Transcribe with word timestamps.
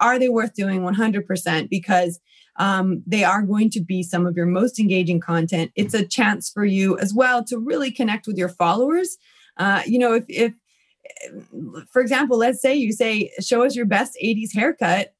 are 0.00 0.18
they 0.18 0.28
worth 0.28 0.54
doing 0.54 0.80
100% 0.80 1.68
because 1.68 2.20
um, 2.58 3.02
they 3.06 3.24
are 3.24 3.42
going 3.42 3.70
to 3.70 3.80
be 3.80 4.02
some 4.02 4.26
of 4.26 4.36
your 4.36 4.46
most 4.46 4.78
engaging 4.78 5.20
content. 5.20 5.70
It's 5.74 5.94
a 5.94 6.06
chance 6.06 6.50
for 6.50 6.64
you 6.64 6.98
as 6.98 7.12
well 7.12 7.44
to 7.44 7.58
really 7.58 7.90
connect 7.90 8.26
with 8.26 8.38
your 8.38 8.48
followers. 8.48 9.18
Uh, 9.56 9.82
you 9.86 9.98
know, 9.98 10.14
if, 10.14 10.24
if, 10.28 10.52
for 11.90 12.00
example, 12.00 12.38
let's 12.38 12.60
say 12.60 12.74
you 12.74 12.92
say, 12.92 13.30
show 13.40 13.64
us 13.64 13.76
your 13.76 13.86
best 13.86 14.16
80s 14.22 14.54
haircut 14.54 15.12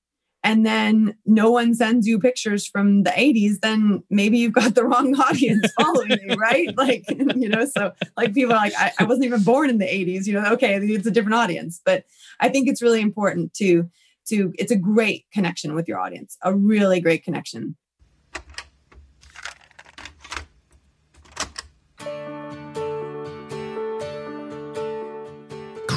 and 0.47 0.65
then 0.65 1.17
no 1.27 1.51
one 1.51 1.75
sends 1.75 2.07
you 2.07 2.21
pictures 2.21 2.69
from 2.69 3.03
the 3.03 3.11
80s 3.11 3.61
then 3.61 4.05
maybe 4.11 4.39
you've 4.39 4.53
got 4.53 4.75
the 4.75 4.85
wrong 4.85 5.15
audience 5.21 5.67
following 5.81 6.19
you 6.23 6.37
right 6.37 6.69
like 6.77 7.05
you 7.37 7.49
know 7.49 7.65
so 7.65 7.93
like 8.17 8.33
people 8.33 8.53
are 8.53 8.59
like 8.59 8.73
I, 8.79 8.93
I, 9.01 9.05
wasn't 9.05 9.27
even 9.27 9.43
born 9.43 9.71
in 9.71 9.79
the 9.79 9.87
80s 9.87 10.27
you 10.27 10.35
know 10.35 10.53
okay 10.53 10.77
it's 10.77 11.07
a 11.07 11.11
different 11.11 11.35
audience 11.35 11.81
but 11.85 12.05
i 12.39 12.49
think 12.49 12.69
it's 12.69 12.81
really 12.81 13.01
important 13.01 13.55
to 13.55 13.91
to 14.27 14.53
it's 14.59 14.73
a 14.73 14.77
great 14.77 15.25
connection 15.33 15.75
with 15.75 15.89
your 15.89 15.99
audience 15.99 16.37
a 16.43 16.55
really 16.55 17.01
great 17.01 17.25
connection 17.25 17.77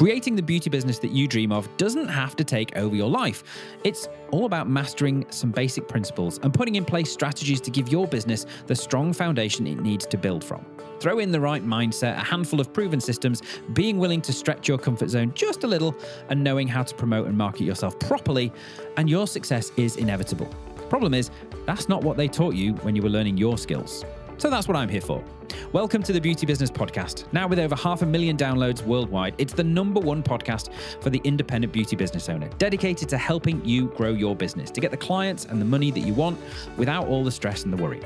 Creating 0.00 0.34
the 0.34 0.42
beauty 0.42 0.70
business 0.70 0.98
that 0.98 1.10
you 1.10 1.28
dream 1.28 1.52
of 1.52 1.68
doesn't 1.76 2.08
have 2.08 2.34
to 2.34 2.42
take 2.42 2.74
over 2.74 2.96
your 2.96 3.10
life. 3.10 3.44
It's 3.84 4.08
all 4.30 4.46
about 4.46 4.66
mastering 4.66 5.26
some 5.28 5.50
basic 5.50 5.86
principles 5.88 6.40
and 6.42 6.54
putting 6.54 6.76
in 6.76 6.86
place 6.86 7.12
strategies 7.12 7.60
to 7.60 7.70
give 7.70 7.90
your 7.90 8.08
business 8.08 8.46
the 8.66 8.74
strong 8.74 9.12
foundation 9.12 9.66
it 9.66 9.78
needs 9.82 10.06
to 10.06 10.16
build 10.16 10.42
from. 10.42 10.64
Throw 11.00 11.18
in 11.18 11.30
the 11.30 11.38
right 11.38 11.62
mindset, 11.62 12.16
a 12.16 12.24
handful 12.24 12.60
of 12.60 12.72
proven 12.72 12.98
systems, 12.98 13.42
being 13.74 13.98
willing 13.98 14.22
to 14.22 14.32
stretch 14.32 14.66
your 14.66 14.78
comfort 14.78 15.10
zone 15.10 15.32
just 15.34 15.64
a 15.64 15.66
little, 15.66 15.94
and 16.30 16.42
knowing 16.42 16.66
how 16.66 16.82
to 16.82 16.94
promote 16.94 17.26
and 17.26 17.36
market 17.36 17.64
yourself 17.64 17.98
properly, 17.98 18.50
and 18.96 19.10
your 19.10 19.26
success 19.26 19.70
is 19.76 19.96
inevitable. 19.96 20.46
Problem 20.88 21.12
is, 21.12 21.30
that's 21.66 21.90
not 21.90 22.02
what 22.02 22.16
they 22.16 22.26
taught 22.26 22.54
you 22.54 22.72
when 22.76 22.96
you 22.96 23.02
were 23.02 23.10
learning 23.10 23.36
your 23.36 23.58
skills. 23.58 24.06
So 24.40 24.48
that's 24.48 24.66
what 24.66 24.74
I'm 24.74 24.88
here 24.88 25.02
for. 25.02 25.22
Welcome 25.70 26.02
to 26.02 26.14
the 26.14 26.18
Beauty 26.18 26.46
Business 26.46 26.70
Podcast. 26.70 27.30
Now, 27.30 27.46
with 27.46 27.58
over 27.58 27.76
half 27.76 28.00
a 28.00 28.06
million 28.06 28.38
downloads 28.38 28.82
worldwide, 28.82 29.34
it's 29.36 29.52
the 29.52 29.62
number 29.62 30.00
one 30.00 30.22
podcast 30.22 30.72
for 31.02 31.10
the 31.10 31.20
independent 31.24 31.74
beauty 31.74 31.94
business 31.94 32.30
owner, 32.30 32.48
dedicated 32.56 33.06
to 33.10 33.18
helping 33.18 33.62
you 33.66 33.88
grow 33.88 34.14
your 34.14 34.34
business, 34.34 34.70
to 34.70 34.80
get 34.80 34.92
the 34.92 34.96
clients 34.96 35.44
and 35.44 35.60
the 35.60 35.66
money 35.66 35.90
that 35.90 36.00
you 36.00 36.14
want 36.14 36.40
without 36.78 37.06
all 37.06 37.22
the 37.22 37.30
stress 37.30 37.64
and 37.64 37.72
the 37.74 37.76
worry. 37.76 38.00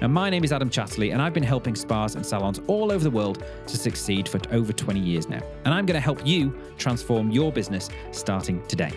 Now, 0.00 0.08
my 0.08 0.28
name 0.28 0.42
is 0.42 0.50
Adam 0.50 0.68
Chatterley, 0.68 1.12
and 1.12 1.22
I've 1.22 1.32
been 1.32 1.44
helping 1.44 1.76
spas 1.76 2.16
and 2.16 2.26
salons 2.26 2.60
all 2.66 2.90
over 2.90 3.04
the 3.04 3.12
world 3.12 3.44
to 3.68 3.76
succeed 3.76 4.28
for 4.28 4.40
over 4.50 4.72
20 4.72 4.98
years 4.98 5.28
now. 5.28 5.42
And 5.64 5.72
I'm 5.72 5.86
going 5.86 5.94
to 5.94 6.00
help 6.00 6.26
you 6.26 6.58
transform 6.78 7.30
your 7.30 7.52
business 7.52 7.88
starting 8.10 8.66
today. 8.66 8.90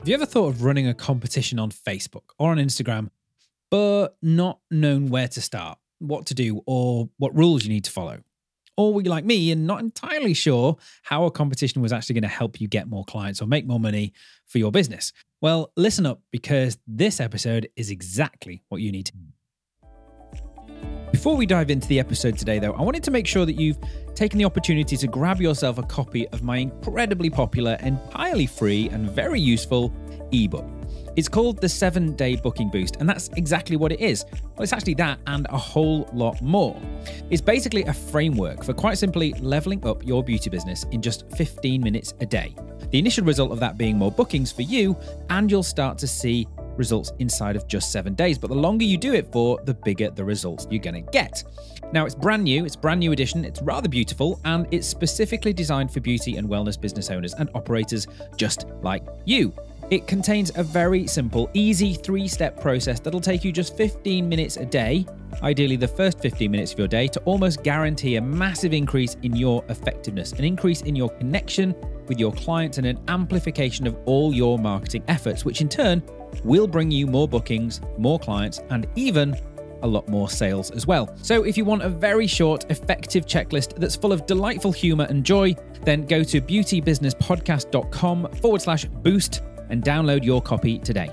Have 0.00 0.08
you 0.08 0.14
ever 0.14 0.26
thought 0.26 0.48
of 0.48 0.64
running 0.64 0.88
a 0.88 0.94
competition 0.94 1.60
on 1.60 1.70
Facebook 1.70 2.22
or 2.38 2.50
on 2.50 2.56
Instagram 2.56 3.10
but 3.70 4.16
not 4.22 4.60
known 4.70 5.08
where 5.08 5.28
to 5.28 5.40
start, 5.40 5.78
what 5.98 6.26
to 6.26 6.34
do, 6.34 6.62
or 6.66 7.08
what 7.18 7.34
rules 7.36 7.64
you 7.64 7.70
need 7.70 7.84
to 7.84 7.90
follow. 7.90 8.18
Or 8.76 8.94
were 8.94 9.02
you 9.02 9.10
like 9.10 9.24
me 9.24 9.50
and 9.50 9.66
not 9.66 9.80
entirely 9.80 10.34
sure 10.34 10.76
how 11.02 11.24
a 11.24 11.32
competition 11.32 11.82
was 11.82 11.92
actually 11.92 12.14
going 12.14 12.22
to 12.22 12.28
help 12.28 12.60
you 12.60 12.68
get 12.68 12.88
more 12.88 13.04
clients 13.04 13.42
or 13.42 13.46
make 13.46 13.66
more 13.66 13.80
money 13.80 14.12
for 14.46 14.58
your 14.58 14.70
business? 14.70 15.12
Well, 15.40 15.72
listen 15.76 16.06
up 16.06 16.20
because 16.30 16.78
this 16.86 17.20
episode 17.20 17.68
is 17.74 17.90
exactly 17.90 18.62
what 18.68 18.80
you 18.80 18.92
need 18.92 19.06
to. 19.06 19.12
Before 21.10 21.36
we 21.36 21.46
dive 21.46 21.70
into 21.70 21.88
the 21.88 21.98
episode 21.98 22.38
today, 22.38 22.60
though, 22.60 22.74
I 22.74 22.82
wanted 22.82 23.02
to 23.04 23.10
make 23.10 23.26
sure 23.26 23.46
that 23.46 23.54
you've 23.54 23.78
taken 24.14 24.38
the 24.38 24.44
opportunity 24.44 24.96
to 24.96 25.06
grab 25.08 25.40
yourself 25.40 25.78
a 25.78 25.82
copy 25.82 26.28
of 26.28 26.42
my 26.42 26.58
incredibly 26.58 27.30
popular, 27.30 27.78
entirely 27.80 28.46
free, 28.46 28.88
and 28.90 29.10
very 29.10 29.40
useful 29.40 29.92
ebook. 30.30 30.77
It's 31.18 31.28
called 31.28 31.60
the 31.60 31.68
seven 31.68 32.14
day 32.14 32.36
booking 32.36 32.70
boost, 32.70 32.98
and 33.00 33.08
that's 33.08 33.26
exactly 33.30 33.74
what 33.74 33.90
it 33.90 33.98
is. 33.98 34.24
Well, 34.30 34.62
it's 34.62 34.72
actually 34.72 34.94
that 34.94 35.18
and 35.26 35.48
a 35.50 35.58
whole 35.58 36.08
lot 36.12 36.40
more. 36.40 36.80
It's 37.28 37.42
basically 37.42 37.82
a 37.82 37.92
framework 37.92 38.62
for 38.62 38.72
quite 38.72 38.98
simply 38.98 39.32
leveling 39.40 39.84
up 39.84 40.06
your 40.06 40.22
beauty 40.22 40.48
business 40.48 40.84
in 40.92 41.02
just 41.02 41.28
15 41.36 41.82
minutes 41.82 42.14
a 42.20 42.26
day. 42.26 42.54
The 42.92 43.00
initial 43.00 43.24
result 43.24 43.50
of 43.50 43.58
that 43.58 43.76
being 43.76 43.98
more 43.98 44.12
bookings 44.12 44.52
for 44.52 44.62
you, 44.62 44.96
and 45.28 45.50
you'll 45.50 45.64
start 45.64 45.98
to 45.98 46.06
see 46.06 46.46
results 46.76 47.10
inside 47.18 47.56
of 47.56 47.66
just 47.66 47.90
seven 47.90 48.14
days. 48.14 48.38
But 48.38 48.50
the 48.50 48.56
longer 48.56 48.84
you 48.84 48.96
do 48.96 49.12
it 49.12 49.32
for, 49.32 49.60
the 49.64 49.74
bigger 49.74 50.10
the 50.10 50.24
results 50.24 50.68
you're 50.70 50.80
going 50.80 51.04
to 51.04 51.10
get. 51.10 51.42
Now, 51.92 52.06
it's 52.06 52.14
brand 52.14 52.44
new, 52.44 52.64
it's 52.64 52.76
brand 52.76 53.00
new 53.00 53.10
edition, 53.10 53.44
it's 53.44 53.60
rather 53.60 53.88
beautiful, 53.88 54.40
and 54.44 54.68
it's 54.70 54.86
specifically 54.86 55.52
designed 55.52 55.92
for 55.92 55.98
beauty 55.98 56.36
and 56.36 56.48
wellness 56.48 56.80
business 56.80 57.10
owners 57.10 57.34
and 57.34 57.50
operators 57.56 58.06
just 58.36 58.66
like 58.82 59.02
you. 59.24 59.52
It 59.90 60.06
contains 60.06 60.52
a 60.54 60.62
very 60.62 61.06
simple, 61.06 61.48
easy 61.54 61.94
three 61.94 62.28
step 62.28 62.60
process 62.60 63.00
that'll 63.00 63.22
take 63.22 63.42
you 63.42 63.52
just 63.52 63.74
15 63.74 64.28
minutes 64.28 64.58
a 64.58 64.66
day, 64.66 65.06
ideally 65.42 65.76
the 65.76 65.88
first 65.88 66.20
15 66.20 66.50
minutes 66.50 66.74
of 66.74 66.78
your 66.78 66.88
day, 66.88 67.06
to 67.08 67.20
almost 67.20 67.62
guarantee 67.62 68.16
a 68.16 68.20
massive 68.20 68.74
increase 68.74 69.16
in 69.22 69.34
your 69.34 69.64
effectiveness, 69.70 70.32
an 70.32 70.44
increase 70.44 70.82
in 70.82 70.94
your 70.94 71.08
connection 71.08 71.74
with 72.06 72.20
your 72.20 72.32
clients, 72.32 72.76
and 72.76 72.86
an 72.86 72.98
amplification 73.08 73.86
of 73.86 73.96
all 74.04 74.34
your 74.34 74.58
marketing 74.58 75.02
efforts, 75.08 75.46
which 75.46 75.62
in 75.62 75.70
turn 75.70 76.02
will 76.44 76.66
bring 76.66 76.90
you 76.90 77.06
more 77.06 77.26
bookings, 77.26 77.80
more 77.96 78.18
clients, 78.18 78.60
and 78.68 78.86
even 78.94 79.34
a 79.82 79.86
lot 79.86 80.06
more 80.06 80.28
sales 80.28 80.70
as 80.72 80.86
well. 80.86 81.16
So, 81.22 81.44
if 81.44 81.56
you 81.56 81.64
want 81.64 81.80
a 81.80 81.88
very 81.88 82.26
short, 82.26 82.70
effective 82.70 83.24
checklist 83.24 83.76
that's 83.76 83.96
full 83.96 84.12
of 84.12 84.26
delightful 84.26 84.72
humor 84.72 85.06
and 85.08 85.24
joy, 85.24 85.56
then 85.84 86.04
go 86.04 86.22
to 86.24 86.42
beautybusinesspodcast.com 86.42 88.32
forward 88.34 88.60
slash 88.60 88.84
boost 88.84 89.40
and 89.70 89.82
download 89.82 90.24
your 90.24 90.42
copy 90.42 90.78
today. 90.78 91.10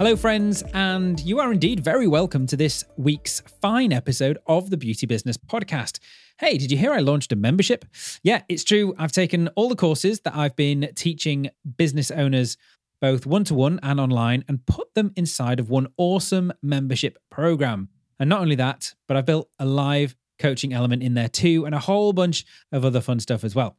Hello, 0.00 0.16
friends, 0.16 0.62
and 0.72 1.20
you 1.20 1.40
are 1.40 1.52
indeed 1.52 1.80
very 1.80 2.06
welcome 2.06 2.46
to 2.46 2.56
this 2.56 2.84
week's 2.96 3.40
fine 3.60 3.92
episode 3.92 4.38
of 4.46 4.70
the 4.70 4.78
Beauty 4.78 5.04
Business 5.04 5.36
Podcast. 5.36 5.98
Hey, 6.38 6.56
did 6.56 6.72
you 6.72 6.78
hear 6.78 6.92
I 6.92 7.00
launched 7.00 7.32
a 7.32 7.36
membership? 7.36 7.84
Yeah, 8.22 8.40
it's 8.48 8.64
true. 8.64 8.94
I've 8.96 9.12
taken 9.12 9.48
all 9.56 9.68
the 9.68 9.76
courses 9.76 10.20
that 10.20 10.34
I've 10.34 10.56
been 10.56 10.90
teaching 10.94 11.50
business 11.76 12.10
owners, 12.10 12.56
both 13.02 13.26
one 13.26 13.44
to 13.44 13.54
one 13.54 13.78
and 13.82 14.00
online, 14.00 14.42
and 14.48 14.64
put 14.64 14.94
them 14.94 15.12
inside 15.16 15.60
of 15.60 15.68
one 15.68 15.88
awesome 15.98 16.50
membership 16.62 17.18
program. 17.30 17.90
And 18.18 18.30
not 18.30 18.40
only 18.40 18.56
that, 18.56 18.94
but 19.06 19.18
I've 19.18 19.26
built 19.26 19.50
a 19.58 19.66
live 19.66 20.16
coaching 20.38 20.72
element 20.72 21.02
in 21.02 21.12
there 21.12 21.28
too, 21.28 21.66
and 21.66 21.74
a 21.74 21.78
whole 21.78 22.14
bunch 22.14 22.46
of 22.72 22.86
other 22.86 23.02
fun 23.02 23.20
stuff 23.20 23.44
as 23.44 23.54
well. 23.54 23.76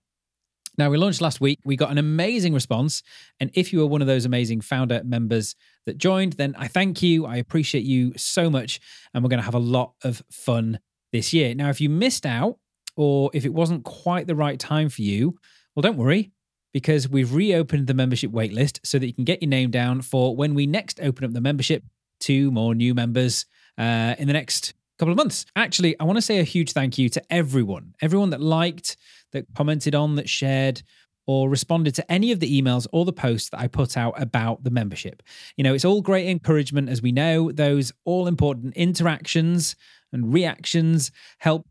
Now, 0.82 0.90
we 0.90 0.98
launched 0.98 1.22
last 1.22 1.40
week. 1.40 1.60
We 1.64 1.76
got 1.76 1.92
an 1.92 2.00
amazing 2.00 2.56
response. 2.56 3.04
And 3.40 3.52
if 3.54 3.72
you 3.72 3.84
are 3.84 3.86
one 3.86 4.02
of 4.02 4.08
those 4.08 4.26
amazing 4.26 4.62
founder 4.62 5.04
members 5.04 5.54
that 5.86 6.00
joined, 6.00 6.34
then 6.34 6.56
I 6.58 6.68
thank 6.68 7.04
you. 7.04 7.28
I 7.28 7.36
appreciate 7.36 7.84
you 7.84 8.14
so 8.18 8.50
much. 8.50 8.80
And 9.14 9.24
we're 9.24 9.30
going 9.30 9.42
to 9.42 9.46
have 9.46 9.54
a 9.54 9.60
lot 9.60 9.94
of 10.04 10.24
fun 10.32 10.80
this 11.12 11.34
year. 11.34 11.54
Now, 11.54 11.70
if 11.70 11.82
you 11.82 11.88
missed 11.88 12.26
out 12.26 12.58
or 12.96 13.30
if 13.32 13.46
it 13.46 13.54
wasn't 13.54 13.84
quite 13.84 14.26
the 14.26 14.34
right 14.34 14.60
time 14.60 14.90
for 14.90 15.04
you, 15.04 15.36
well, 15.76 15.82
don't 15.84 15.98
worry 15.98 16.32
because 16.74 17.08
we've 17.08 17.32
reopened 17.32 17.86
the 17.86 17.94
membership 17.94 18.32
waitlist 18.32 18.80
so 18.84 18.98
that 18.98 19.06
you 19.06 19.14
can 19.14 19.24
get 19.24 19.40
your 19.40 19.50
name 19.50 19.70
down 19.70 20.02
for 20.02 20.36
when 20.36 20.56
we 20.56 20.66
next 20.66 21.00
open 21.00 21.26
up 21.26 21.34
the 21.34 21.42
membership 21.42 21.84
to 22.22 22.50
more 22.50 22.74
new 22.74 22.96
members 22.96 23.46
uh, 23.78 24.16
in 24.18 24.26
the 24.26 24.34
next 24.34 24.74
couple 25.02 25.12
of 25.12 25.18
months. 25.18 25.48
Actually, 25.56 26.00
I 26.00 26.04
want 26.04 26.18
to 26.18 26.22
say 26.22 26.40
a 26.40 26.44
huge 26.44 26.74
thank 26.74 27.00
you 27.00 27.10
to 27.10 27.22
everyone, 27.32 27.96
everyone 28.02 28.30
that 28.32 28.40
liked, 28.40 28.98
that 29.32 29.46
commented 29.56 29.96
on, 29.96 30.16
that 30.16 30.30
shared, 30.30 30.84
or 31.28 31.50
responded 31.50 31.94
to 31.96 32.12
any 32.12 32.32
of 32.32 32.40
the 32.40 32.62
emails 32.62 32.88
or 32.92 33.06
the 33.06 33.14
posts 33.14 33.50
that 33.50 33.60
I 33.60 33.68
put 33.68 33.96
out 33.96 34.20
about 34.22 34.64
the 34.64 34.72
membership. 34.72 35.22
You 35.56 35.64
know, 35.64 35.74
it's 35.74 35.86
all 35.86 36.02
great 36.02 36.28
encouragement, 36.28 36.90
as 36.90 37.02
we 37.02 37.12
know, 37.12 37.52
those 37.52 37.92
all 38.06 38.28
important 38.28 38.76
interactions 38.76 39.76
and 40.12 40.34
reactions 40.34 41.12
help 41.38 41.68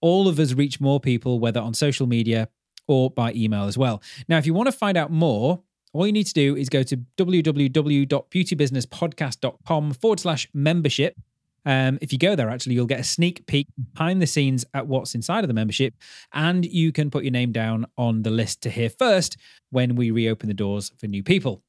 all 0.00 0.28
of 0.28 0.38
us 0.38 0.52
reach 0.52 0.80
more 0.80 1.00
people, 1.00 1.40
whether 1.40 1.60
on 1.60 1.74
social 1.74 2.06
media 2.06 2.48
or 2.86 3.10
by 3.10 3.32
email 3.32 3.64
as 3.64 3.78
well. 3.78 4.02
Now, 4.28 4.38
if 4.38 4.46
you 4.46 4.54
want 4.54 4.66
to 4.66 4.72
find 4.72 4.96
out 4.96 5.10
more, 5.10 5.62
all 5.92 6.06
you 6.06 6.12
need 6.12 6.26
to 6.26 6.34
do 6.34 6.56
is 6.56 6.68
go 6.68 6.82
to 6.82 6.96
www.beautybusinesspodcast.com 7.16 9.92
forward 9.94 10.20
slash 10.20 10.48
membership 10.54 11.16
um, 11.64 11.98
if 12.00 12.12
you 12.12 12.18
go 12.18 12.34
there, 12.34 12.50
actually, 12.50 12.74
you'll 12.74 12.86
get 12.86 13.00
a 13.00 13.04
sneak 13.04 13.46
peek 13.46 13.68
behind 13.92 14.20
the 14.20 14.26
scenes 14.26 14.64
at 14.74 14.86
what's 14.86 15.14
inside 15.14 15.44
of 15.44 15.48
the 15.48 15.54
membership, 15.54 15.94
and 16.32 16.64
you 16.64 16.92
can 16.92 17.10
put 17.10 17.24
your 17.24 17.30
name 17.30 17.52
down 17.52 17.86
on 17.96 18.22
the 18.22 18.30
list 18.30 18.62
to 18.62 18.70
hear 18.70 18.90
first 18.90 19.36
when 19.70 19.94
we 19.94 20.10
reopen 20.10 20.48
the 20.48 20.54
doors 20.54 20.92
for 20.98 21.06
new 21.06 21.22
people. 21.22 21.62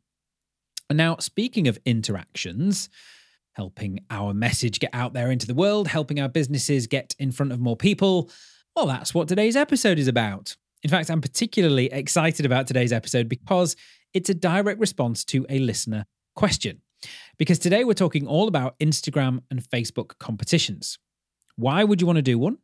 And 0.90 0.98
now, 0.98 1.18
speaking 1.20 1.68
of 1.68 1.78
interactions, 1.86 2.90
helping 3.54 4.00
our 4.10 4.34
message 4.34 4.80
get 4.80 4.90
out 4.94 5.14
there 5.14 5.32
into 5.32 5.48
the 5.48 5.54
world, 5.54 5.88
helping 5.88 6.20
our 6.20 6.30
businesses 6.30 6.88
get 6.88 7.16
in 7.20 7.32
front 7.32 7.52
of 7.52 7.60
more 7.60 7.78
people, 7.78 8.30
well, 8.76 8.88
that's 8.88 9.14
what 9.14 9.28
today's 9.28 9.56
episode 9.56 10.00
is 10.00 10.08
about. 10.08 10.56
In 10.82 10.90
fact, 10.90 11.10
I'm 11.10 11.22
particularly 11.22 11.86
excited 11.92 12.46
about 12.46 12.68
today's 12.68 12.92
episode 12.92 13.30
because 13.30 13.76
it's 14.14 14.30
a 14.30 14.34
direct 14.34 14.80
response 14.80 15.24
to 15.26 15.46
a 15.50 15.60
listener 15.60 16.06
question 16.36 16.82
because 17.38 17.60
today 17.60 17.84
we're 17.84 17.94
talking 17.94 18.28
all 18.28 18.48
about 18.48 18.78
Instagram 18.80 19.42
and 19.50 19.64
Facebook 19.64 20.18
competitions. 20.20 21.00
Why 21.56 21.84
would 21.84 22.02
you 22.02 22.08
want 22.08 22.18
to 22.18 22.24
do 22.24 22.38
one? 22.38 22.58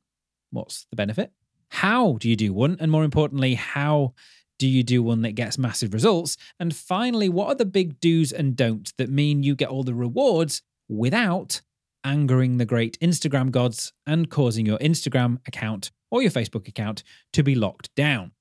What's 0.52 0.86
the 0.90 0.96
benefit? 0.96 1.32
How 1.70 2.18
do 2.20 2.30
you 2.30 2.36
do 2.36 2.54
one? 2.54 2.78
And 2.80 2.92
more 2.92 3.04
importantly, 3.04 3.56
how 3.56 4.14
do 4.58 4.68
you 4.68 4.84
do 4.84 5.02
one 5.02 5.22
that 5.22 5.32
gets 5.32 5.58
massive 5.58 5.94
results? 5.94 6.38
And 6.60 6.76
finally, 6.76 7.30
what 7.30 7.48
are 7.48 7.56
the 7.56 7.66
big 7.66 8.00
do's 8.00 8.32
and 8.32 8.56
don'ts 8.56 8.94
that 8.98 9.10
mean 9.10 9.44
you 9.44 9.56
get 9.56 9.70
all 9.70 9.84
the 9.84 9.94
rewards 9.94 10.62
without 10.88 11.62
angering 12.04 12.58
the 12.58 12.66
great 12.66 13.00
Instagram 13.00 13.52
gods 13.52 13.94
and 14.06 14.30
causing 14.30 14.66
your 14.66 14.80
Instagram 14.80 15.38
account 15.48 15.92
or 16.12 16.22
your 16.22 16.32
Facebook 16.32 16.68
account 16.68 17.04
to 17.34 17.44
be 17.44 17.56
locked 17.56 17.94
down? 17.96 18.32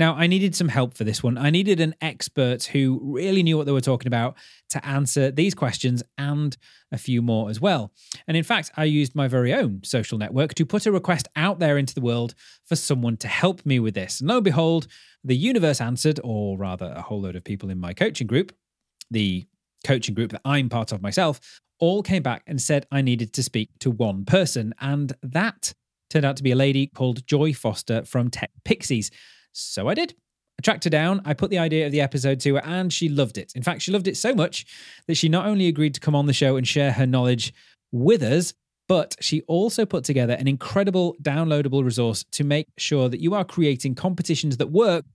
Now, 0.00 0.14
I 0.14 0.28
needed 0.28 0.54
some 0.54 0.68
help 0.68 0.94
for 0.94 1.04
this 1.04 1.22
one. 1.22 1.36
I 1.36 1.50
needed 1.50 1.78
an 1.78 1.94
expert 2.00 2.64
who 2.64 2.98
really 3.02 3.42
knew 3.42 3.58
what 3.58 3.66
they 3.66 3.72
were 3.72 3.82
talking 3.82 4.06
about 4.06 4.34
to 4.70 4.82
answer 4.84 5.30
these 5.30 5.54
questions 5.54 6.02
and 6.16 6.56
a 6.90 6.96
few 6.96 7.20
more 7.20 7.50
as 7.50 7.60
well. 7.60 7.92
And 8.26 8.34
in 8.34 8.42
fact, 8.42 8.70
I 8.78 8.84
used 8.84 9.14
my 9.14 9.28
very 9.28 9.52
own 9.52 9.82
social 9.84 10.16
network 10.16 10.54
to 10.54 10.64
put 10.64 10.86
a 10.86 10.90
request 10.90 11.28
out 11.36 11.58
there 11.58 11.76
into 11.76 11.94
the 11.94 12.00
world 12.00 12.34
for 12.64 12.76
someone 12.76 13.18
to 13.18 13.28
help 13.28 13.66
me 13.66 13.78
with 13.78 13.92
this. 13.92 14.20
And 14.20 14.30
lo 14.30 14.36
and 14.36 14.44
behold, 14.44 14.86
the 15.22 15.36
universe 15.36 15.82
answered, 15.82 16.18
or 16.24 16.56
rather, 16.56 16.94
a 16.96 17.02
whole 17.02 17.20
load 17.20 17.36
of 17.36 17.44
people 17.44 17.68
in 17.68 17.78
my 17.78 17.92
coaching 17.92 18.26
group, 18.26 18.56
the 19.10 19.44
coaching 19.84 20.14
group 20.14 20.30
that 20.30 20.40
I'm 20.46 20.70
part 20.70 20.92
of 20.92 21.02
myself, 21.02 21.60
all 21.78 22.02
came 22.02 22.22
back 22.22 22.42
and 22.46 22.58
said 22.58 22.86
I 22.90 23.02
needed 23.02 23.34
to 23.34 23.42
speak 23.42 23.68
to 23.80 23.90
one 23.90 24.24
person. 24.24 24.72
And 24.80 25.12
that 25.22 25.74
turned 26.08 26.24
out 26.24 26.38
to 26.38 26.42
be 26.42 26.52
a 26.52 26.56
lady 26.56 26.86
called 26.86 27.26
Joy 27.26 27.52
Foster 27.52 28.02
from 28.06 28.30
Tech 28.30 28.50
Pixies. 28.64 29.10
So 29.52 29.88
I 29.88 29.94
did. 29.94 30.14
I 30.58 30.62
tracked 30.62 30.84
her 30.84 30.90
down, 30.90 31.22
I 31.24 31.32
put 31.32 31.48
the 31.48 31.58
idea 31.58 31.86
of 31.86 31.92
the 31.92 32.02
episode 32.02 32.38
to 32.40 32.56
her, 32.56 32.64
and 32.64 32.92
she 32.92 33.08
loved 33.08 33.38
it. 33.38 33.52
In 33.54 33.62
fact, 33.62 33.80
she 33.80 33.92
loved 33.92 34.06
it 34.06 34.16
so 34.18 34.34
much 34.34 34.66
that 35.06 35.14
she 35.14 35.30
not 35.30 35.46
only 35.46 35.68
agreed 35.68 35.94
to 35.94 36.00
come 36.00 36.14
on 36.14 36.26
the 36.26 36.34
show 36.34 36.56
and 36.56 36.68
share 36.68 36.92
her 36.92 37.06
knowledge 37.06 37.54
with 37.92 38.22
us, 38.22 38.52
but 38.86 39.16
she 39.20 39.40
also 39.42 39.86
put 39.86 40.04
together 40.04 40.34
an 40.34 40.48
incredible 40.48 41.16
downloadable 41.22 41.82
resource 41.82 42.24
to 42.32 42.44
make 42.44 42.66
sure 42.76 43.08
that 43.08 43.20
you 43.20 43.32
are 43.34 43.44
creating 43.44 43.94
competitions 43.94 44.58
that 44.58 44.66
work 44.66 45.06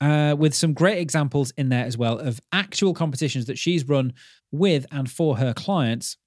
uh, 0.00 0.34
with 0.38 0.52
some 0.54 0.74
great 0.74 0.98
examples 0.98 1.52
in 1.56 1.70
there 1.70 1.86
as 1.86 1.96
well 1.96 2.18
of 2.18 2.40
actual 2.52 2.92
competitions 2.92 3.46
that 3.46 3.58
she's 3.58 3.88
run 3.88 4.12
with 4.52 4.84
and 4.90 5.10
for 5.10 5.38
her 5.38 5.54
clients 5.54 6.18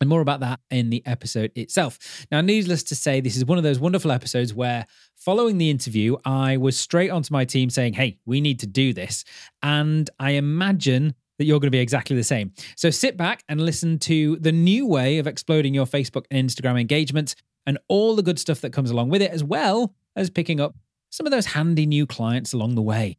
and 0.00 0.10
more 0.10 0.20
about 0.20 0.40
that 0.40 0.60
in 0.70 0.90
the 0.90 1.02
episode 1.06 1.52
itself. 1.54 2.26
Now, 2.30 2.40
needless 2.40 2.82
to 2.84 2.94
say, 2.94 3.20
this 3.20 3.36
is 3.36 3.44
one 3.44 3.58
of 3.58 3.64
those 3.64 3.78
wonderful 3.78 4.12
episodes 4.12 4.52
where 4.52 4.86
following 5.14 5.58
the 5.58 5.70
interview, 5.70 6.16
I 6.24 6.56
was 6.56 6.78
straight 6.78 7.10
onto 7.10 7.32
my 7.32 7.44
team 7.44 7.70
saying, 7.70 7.94
hey, 7.94 8.18
we 8.26 8.40
need 8.40 8.60
to 8.60 8.66
do 8.66 8.92
this. 8.92 9.24
And 9.62 10.08
I 10.18 10.32
imagine 10.32 11.14
that 11.38 11.44
you're 11.44 11.60
going 11.60 11.68
to 11.68 11.76
be 11.76 11.78
exactly 11.78 12.16
the 12.16 12.24
same. 12.24 12.52
So 12.76 12.90
sit 12.90 13.16
back 13.16 13.42
and 13.48 13.60
listen 13.60 13.98
to 14.00 14.36
the 14.36 14.52
new 14.52 14.86
way 14.86 15.18
of 15.18 15.26
exploding 15.26 15.74
your 15.74 15.86
Facebook 15.86 16.24
and 16.30 16.48
Instagram 16.48 16.80
engagement 16.80 17.34
and 17.66 17.78
all 17.88 18.16
the 18.16 18.22
good 18.22 18.38
stuff 18.38 18.60
that 18.62 18.72
comes 18.72 18.90
along 18.90 19.08
with 19.10 19.22
it, 19.22 19.30
as 19.30 19.42
well 19.42 19.94
as 20.14 20.30
picking 20.30 20.60
up 20.60 20.74
some 21.10 21.26
of 21.26 21.30
those 21.30 21.46
handy 21.46 21.86
new 21.86 22.06
clients 22.06 22.52
along 22.52 22.74
the 22.74 22.82
way. 22.82 23.16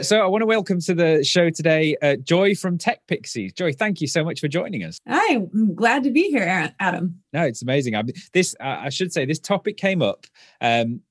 So 0.00 0.20
I 0.20 0.26
want 0.26 0.42
to 0.42 0.46
welcome 0.46 0.80
to 0.80 0.94
the 0.94 1.22
show 1.22 1.50
today 1.50 1.96
uh, 2.02 2.16
Joy 2.16 2.56
from 2.56 2.78
Tech 2.78 3.06
Pixies. 3.06 3.52
Joy, 3.52 3.72
thank 3.72 4.00
you 4.00 4.08
so 4.08 4.24
much 4.24 4.40
for 4.40 4.48
joining 4.48 4.82
us. 4.82 4.98
Hi, 5.08 5.36
I'm 5.36 5.72
glad 5.76 6.02
to 6.02 6.10
be 6.10 6.30
here, 6.30 6.74
Adam. 6.80 7.22
No, 7.32 7.42
it's 7.42 7.62
amazing. 7.62 7.94
I, 7.94 8.02
this 8.32 8.56
uh, 8.58 8.78
I 8.80 8.88
should 8.88 9.12
say 9.12 9.24
this 9.24 9.38
topic 9.38 9.76
came 9.76 10.02
up. 10.02 10.26
Um, 10.60 11.02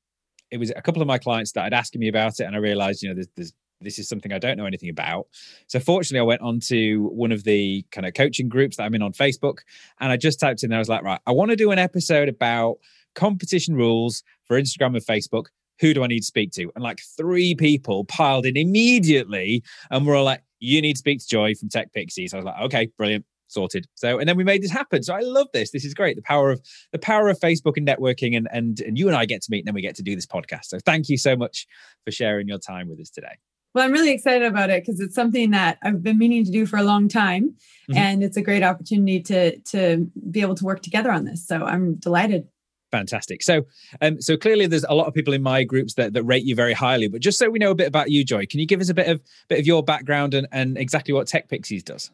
it 0.52 0.58
was 0.58 0.70
a 0.76 0.82
couple 0.82 1.02
of 1.02 1.08
my 1.08 1.18
clients 1.18 1.50
started 1.50 1.74
asking 1.74 2.00
me 2.02 2.10
about 2.10 2.42
it, 2.42 2.44
and 2.44 2.58
I 2.58 2.60
realized, 2.60 3.02
you 3.02 3.08
know, 3.08 3.16
there's, 3.16 3.30
there's 3.38 3.54
this 3.80 4.00
is 4.00 4.10
something 4.10 4.34
I 4.34 4.38
don't 4.38 4.58
know 4.58 4.66
anything 4.66 4.90
about. 4.90 5.28
So 5.68 5.80
fortunately, 5.80 6.20
I 6.20 6.28
went 6.28 6.42
on 6.42 6.60
to 6.68 7.08
one 7.14 7.32
of 7.32 7.46
the 7.46 7.86
kind 7.92 8.06
of 8.06 8.14
coaching 8.14 8.50
groups 8.50 8.76
that 8.76 8.84
I'm 8.84 8.96
in 8.96 9.02
on 9.02 9.14
Facebook, 9.14 9.60
and 10.02 10.12
I 10.12 10.18
just 10.18 10.42
typed 10.42 10.62
in. 10.62 10.72
There, 10.72 10.78
I 10.78 10.80
was 10.80 10.90
like, 10.90 11.04
right, 11.04 11.22
I 11.26 11.32
want 11.32 11.52
to 11.52 11.56
do 11.56 11.72
an 11.72 11.80
episode 11.80 12.28
about 12.28 12.80
competition 13.16 13.76
rules 13.76 14.24
for 14.44 14.60
Instagram 14.60 14.88
and 14.88 15.06
Facebook 15.06 15.46
who 15.80 15.94
do 15.94 16.04
I 16.04 16.08
need 16.08 16.20
to 16.20 16.26
speak 16.26 16.52
to? 16.54 16.72
And 16.76 16.84
like 16.84 17.02
three 17.18 17.56
people 17.56 18.06
piled 18.06 18.46
in 18.46 18.58
immediately 18.58 19.64
and 19.90 20.06
we're 20.06 20.16
all 20.16 20.24
like, 20.24 20.44
you 20.60 20.82
need 20.82 20.94
to 20.94 21.00
speak 21.00 21.20
to 21.20 21.28
Joy 21.28 21.56
from 21.56 21.70
Tech 21.70 21.92
Pixies. 21.94 22.34
I 22.34 22.38
was 22.38 22.46
like, 22.46 22.60
okay, 22.62 22.90
brilliant. 22.98 23.26
Sorted. 23.48 23.86
So, 23.94 24.18
and 24.18 24.28
then 24.28 24.36
we 24.36 24.44
made 24.44 24.64
this 24.64 24.72
happen. 24.72 25.04
So 25.04 25.14
I 25.14 25.20
love 25.20 25.48
this. 25.54 25.70
This 25.70 25.86
is 25.86 25.94
great. 25.94 26.16
The 26.16 26.24
power 26.24 26.50
of 26.50 26.60
the 26.92 26.98
power 26.98 27.28
of 27.28 27.40
Facebook 27.40 27.74
and 27.78 27.88
networking, 27.88 28.36
and 28.36 28.48
and 28.52 28.80
and 28.80 28.98
you 28.98 29.08
and 29.08 29.16
I 29.16 29.26
get 29.26 29.44
to 29.44 29.52
meet, 29.52 29.60
and 29.60 29.68
then 29.68 29.76
we 29.76 29.82
get 29.82 29.96
to 29.98 30.02
do 30.02 30.16
this 30.16 30.26
podcast. 30.26 30.66
So 30.66 30.80
thank 30.84 31.08
you 31.08 31.20
so 31.20 31.36
much 31.36 31.68
for 32.04 32.10
sharing 32.10 32.48
your 32.48 32.58
time 32.58 32.90
with 32.90 33.00
us 33.00 33.12
today. 33.12 33.38
Well, 33.76 33.86
I'm 33.86 33.92
really 33.92 34.12
excited 34.12 34.44
about 34.48 34.72
it 34.72 34.84
because 34.84 35.00
it's 35.00 35.14
something 35.14 35.52
that 35.52 35.78
I've 35.84 36.02
been 36.02 36.18
meaning 36.18 36.46
to 36.46 36.52
do 36.52 36.66
for 36.66 36.78
a 36.78 36.84
long 36.84 37.08
time, 37.08 37.50
mm-hmm. 37.90 37.98
and 37.98 38.24
it's 38.24 38.38
a 38.38 38.42
great 38.42 38.64
opportunity 38.64 39.20
to 39.22 39.60
to 39.60 40.10
be 40.32 40.42
able 40.42 40.56
to 40.56 40.66
work 40.66 40.82
together 40.82 41.12
on 41.12 41.26
this. 41.26 41.46
So 41.46 41.64
I'm 41.64 41.96
delighted. 41.96 42.48
Fantastic. 42.94 43.42
So, 43.42 43.66
um, 44.02 44.22
so 44.22 44.38
clearly, 44.38 44.68
there's 44.68 44.86
a 44.88 44.94
lot 44.94 45.08
of 45.08 45.16
people 45.16 45.34
in 45.34 45.42
my 45.42 45.64
groups 45.64 45.96
that, 45.96 46.14
that 46.14 46.22
rate 46.22 46.46
you 46.46 46.54
very 46.54 46.74
highly. 46.74 47.08
But 47.08 47.22
just 47.22 47.40
so 47.40 47.50
we 47.50 47.58
know 47.58 47.72
a 47.72 47.76
bit 47.76 47.88
about 47.88 48.12
you, 48.12 48.24
Joy, 48.24 48.46
can 48.46 48.60
you 48.60 48.68
give 48.68 48.82
us 48.82 48.90
a 48.90 48.94
bit 48.94 49.08
of 49.08 49.20
bit 49.48 49.60
of 49.60 49.66
your 49.66 49.82
background 49.82 50.36
and, 50.36 50.48
and 50.52 50.78
exactly 50.78 51.12
what 51.12 51.26
Tech 51.26 51.50
Pixies 51.50 51.82
does? 51.82 52.12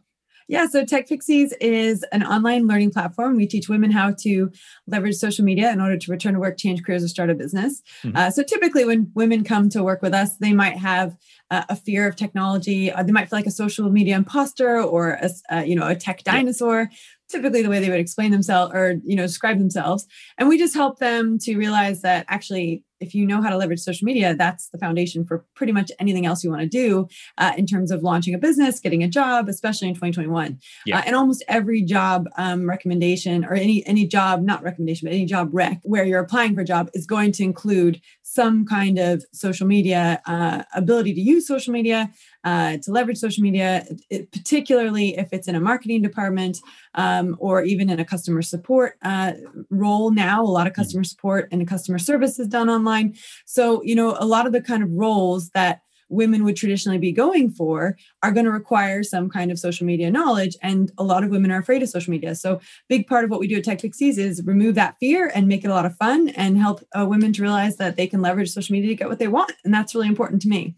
Yeah, 0.47 0.67
so 0.67 0.85
Tech 0.85 1.09
Pixies 1.09 1.53
is 1.59 2.03
an 2.13 2.23
online 2.23 2.65
learning 2.65 2.91
platform. 2.91 3.35
We 3.35 3.45
teach 3.45 3.67
women 3.67 3.91
how 3.91 4.13
to 4.21 4.51
leverage 4.87 5.15
social 5.15 5.43
media 5.43 5.69
in 5.71 5.81
order 5.81 5.97
to 5.97 6.11
return 6.11 6.33
to 6.33 6.39
work, 6.39 6.57
change 6.57 6.81
careers, 6.81 7.03
or 7.03 7.09
start 7.09 7.29
a 7.29 7.35
business. 7.35 7.83
Mm-hmm. 8.03 8.15
Uh, 8.15 8.31
so 8.31 8.41
typically, 8.41 8.85
when 8.85 9.11
women 9.13 9.43
come 9.43 9.67
to 9.71 9.83
work 9.83 10.01
with 10.01 10.13
us, 10.13 10.37
they 10.37 10.53
might 10.53 10.77
have 10.77 11.17
uh, 11.51 11.65
a 11.67 11.75
fear 11.75 12.07
of 12.07 12.15
technology. 12.15 12.89
They 12.89 13.11
might 13.11 13.29
feel 13.29 13.37
like 13.37 13.47
a 13.47 13.51
social 13.51 13.89
media 13.91 14.15
imposter 14.15 14.81
or 14.81 15.19
a, 15.21 15.29
uh, 15.53 15.59
you 15.59 15.75
know 15.75 15.87
a 15.87 15.95
tech 15.95 16.23
dinosaur 16.23 16.89
typically 17.29 17.61
the 17.61 17.69
way 17.69 17.79
they 17.79 17.89
would 17.89 17.99
explain 17.99 18.31
themselves 18.31 18.73
or 18.73 18.95
you 19.05 19.15
know 19.15 19.23
describe 19.23 19.59
themselves 19.59 20.05
and 20.37 20.49
we 20.49 20.57
just 20.57 20.73
help 20.73 20.99
them 20.99 21.37
to 21.39 21.55
realize 21.55 22.01
that 22.01 22.25
actually 22.27 22.83
if 22.99 23.15
you 23.15 23.25
know 23.25 23.41
how 23.41 23.49
to 23.49 23.57
leverage 23.57 23.79
social 23.79 24.05
media 24.05 24.35
that's 24.35 24.69
the 24.69 24.77
foundation 24.77 25.25
for 25.25 25.45
pretty 25.55 25.71
much 25.71 25.91
anything 25.99 26.25
else 26.25 26.43
you 26.43 26.49
want 26.49 26.61
to 26.61 26.67
do 26.67 27.07
uh, 27.37 27.53
in 27.57 27.65
terms 27.65 27.91
of 27.91 28.03
launching 28.03 28.33
a 28.33 28.37
business 28.37 28.79
getting 28.79 29.03
a 29.03 29.07
job 29.07 29.47
especially 29.47 29.87
in 29.87 29.93
2021 29.93 30.59
yeah. 30.85 30.97
uh, 30.97 31.03
and 31.05 31.15
almost 31.15 31.43
every 31.47 31.81
job 31.81 32.27
um, 32.37 32.67
recommendation 32.67 33.45
or 33.45 33.53
any 33.53 33.85
any 33.85 34.05
job 34.05 34.41
not 34.41 34.63
recommendation 34.63 35.07
but 35.07 35.13
any 35.13 35.25
job 35.25 35.49
rec 35.53 35.79
where 35.83 36.03
you're 36.03 36.19
applying 36.19 36.55
for 36.55 36.61
a 36.61 36.65
job 36.65 36.89
is 36.93 37.05
going 37.05 37.31
to 37.31 37.43
include 37.43 38.01
some 38.23 38.65
kind 38.65 38.97
of 38.99 39.23
social 39.33 39.67
media 39.67 40.21
uh, 40.25 40.63
ability 40.75 41.13
to 41.13 41.21
use 41.21 41.47
social 41.47 41.73
media 41.73 42.11
uh, 42.43 42.77
to 42.77 42.91
leverage 42.91 43.17
social 43.17 43.43
media, 43.43 43.85
it, 44.09 44.31
particularly 44.31 45.17
if 45.17 45.29
it's 45.31 45.47
in 45.47 45.55
a 45.55 45.59
marketing 45.59 46.01
department 46.01 46.59
um, 46.95 47.35
or 47.39 47.63
even 47.63 47.89
in 47.89 47.99
a 47.99 48.05
customer 48.05 48.41
support 48.41 48.95
uh, 49.03 49.33
role 49.69 50.11
now. 50.11 50.41
A 50.41 50.45
lot 50.45 50.67
of 50.67 50.73
hmm. 50.73 50.81
customer 50.81 51.03
support 51.03 51.47
and 51.51 51.67
customer 51.67 51.99
service 51.99 52.39
is 52.39 52.47
done 52.47 52.69
online. 52.69 53.15
So, 53.45 53.83
you 53.83 53.95
know, 53.95 54.15
a 54.19 54.25
lot 54.25 54.45
of 54.45 54.53
the 54.53 54.61
kind 54.61 54.83
of 54.83 54.91
roles 54.91 55.49
that 55.51 55.81
women 56.09 56.43
would 56.43 56.55
traditionally 56.55 56.97
be 56.97 57.11
going 57.11 57.51
for 57.51 57.95
are 58.23 58.31
going 58.31 58.45
to 58.45 58.51
require 58.51 59.03
some 59.03 59.29
kind 59.29 59.51
of 59.51 59.59
social 59.59 59.85
media 59.85 60.11
knowledge 60.11 60.57
and 60.61 60.91
a 60.97 61.03
lot 61.03 61.23
of 61.23 61.29
women 61.29 61.51
are 61.51 61.59
afraid 61.59 61.81
of 61.83 61.89
social 61.89 62.11
media 62.11 62.35
so 62.35 62.59
big 62.87 63.07
part 63.07 63.23
of 63.23 63.29
what 63.29 63.39
we 63.39 63.47
do 63.47 63.57
at 63.57 63.63
tech 63.63 63.79
pixies 63.79 64.17
is 64.17 64.43
remove 64.43 64.75
that 64.75 64.95
fear 64.99 65.31
and 65.33 65.47
make 65.47 65.63
it 65.63 65.69
a 65.69 65.73
lot 65.73 65.85
of 65.85 65.95
fun 65.97 66.29
and 66.29 66.57
help 66.57 66.83
uh, 66.97 67.05
women 67.05 67.31
to 67.31 67.41
realize 67.41 67.77
that 67.77 67.95
they 67.95 68.07
can 68.07 68.21
leverage 68.21 68.49
social 68.49 68.73
media 68.73 68.89
to 68.89 68.95
get 68.95 69.07
what 69.07 69.19
they 69.19 69.27
want 69.27 69.53
and 69.63 69.73
that's 69.73 69.93
really 69.93 70.07
important 70.07 70.41
to 70.41 70.47
me 70.47 70.75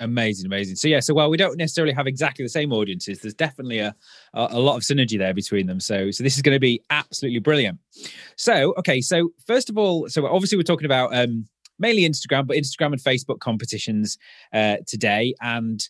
Amazing, 0.00 0.46
amazing. 0.46 0.76
So 0.76 0.88
yeah, 0.88 1.00
so 1.00 1.14
while 1.14 1.30
we 1.30 1.36
don't 1.36 1.56
necessarily 1.56 1.92
have 1.92 2.06
exactly 2.06 2.44
the 2.44 2.48
same 2.48 2.72
audiences, 2.72 3.20
there's 3.20 3.34
definitely 3.34 3.78
a, 3.78 3.94
a, 4.34 4.48
a 4.50 4.58
lot 4.60 4.76
of 4.76 4.82
synergy 4.82 5.18
there 5.18 5.34
between 5.34 5.66
them. 5.66 5.80
So 5.80 6.10
so 6.10 6.24
this 6.24 6.36
is 6.36 6.42
going 6.42 6.56
to 6.56 6.60
be 6.60 6.82
absolutely 6.90 7.40
brilliant. 7.40 7.78
So 8.36 8.74
okay, 8.78 9.00
so 9.00 9.30
first 9.46 9.70
of 9.70 9.78
all, 9.78 10.08
so 10.08 10.26
obviously 10.26 10.58
we're 10.58 10.62
talking 10.62 10.86
about 10.86 11.14
um, 11.14 11.46
mainly 11.78 12.08
Instagram, 12.08 12.46
but 12.46 12.56
Instagram 12.56 12.92
and 12.92 13.00
Facebook 13.00 13.40
competitions 13.40 14.18
uh, 14.52 14.76
today, 14.86 15.34
and 15.40 15.88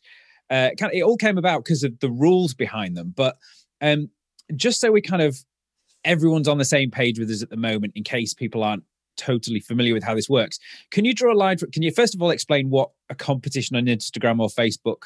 uh, 0.50 0.70
kind 0.78 0.92
of, 0.92 0.98
it 0.98 1.02
all 1.02 1.16
came 1.16 1.38
about 1.38 1.64
because 1.64 1.82
of 1.82 1.98
the 2.00 2.10
rules 2.10 2.54
behind 2.54 2.96
them. 2.96 3.12
But 3.16 3.36
um, 3.80 4.10
just 4.54 4.80
so 4.80 4.92
we 4.92 5.00
kind 5.00 5.22
of 5.22 5.38
everyone's 6.04 6.48
on 6.48 6.58
the 6.58 6.64
same 6.64 6.90
page 6.90 7.18
with 7.18 7.30
us 7.30 7.42
at 7.42 7.50
the 7.50 7.56
moment, 7.56 7.94
in 7.96 8.04
case 8.04 8.34
people 8.34 8.62
aren't 8.62 8.84
totally 9.16 9.60
familiar 9.60 9.94
with 9.94 10.02
how 10.02 10.14
this 10.14 10.28
works. 10.28 10.58
Can 10.90 11.04
you 11.04 11.14
draw 11.14 11.32
a 11.32 11.36
line? 11.36 11.58
For, 11.58 11.66
can 11.66 11.82
you 11.82 11.90
first 11.90 12.14
of 12.14 12.22
all 12.22 12.30
explain 12.30 12.70
what 12.70 12.90
a 13.10 13.14
competition 13.14 13.76
on 13.76 13.84
Instagram 13.84 14.40
or 14.40 14.48
Facebook 14.48 15.04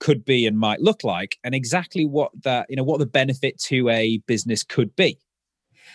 could 0.00 0.24
be 0.24 0.46
and 0.46 0.58
might 0.58 0.80
look 0.80 1.04
like, 1.04 1.38
and 1.44 1.54
exactly 1.54 2.04
what 2.04 2.30
that 2.42 2.66
you 2.68 2.76
know 2.76 2.84
what 2.84 2.98
the 2.98 3.06
benefit 3.06 3.58
to 3.58 3.88
a 3.88 4.18
business 4.26 4.62
could 4.62 4.94
be? 4.96 5.18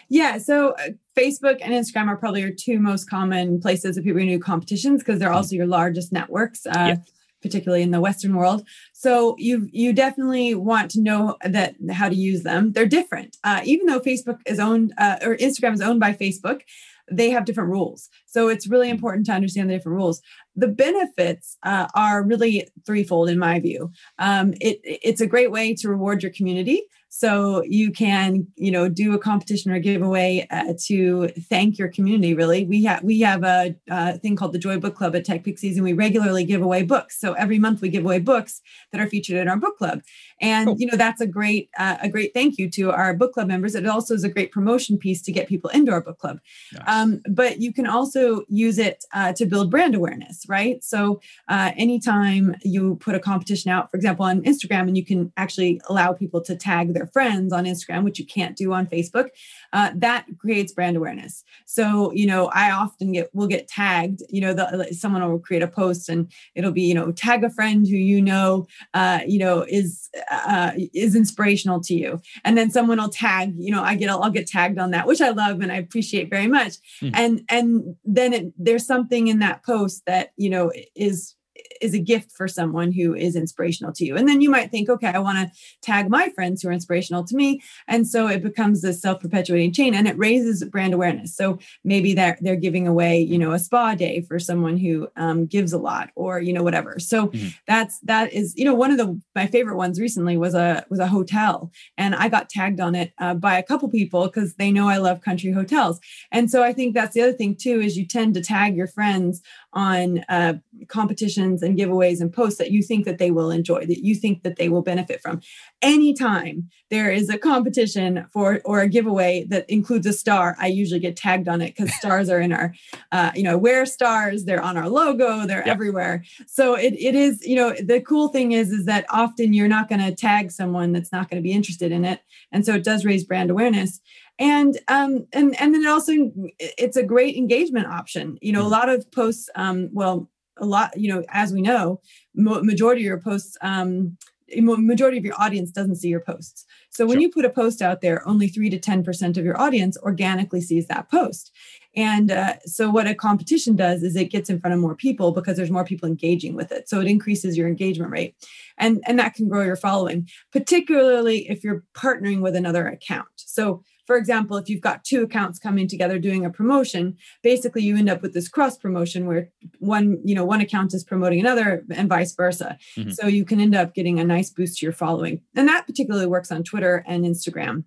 Yeah, 0.08 0.38
so 0.38 0.72
uh, 0.72 0.90
Facebook 1.18 1.60
and 1.62 1.74
Instagram 1.74 2.08
are 2.08 2.18
probably 2.18 2.42
your 2.42 2.52
two 2.52 2.80
most 2.80 3.10
common 3.10 3.60
places 3.60 3.96
that 3.96 4.04
people 4.04 4.22
do 4.22 4.40
competitions 4.40 5.02
because 5.02 5.20
they're 5.20 5.30
hmm. 5.30 5.36
also 5.36 5.56
your 5.56 5.68
largest 5.68 6.12
networks. 6.12 6.66
Uh, 6.66 6.72
yeah 6.76 6.96
particularly 7.42 7.84
in 7.84 7.92
the 7.92 8.02
western 8.02 8.36
world 8.36 8.66
so 8.94 9.36
you 9.38 9.70
you 9.72 9.94
definitely 9.94 10.56
want 10.56 10.92
to 10.92 11.02
know 11.02 11.38
that 11.44 11.76
how 11.92 12.10
to 12.10 12.16
use 12.16 12.44
them 12.44 12.72
they're 12.74 12.86
different 12.86 13.38
uh, 13.44 13.62
even 13.64 13.86
though 13.86 14.00
facebook 14.00 14.40
is 14.46 14.60
owned 14.60 14.94
uh, 14.98 15.18
or 15.22 15.36
instagram 15.38 15.74
is 15.74 15.82
owned 15.82 16.00
by 16.00 16.14
facebook 16.14 16.62
they 17.12 17.30
have 17.30 17.46
different 17.46 17.70
rules. 17.70 18.10
So 18.26 18.50
it's 18.50 18.68
really 18.68 18.88
mm. 18.88 18.92
important 18.92 19.26
to 19.28 19.34
understand 19.34 19.70
the 19.70 19.76
different 19.76 19.98
rules. 19.98 20.22
The 20.56 20.68
benefits 20.68 21.58
uh, 21.64 21.88
are 21.96 22.24
really 22.24 22.68
threefold 22.86 23.30
in 23.30 23.40
my 23.40 23.60
view. 23.60 23.92
Um, 24.18 24.54
it, 24.60 24.80
it's 24.84 25.22
a 25.22 25.28
great 25.28 25.52
way 25.52 25.74
to 25.76 25.90
reward 25.90 26.24
your 26.24 26.32
community. 26.32 26.84
So 27.12 27.64
you 27.64 27.92
can, 27.92 28.48
you 28.56 28.70
know, 28.70 28.88
do 28.88 29.14
a 29.16 29.20
competition 29.20 29.72
or 29.72 29.76
a 29.76 29.80
giveaway 29.80 30.46
uh, 30.52 30.74
to 30.86 31.30
thank 31.50 31.80
your 31.80 31.88
community. 31.88 32.36
Really, 32.36 32.66
we 32.66 32.84
have 32.84 33.04
we 33.04 33.20
have 33.22 33.44
a, 33.44 33.76
a, 33.90 34.20
thing 34.20 34.36
called 34.36 34.54
the 34.54 34.60
Joy 34.60 34.80
Book 34.80 34.96
Club 34.96 35.16
at 35.16 35.26
Tech 35.26 35.44
Pixies, 35.44 35.76
and 35.76 35.84
we 35.84 35.94
regularly 35.94 36.46
give 36.46 36.62
away 36.62 36.84
books. 36.84 37.20
So 37.20 37.34
every 37.34 37.58
month 37.58 37.82
we 37.82 37.90
give 37.90 38.04
away 38.04 38.20
books 38.20 38.62
that 38.92 39.02
are 39.02 39.08
featured 39.08 39.38
in 39.38 39.48
our 39.48 39.58
book 39.58 39.78
club, 39.78 40.02
and 40.40 40.68
cool. 40.68 40.76
you 40.78 40.86
know 40.86 40.96
that's 40.98 41.20
a 41.20 41.26
great 41.26 41.72
uh, 41.80 41.98
a 42.00 42.10
great 42.10 42.32
thank 42.36 42.60
you 42.60 42.70
to 42.72 42.92
our 42.92 43.16
book 43.16 43.34
club 43.34 43.48
members. 43.48 43.74
It 43.74 43.88
also 43.88 44.14
is 44.14 44.24
a 44.24 44.30
great 44.30 44.52
promotion 44.52 45.00
piece 45.00 45.24
to 45.24 45.32
get 45.32 45.48
people 45.48 45.72
into 45.72 45.92
our 45.92 46.02
book 46.02 46.20
club. 46.20 46.40
Nice. 46.74 46.84
Um, 46.86 47.22
but 47.28 47.60
you 47.60 47.74
can 47.74 47.88
also 47.88 48.44
use 48.50 48.78
it 48.78 49.04
uh, 49.14 49.34
to 49.34 49.48
build 49.48 49.72
brand 49.72 49.96
awareness, 49.96 50.46
right? 50.48 50.84
So 50.84 51.22
uh, 51.48 51.72
anytime 51.76 52.56
you 52.64 52.98
put 52.98 53.16
a 53.16 53.20
competition 53.20 53.72
out, 53.72 53.90
for 53.90 53.98
example, 53.98 54.26
on 54.26 54.42
Instagram, 54.44 54.88
and 54.88 54.96
you 54.96 55.06
can 55.06 55.34
actually 55.38 55.82
allow 55.90 56.14
people 56.14 56.40
to 56.42 56.56
tag 56.56 56.94
their 56.94 56.99
friends 57.08 57.54
on 57.54 57.66
Instagram, 57.66 58.04
which 58.04 58.20
you 58.20 58.26
can't 58.26 58.56
do 58.56 58.74
on 58.74 58.88
Facebook, 58.88 59.30
uh, 59.74 59.92
that 59.96 60.26
creates 60.40 60.74
brand 60.74 60.98
awareness. 60.98 61.44
So, 61.66 62.12
you 62.12 62.26
know, 62.26 62.48
I 62.48 62.72
often 62.72 63.12
get 63.12 63.30
will 63.34 63.48
get 63.48 63.68
tagged. 63.68 64.22
You 64.30 64.42
know, 64.42 64.54
the, 64.54 64.88
someone 64.92 65.28
will 65.28 65.40
create 65.40 65.64
a 65.64 65.68
post 65.68 66.10
and 66.10 66.32
it'll 66.56 66.72
be, 66.72 66.84
you 66.84 66.94
know, 66.94 67.12
tag 67.12 67.44
a 67.44 67.50
friend 67.50 67.88
who 67.88 67.96
you 67.96 68.22
know, 68.22 68.68
uh, 68.94 69.20
you 69.28 69.40
know, 69.40 69.66
is 69.68 70.10
uh, 70.32 70.72
is 70.94 71.16
inspirational 71.16 71.82
to 71.82 71.94
you, 71.94 72.20
and 72.44 72.58
then 72.58 72.72
someone 72.72 73.00
will 73.00 73.10
tag. 73.10 73.54
You 73.58 73.72
know, 73.72 73.84
I 73.84 73.96
get 73.96 74.10
I'll, 74.10 74.24
I'll 74.24 74.32
get 74.32 74.48
tagged 74.48 74.80
on 74.80 74.92
that, 74.92 75.08
which 75.08 75.22
I 75.22 75.30
love 75.30 75.62
and 75.62 75.72
I 75.72 75.78
appreciate 75.78 76.30
very 76.30 76.48
much. 76.48 76.76
Mm. 77.02 77.12
And 77.14 77.42
and 77.50 77.96
then 78.06 78.34
it, 78.34 78.54
there's 78.58 78.86
something 78.86 79.28
in 79.28 79.40
that 79.40 79.64
post 79.64 80.04
that 80.06 80.32
you 80.38 80.50
know 80.50 80.72
is 80.96 81.36
is 81.82 81.94
a 81.94 82.00
gift 82.00 82.32
for 82.32 82.48
someone 82.48 82.92
who 82.92 83.14
is 83.14 83.36
inspirational 83.36 83.94
to 83.94 84.06
you. 84.06 84.16
And 84.16 84.28
then 84.28 84.42
you 84.42 84.50
might 84.50 84.72
think, 84.72 84.90
okay, 84.90 85.08
I 85.08 85.20
want 85.20 85.38
to 85.38 85.60
tag 85.82 86.10
my 86.10 86.30
friends 86.30 86.62
who 86.62 86.70
are 86.70 86.72
inspirational 86.72 87.24
to 87.26 87.36
me. 87.36 87.62
And 87.88 88.08
so 88.08 88.28
it 88.28 88.44
becomes 88.44 88.82
this 88.82 89.02
self-perpetuating 89.02 89.74
chain 89.74 89.94
and 89.94 90.08
it 90.08 90.18
raises 90.18 90.64
brand 90.66 90.94
awareness. 90.94 91.36
So 91.36 91.60
maybe 91.84 92.14
they're 92.14 92.38
they're 92.42 92.56
giving 92.56 92.88
away, 92.88 93.20
you 93.20 93.38
know, 93.38 93.52
a 93.52 93.60
spa 93.60 93.96
day 93.96 94.22
for 94.22 94.40
someone 94.40 94.78
who 94.78 95.08
um, 95.16 95.46
gives 95.46 95.74
a 95.74 95.78
lot 95.78 96.12
or, 96.16 96.40
you 96.40 96.54
know, 96.54 96.64
whatever. 96.64 97.00
So 97.00 97.28
mm-hmm. 97.28 97.50
that's 97.68 98.00
that 98.02 98.34
is, 98.34 98.56
you 98.56 98.66
know, 98.66 98.74
one 98.74 98.92
of 98.92 98.98
the 98.98 99.20
my 99.36 99.48
favorite 99.48 99.78
ones 99.78 100.00
recently 100.00 100.38
was 100.38 100.54
a 100.54 100.86
was 100.90 101.00
a 101.00 101.08
hotel. 101.08 101.72
And 101.98 102.16
I 102.16 102.30
got 102.30 102.50
tagged 102.50 102.80
on 102.80 102.96
it 102.96 103.14
uh, 103.18 103.34
by 103.34 103.58
a 103.58 103.64
couple 103.64 103.90
people 103.90 104.26
because 104.26 104.56
they 104.56 104.72
know 104.72 104.88
I 104.88 104.98
love 104.98 105.22
country 105.22 105.52
hotels. 105.52 106.00
And 106.32 106.50
so 106.50 106.64
I 106.64 106.74
think 106.74 106.94
that's 106.94 107.14
the 107.14 107.22
other 107.22 107.34
thing 107.34 107.56
too, 107.56 107.80
is 107.80 107.98
you 107.98 108.06
tend 108.06 108.34
to 108.36 108.42
tag 108.42 108.76
your 108.76 108.88
friends 108.88 109.42
on 109.74 110.26
uh, 110.30 110.54
competitions 110.88 111.62
and 111.62 111.69
giveaways 111.78 112.22
and 112.22 112.32
posts 112.32 112.58
that 112.58 112.72
you 112.72 112.82
think 112.82 113.06
that 113.06 113.18
they 113.18 113.32
will 113.32 113.52
enjoy 113.52 113.86
that 113.86 114.04
you 114.04 114.16
think 114.16 114.44
that 114.44 114.58
they 114.58 114.70
will 114.70 114.82
benefit 114.82 115.22
from. 115.22 115.42
Anytime 115.82 116.70
there 116.90 117.12
is 117.12 117.30
a 117.30 117.38
competition 117.38 118.26
for 118.32 118.62
or 118.66 118.82
a 118.82 118.90
giveaway 118.90 119.46
that 119.50 119.70
includes 119.70 120.06
a 120.06 120.14
star 120.14 120.56
i 120.60 120.68
usually 120.68 121.00
get 121.00 121.16
tagged 121.16 121.48
on 121.48 121.62
it 121.62 121.76
because 121.76 121.94
stars 122.00 122.30
are 122.30 122.40
in 122.40 122.52
our 122.52 122.74
uh, 123.12 123.32
you 123.36 123.44
know 123.44 123.58
wear 123.58 123.86
stars 123.86 124.46
they're 124.46 124.62
on 124.62 124.78
our 124.78 124.90
logo 124.90 125.46
they're 125.46 125.60
yep. 125.60 125.68
everywhere. 125.68 126.24
So 126.48 126.76
it, 126.76 126.94
it 126.94 127.16
is 127.16 127.46
you 127.46 127.56
know 127.56 127.74
the 127.74 128.02
cool 128.02 128.30
thing 128.30 128.52
is 128.52 128.72
is 128.72 128.86
that 128.86 129.06
often 129.10 129.54
you're 129.54 129.68
not 129.68 129.90
going 129.90 130.02
to 130.02 130.16
tag 130.16 130.52
someone 130.52 130.92
that's 130.92 131.12
not 131.12 131.30
going 131.30 131.42
to 131.42 131.48
be 131.48 131.54
interested 131.54 131.92
in 131.92 132.06
it. 132.06 132.22
And 132.52 132.66
so 132.66 132.76
it 132.76 132.84
does 132.84 133.06
raise 133.06 133.24
brand 133.24 133.52
awareness. 133.52 134.00
And 134.38 134.78
um 134.88 135.28
and 135.34 135.60
and 135.60 135.74
then 135.74 135.84
it 135.84 135.88
also 135.88 136.32
it's 136.60 136.98
a 136.98 137.04
great 137.04 137.36
engagement 137.36 137.88
option. 137.88 138.38
You 138.42 138.54
know 138.54 138.62
a 138.62 138.70
mm. 138.70 138.72
lot 138.72 138.90
of 138.90 139.12
posts 139.12 139.50
um 139.56 139.90
well 139.92 140.30
a 140.60 140.66
lot 140.66 140.98
you 140.98 141.14
know 141.14 141.24
as 141.30 141.54
we 141.54 141.62
know 141.62 142.00
majority 142.36 143.02
of 143.02 143.06
your 143.06 143.20
posts 143.20 143.58
um 143.62 144.18
majority 144.58 145.18
of 145.18 145.26
your 145.26 145.40
audience 145.40 145.72
doesn't 145.72 145.98
see 145.98 146.08
your 146.08 146.20
posts. 146.20 146.66
So 146.90 147.06
when 147.06 147.16
sure. 147.16 147.22
you 147.22 147.32
put 147.32 147.46
a 147.46 147.50
post 147.50 147.82
out 147.82 148.02
there 148.02 148.28
only 148.28 148.48
3 148.48 148.70
to 148.72 148.80
10% 148.80 149.38
of 149.38 149.46
your 149.46 149.60
audience 149.60 149.98
organically 149.98 150.62
sees 150.62 150.88
that 150.88 151.10
post. 151.10 151.52
And 151.96 152.32
uh, 152.32 152.56
so 152.66 152.90
what 152.90 153.08
a 153.08 153.16
competition 153.16 153.76
does 153.76 154.04
is 154.04 154.16
it 154.16 154.32
gets 154.32 154.50
in 154.50 154.60
front 154.60 154.74
of 154.74 154.80
more 154.80 154.96
people 154.96 155.32
because 155.32 155.58
there's 155.58 155.72
more 155.72 155.84
people 155.84 156.08
engaging 156.08 156.56
with 156.56 156.72
it. 156.72 156.88
So 156.88 157.02
it 157.02 157.08
increases 157.08 157.58
your 157.58 157.68
engagement 157.68 158.12
rate. 158.12 158.36
And 158.78 159.04
and 159.06 159.20
that 159.20 159.34
can 159.34 159.50
grow 159.50 159.64
your 159.64 159.76
following 159.76 160.30
particularly 160.52 161.50
if 161.50 161.64
you're 161.64 161.84
partnering 161.94 162.42
with 162.42 162.56
another 162.56 162.88
account. 162.88 163.28
So 163.36 163.84
for 164.10 164.18
example, 164.18 164.58
if 164.58 164.68
you've 164.68 164.82
got 164.82 165.04
two 165.04 165.22
accounts 165.22 165.60
coming 165.60 165.88
together 165.88 166.18
doing 166.18 166.44
a 166.44 166.50
promotion, 166.50 167.16
basically 167.44 167.84
you 167.84 167.96
end 167.96 168.10
up 168.10 168.24
with 168.24 168.34
this 168.34 168.50
cross 168.50 168.76
promotion 168.76 169.28
where 169.28 169.50
one, 169.78 170.20
you 170.26 170.34
know, 170.34 170.44
one 170.44 170.62
account 170.62 170.96
is 170.96 171.04
promoting 171.04 171.40
another 171.40 171.86
and 171.92 172.10
vice 172.10 172.34
versa. 172.34 172.80
Mm-hmm. 172.98 173.12
So 173.12 173.28
you 173.28 173.46
can 173.46 173.60
end 173.60 173.76
up 173.76 173.94
getting 173.94 174.20
a 174.20 174.24
nice 174.24 174.50
boost 174.50 174.80
to 174.80 174.86
your 174.88 174.94
following. 174.94 175.42
And 175.56 175.68
that 175.68 175.86
particularly 175.86 176.26
works 176.26 176.52
on 176.52 176.64
Twitter 176.64 177.06
and 177.06 177.24
Instagram. 177.24 177.84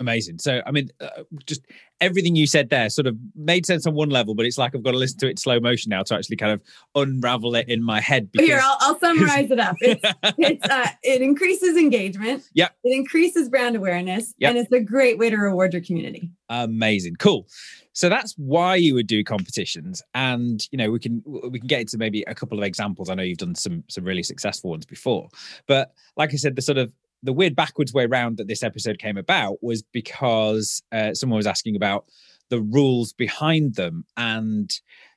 Amazing. 0.00 0.38
So, 0.38 0.62
I 0.64 0.70
mean, 0.70 0.90
uh, 1.00 1.24
just 1.44 1.62
everything 2.00 2.36
you 2.36 2.46
said 2.46 2.70
there 2.70 2.88
sort 2.88 3.08
of 3.08 3.16
made 3.34 3.66
sense 3.66 3.84
on 3.86 3.94
one 3.94 4.10
level, 4.10 4.34
but 4.34 4.46
it's 4.46 4.56
like 4.56 4.74
I've 4.74 4.82
got 4.82 4.92
to 4.92 4.96
listen 4.96 5.18
to 5.18 5.28
it 5.28 5.38
slow 5.40 5.58
motion 5.58 5.90
now 5.90 6.04
to 6.04 6.14
actually 6.14 6.36
kind 6.36 6.52
of 6.52 6.60
unravel 6.94 7.56
it 7.56 7.68
in 7.68 7.82
my 7.82 8.00
head. 8.00 8.30
Because... 8.30 8.46
Here, 8.46 8.60
I'll, 8.62 8.76
I'll 8.80 9.00
summarize 9.00 9.50
it 9.50 9.58
up. 9.58 9.76
It's, 9.80 10.02
it's 10.38 10.68
uh, 10.68 10.88
it 11.02 11.20
increases 11.20 11.76
engagement. 11.76 12.44
Yeah. 12.54 12.68
It 12.84 12.96
increases 12.96 13.48
brand 13.48 13.74
awareness, 13.74 14.34
yep. 14.38 14.50
and 14.50 14.58
it's 14.58 14.70
a 14.70 14.80
great 14.80 15.18
way 15.18 15.30
to 15.30 15.36
reward 15.36 15.72
your 15.72 15.82
community. 15.82 16.30
Amazing. 16.48 17.16
Cool. 17.16 17.48
So 17.92 18.08
that's 18.08 18.34
why 18.38 18.76
you 18.76 18.94
would 18.94 19.08
do 19.08 19.24
competitions, 19.24 20.02
and 20.14 20.64
you 20.70 20.78
know 20.78 20.92
we 20.92 21.00
can 21.00 21.20
we 21.26 21.58
can 21.58 21.66
get 21.66 21.80
into 21.80 21.98
maybe 21.98 22.22
a 22.28 22.34
couple 22.34 22.56
of 22.56 22.62
examples. 22.62 23.10
I 23.10 23.14
know 23.14 23.24
you've 23.24 23.38
done 23.38 23.56
some 23.56 23.82
some 23.88 24.04
really 24.04 24.22
successful 24.22 24.70
ones 24.70 24.86
before, 24.86 25.28
but 25.66 25.92
like 26.16 26.32
I 26.32 26.36
said, 26.36 26.54
the 26.54 26.62
sort 26.62 26.78
of 26.78 26.92
the 27.22 27.32
weird 27.32 27.56
backwards 27.56 27.92
way 27.92 28.04
around 28.04 28.36
that 28.36 28.48
this 28.48 28.62
episode 28.62 28.98
came 28.98 29.16
about 29.16 29.58
was 29.62 29.82
because 29.82 30.82
uh, 30.92 31.14
someone 31.14 31.36
was 31.36 31.46
asking 31.46 31.76
about 31.76 32.06
the 32.50 32.60
rules 32.60 33.12
behind 33.12 33.74
them. 33.74 34.04
And 34.16 34.70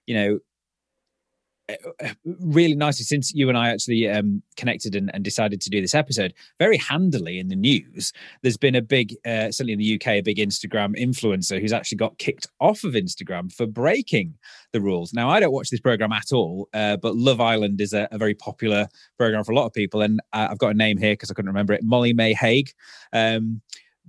you 0.07 0.15
know 0.15 0.39
really 2.25 2.75
nicely 2.75 3.03
since 3.03 3.33
you 3.33 3.49
and 3.49 3.57
I 3.57 3.69
actually 3.69 4.07
um, 4.09 4.41
connected 4.57 4.95
and, 4.95 5.09
and, 5.13 5.23
decided 5.23 5.61
to 5.61 5.69
do 5.69 5.81
this 5.81 5.93
episode 5.93 6.33
very 6.59 6.77
handily 6.77 7.39
in 7.39 7.47
the 7.47 7.55
news. 7.55 8.11
There's 8.41 8.57
been 8.57 8.75
a 8.75 8.81
big, 8.81 9.15
uh, 9.25 9.51
certainly 9.51 9.73
in 9.73 9.79
the 9.79 9.95
UK, 9.95 10.07
a 10.07 10.21
big 10.21 10.37
Instagram 10.37 10.95
influencer 10.97 11.61
who's 11.61 11.73
actually 11.73 11.97
got 11.97 12.17
kicked 12.17 12.47
off 12.59 12.83
of 12.83 12.93
Instagram 12.93 13.53
for 13.53 13.65
breaking 13.65 14.35
the 14.73 14.81
rules. 14.81 15.13
Now, 15.13 15.29
I 15.29 15.39
don't 15.39 15.51
watch 15.51 15.69
this 15.69 15.79
program 15.79 16.11
at 16.11 16.31
all, 16.33 16.69
uh, 16.73 16.97
but 16.97 17.15
Love 17.15 17.41
Island 17.41 17.81
is 17.81 17.93
a, 17.93 18.07
a, 18.11 18.17
very 18.17 18.33
popular 18.33 18.87
program 19.17 19.43
for 19.43 19.51
a 19.51 19.55
lot 19.55 19.65
of 19.65 19.73
people, 19.73 20.01
and 20.01 20.19
I've 20.33 20.57
got 20.57 20.71
a 20.71 20.77
name 20.77 20.97
here 20.97 21.13
because 21.13 21.31
I 21.31 21.33
couldn't 21.33 21.49
remember 21.49 21.73
it. 21.73 21.83
Molly-Mae 21.83 22.33
Hague. 22.33 22.71
Um, 23.13 23.61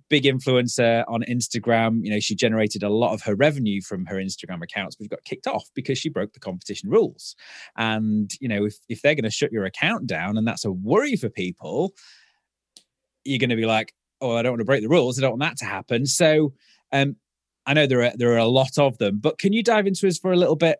big 0.09 0.25
influencer 0.25 1.04
on 1.09 1.23
Instagram. 1.28 2.04
You 2.04 2.11
know, 2.11 2.21
she 2.21 2.35
generated 2.35 2.82
a 2.82 2.88
lot 2.88 3.12
of 3.12 3.23
her 3.23 3.35
revenue 3.35 3.80
from 3.80 4.06
her 4.06 4.16
Instagram 4.16 4.62
accounts, 4.62 4.97
but 4.97 5.11
got 5.11 5.25
kicked 5.25 5.47
off 5.47 5.68
because 5.75 5.99
she 5.99 6.09
broke 6.09 6.32
the 6.32 6.40
competition 6.40 6.90
rules. 6.90 7.37
And, 7.76 8.30
you 8.40 8.49
know, 8.49 8.64
if, 8.64 8.76
if 8.88 9.02
they're 9.02 9.14
going 9.14 9.25
to 9.25 9.30
shut 9.30 9.52
your 9.52 9.64
account 9.64 10.06
down 10.06 10.37
and 10.37 10.47
that's 10.47 10.64
a 10.64 10.73
worry 10.73 11.16
for 11.16 11.28
people, 11.28 11.94
you're 13.25 13.38
going 13.38 13.50
to 13.50 13.56
be 13.56 13.66
like, 13.66 13.94
oh, 14.21 14.37
I 14.37 14.42
don't 14.42 14.52
want 14.52 14.61
to 14.61 14.66
break 14.66 14.82
the 14.82 14.88
rules. 14.88 15.18
I 15.18 15.23
don't 15.23 15.38
want 15.38 15.42
that 15.42 15.56
to 15.59 15.64
happen. 15.64 16.06
So 16.06 16.54
um, 16.92 17.16
I 17.66 17.75
know 17.75 17.87
there 17.87 18.02
are 18.02 18.12
there 18.16 18.32
are 18.32 18.38
a 18.38 18.47
lot 18.47 18.78
of 18.78 18.99
them, 18.99 19.18
but 19.21 19.38
can 19.38 19.52
you 19.52 19.62
dive 19.62 19.87
into 19.87 20.06
us 20.06 20.18
for 20.18 20.32
a 20.32 20.37
little 20.37 20.56
bit? 20.56 20.78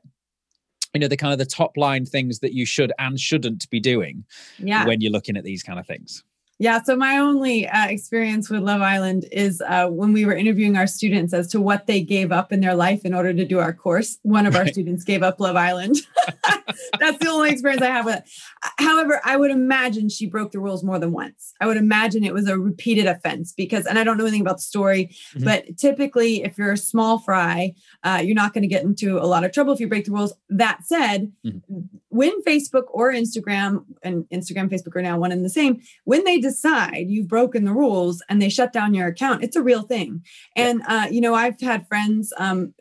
You 0.95 1.01
know, 1.01 1.09
the 1.09 1.17
kind 1.17 1.33
of 1.33 1.39
the 1.39 1.47
top 1.47 1.77
line 1.77 2.05
things 2.05 2.41
that 2.41 2.53
you 2.53 2.67
should 2.67 2.93
and 2.99 3.19
shouldn't 3.19 3.69
be 3.71 3.81
doing 3.81 4.25
yeah. 4.59 4.87
when 4.87 5.01
you're 5.01 5.13
looking 5.13 5.37
at 5.37 5.45
these 5.45 5.63
kind 5.63 5.79
of 5.79 5.87
things. 5.87 6.23
Yeah, 6.59 6.81
so 6.83 6.95
my 6.97 7.19
only 7.19 7.67
uh, 7.67 7.89
experience 7.89 8.49
with 8.49 8.63
Love 8.63 8.83
Island 8.83 9.27
is 9.33 9.61
uh, 9.67 9.89
when 9.89 10.13
we 10.13 10.25
were 10.25 10.35
interviewing 10.35 10.77
our 10.77 10.87
students 10.87 11.35
as 11.35 11.49
to 11.49 11.61
what 11.61 11.87
they 11.87 12.01
gave 12.01 12.31
up 12.31 12.53
in 12.53 12.61
their 12.61 12.75
life 12.75 13.05
in 13.05 13.15
order 13.15 13.33
to 13.33 13.45
do 13.45 13.59
our 13.59 13.73
course. 13.73 14.19
One 14.23 14.47
of 14.47 14.55
our 14.55 14.67
students 14.69 15.03
gave 15.03 15.23
up 15.23 15.41
Love 15.41 15.57
Island. 15.57 15.97
That's 16.99 17.19
the 17.19 17.29
only 17.29 17.51
experience 17.51 17.83
I 17.83 17.87
have 17.87 18.05
with 18.05 18.17
it. 18.17 18.31
However, 18.79 19.21
I 19.25 19.37
would 19.37 19.51
imagine 19.51 20.09
she 20.09 20.27
broke 20.27 20.53
the 20.53 20.61
rules 20.61 20.85
more 20.85 20.99
than 20.99 21.13
once. 21.13 21.53
I 21.61 21.67
would 21.67 21.77
imagine 21.77 22.25
it 22.25 22.35
was 22.35 22.49
a 22.49 22.59
repeated 22.59 23.07
offense 23.07 23.53
because, 23.53 23.87
and 23.87 23.99
I 23.99 24.05
don't 24.05 24.17
know 24.17 24.25
anything 24.25 24.41
about 24.41 24.57
the 24.57 24.63
story, 24.63 25.17
mm-hmm. 25.35 25.45
but 25.45 25.77
typically, 25.79 26.43
if 26.43 26.59
you're 26.59 26.73
a 26.73 26.77
small 26.77 27.19
fry, 27.19 27.75
uh, 28.03 28.21
you're 28.25 28.35
not 28.35 28.53
going 28.53 28.63
to 28.63 28.69
get 28.69 28.85
into 28.85 29.19
a 29.19 29.27
lot 29.27 29.45
of 29.45 29.53
trouble 29.53 29.73
if 29.73 29.81
you 29.81 29.89
break 29.89 30.05
the 30.05 30.13
rules. 30.13 30.33
That 30.49 30.81
said, 30.85 31.33
mm-hmm. 31.45 31.81
when 32.09 32.43
Facebook 32.43 32.85
or 32.89 33.13
Instagram, 33.13 33.85
and 34.03 34.25
Instagram, 34.33 34.71
Facebook 34.71 34.97
are 34.97 35.03
now 35.03 35.19
one 35.19 35.33
and 35.33 35.45
the 35.45 35.51
same, 35.51 35.81
when 36.05 36.25
they 36.25 36.39
decide 36.41 37.07
you've 37.09 37.29
broken 37.29 37.65
the 37.65 37.73
rules 37.73 38.23
and 38.29 38.41
they 38.41 38.49
shut 38.49 38.73
down 38.73 38.95
your 38.95 39.09
account, 39.09 39.43
it's 39.43 39.57
a 39.57 39.63
real 39.63 39.83
thing. 39.83 40.23
And, 40.57 40.83
uh, 40.87 41.09
you 41.11 41.21
know, 41.21 41.35
I've 41.35 41.61
had 41.61 41.87
friends 41.89 42.33
um, 42.37 42.75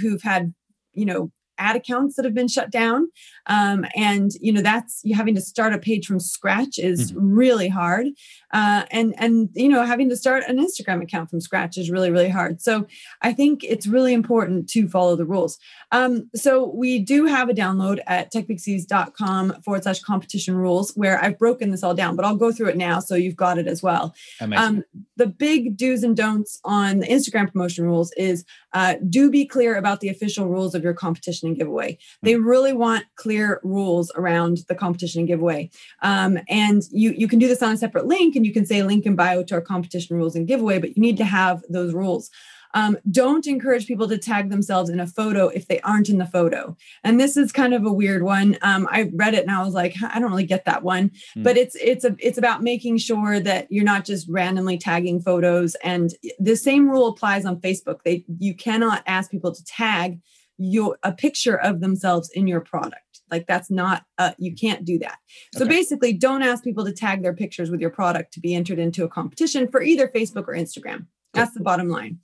who've 0.00 0.22
had, 0.22 0.54
you 0.92 1.04
know, 1.04 1.30
ad 1.58 1.76
accounts 1.76 2.16
that 2.16 2.24
have 2.24 2.34
been 2.34 2.48
shut 2.48 2.70
down 2.70 3.08
um, 3.46 3.84
and 3.96 4.32
you 4.40 4.52
know 4.52 4.62
that's 4.62 5.00
you 5.04 5.14
having 5.14 5.34
to 5.34 5.40
start 5.40 5.72
a 5.72 5.78
page 5.78 6.06
from 6.06 6.20
scratch 6.20 6.78
is 6.78 7.12
mm-hmm. 7.12 7.34
really 7.34 7.68
hard. 7.68 8.08
Uh, 8.52 8.84
and 8.90 9.14
and 9.18 9.48
you 9.54 9.68
know 9.68 9.82
having 9.82 10.08
to 10.10 10.16
start 10.16 10.44
an 10.46 10.58
instagram 10.58 11.02
account 11.02 11.30
from 11.30 11.40
scratch 11.40 11.78
is 11.78 11.90
really 11.90 12.10
really 12.10 12.28
hard. 12.28 12.60
So 12.60 12.86
i 13.22 13.32
think 13.32 13.64
it's 13.64 13.86
really 13.86 14.12
important 14.12 14.68
to 14.70 14.88
follow 14.88 15.16
the 15.16 15.24
rules. 15.24 15.58
Um, 15.90 16.30
so 16.34 16.70
we 16.74 16.98
do 16.98 17.26
have 17.26 17.48
a 17.48 17.54
download 17.54 18.00
at 18.06 18.32
techpixies.com 18.32 19.62
forward 19.62 19.82
slash 19.82 20.00
competition 20.00 20.54
rules 20.54 20.92
where 20.94 21.22
i've 21.22 21.38
broken 21.38 21.70
this 21.70 21.82
all 21.82 21.94
down 21.94 22.16
but 22.16 22.24
i'll 22.24 22.36
go 22.36 22.52
through 22.52 22.68
it 22.68 22.76
now 22.76 23.00
so 23.00 23.14
you've 23.14 23.36
got 23.36 23.58
it 23.58 23.66
as 23.66 23.82
well. 23.82 24.14
Um, 24.40 24.84
the 25.16 25.26
big 25.26 25.76
do's 25.76 26.04
and 26.04 26.16
don'ts 26.16 26.60
on 26.64 27.00
the 27.00 27.06
instagram 27.06 27.50
promotion 27.50 27.84
rules 27.84 28.12
is 28.12 28.44
uh, 28.72 28.94
do 29.08 29.30
be 29.30 29.44
clear 29.44 29.76
about 29.76 30.00
the 30.00 30.08
official 30.08 30.48
rules 30.48 30.74
of 30.74 30.82
your 30.82 30.94
competition 30.94 31.48
and 31.48 31.56
giveaway. 31.56 31.98
They 32.22 32.36
really 32.36 32.72
want 32.72 33.04
clear 33.16 33.31
rules 33.62 34.12
around 34.14 34.58
the 34.68 34.74
competition 34.74 35.20
and 35.20 35.28
giveaway. 35.28 35.70
Um, 36.02 36.38
and 36.48 36.82
you, 36.90 37.12
you 37.16 37.28
can 37.28 37.38
do 37.38 37.48
this 37.48 37.62
on 37.62 37.72
a 37.72 37.76
separate 37.76 38.06
link 38.06 38.36
and 38.36 38.46
you 38.46 38.52
can 38.52 38.66
say 38.66 38.82
link 38.82 39.06
in 39.06 39.16
bio 39.16 39.42
to 39.44 39.54
our 39.54 39.60
competition 39.60 40.16
rules 40.16 40.34
and 40.34 40.46
giveaway, 40.46 40.78
but 40.78 40.96
you 40.96 41.02
need 41.02 41.16
to 41.18 41.24
have 41.24 41.62
those 41.68 41.94
rules. 41.94 42.30
Um, 42.74 42.96
don't 43.10 43.46
encourage 43.46 43.86
people 43.86 44.08
to 44.08 44.18
tag 44.18 44.50
themselves 44.50 44.88
in 44.88 45.00
a 45.00 45.06
photo 45.06 45.48
if 45.48 45.68
they 45.68 45.80
aren't 45.80 46.08
in 46.08 46.18
the 46.18 46.26
photo. 46.26 46.76
And 47.04 47.20
this 47.20 47.36
is 47.36 47.52
kind 47.52 47.74
of 47.74 47.84
a 47.84 47.92
weird 47.92 48.22
one. 48.22 48.56
Um, 48.62 48.88
I 48.90 49.10
read 49.14 49.34
it 49.34 49.42
and 49.42 49.50
I 49.50 49.62
was 49.62 49.74
like, 49.74 49.94
I 50.02 50.18
don't 50.18 50.30
really 50.30 50.46
get 50.46 50.64
that 50.64 50.82
one. 50.82 51.10
Mm. 51.36 51.42
But 51.42 51.56
it's 51.56 51.74
it's 51.76 52.04
a 52.04 52.16
it's 52.18 52.38
about 52.38 52.62
making 52.62 52.98
sure 52.98 53.40
that 53.40 53.66
you're 53.70 53.84
not 53.84 54.04
just 54.04 54.28
randomly 54.28 54.78
tagging 54.78 55.20
photos. 55.20 55.74
And 55.84 56.14
the 56.38 56.56
same 56.56 56.88
rule 56.88 57.08
applies 57.08 57.44
on 57.44 57.60
Facebook. 57.60 57.98
They 58.04 58.24
you 58.38 58.54
cannot 58.54 59.02
ask 59.06 59.30
people 59.30 59.52
to 59.52 59.64
tag 59.64 60.20
your 60.58 60.98
a 61.02 61.12
picture 61.12 61.56
of 61.56 61.80
themselves 61.80 62.30
in 62.30 62.46
your 62.46 62.60
product 62.60 63.11
like 63.32 63.46
that's 63.48 63.70
not 63.70 64.04
uh, 64.18 64.32
you 64.38 64.54
can't 64.54 64.84
do 64.84 64.98
that. 65.00 65.18
So 65.54 65.64
okay. 65.64 65.70
basically 65.70 66.12
don't 66.12 66.42
ask 66.42 66.62
people 66.62 66.84
to 66.84 66.92
tag 66.92 67.22
their 67.22 67.34
pictures 67.34 67.70
with 67.70 67.80
your 67.80 67.90
product 67.90 68.32
to 68.34 68.40
be 68.40 68.54
entered 68.54 68.78
into 68.78 69.02
a 69.02 69.08
competition 69.08 69.68
for 69.68 69.82
either 69.82 70.06
facebook 70.06 70.46
or 70.46 70.54
instagram. 70.54 71.06
That's 71.32 71.54
the 71.54 71.62
bottom 71.62 71.88
line. 71.88 72.18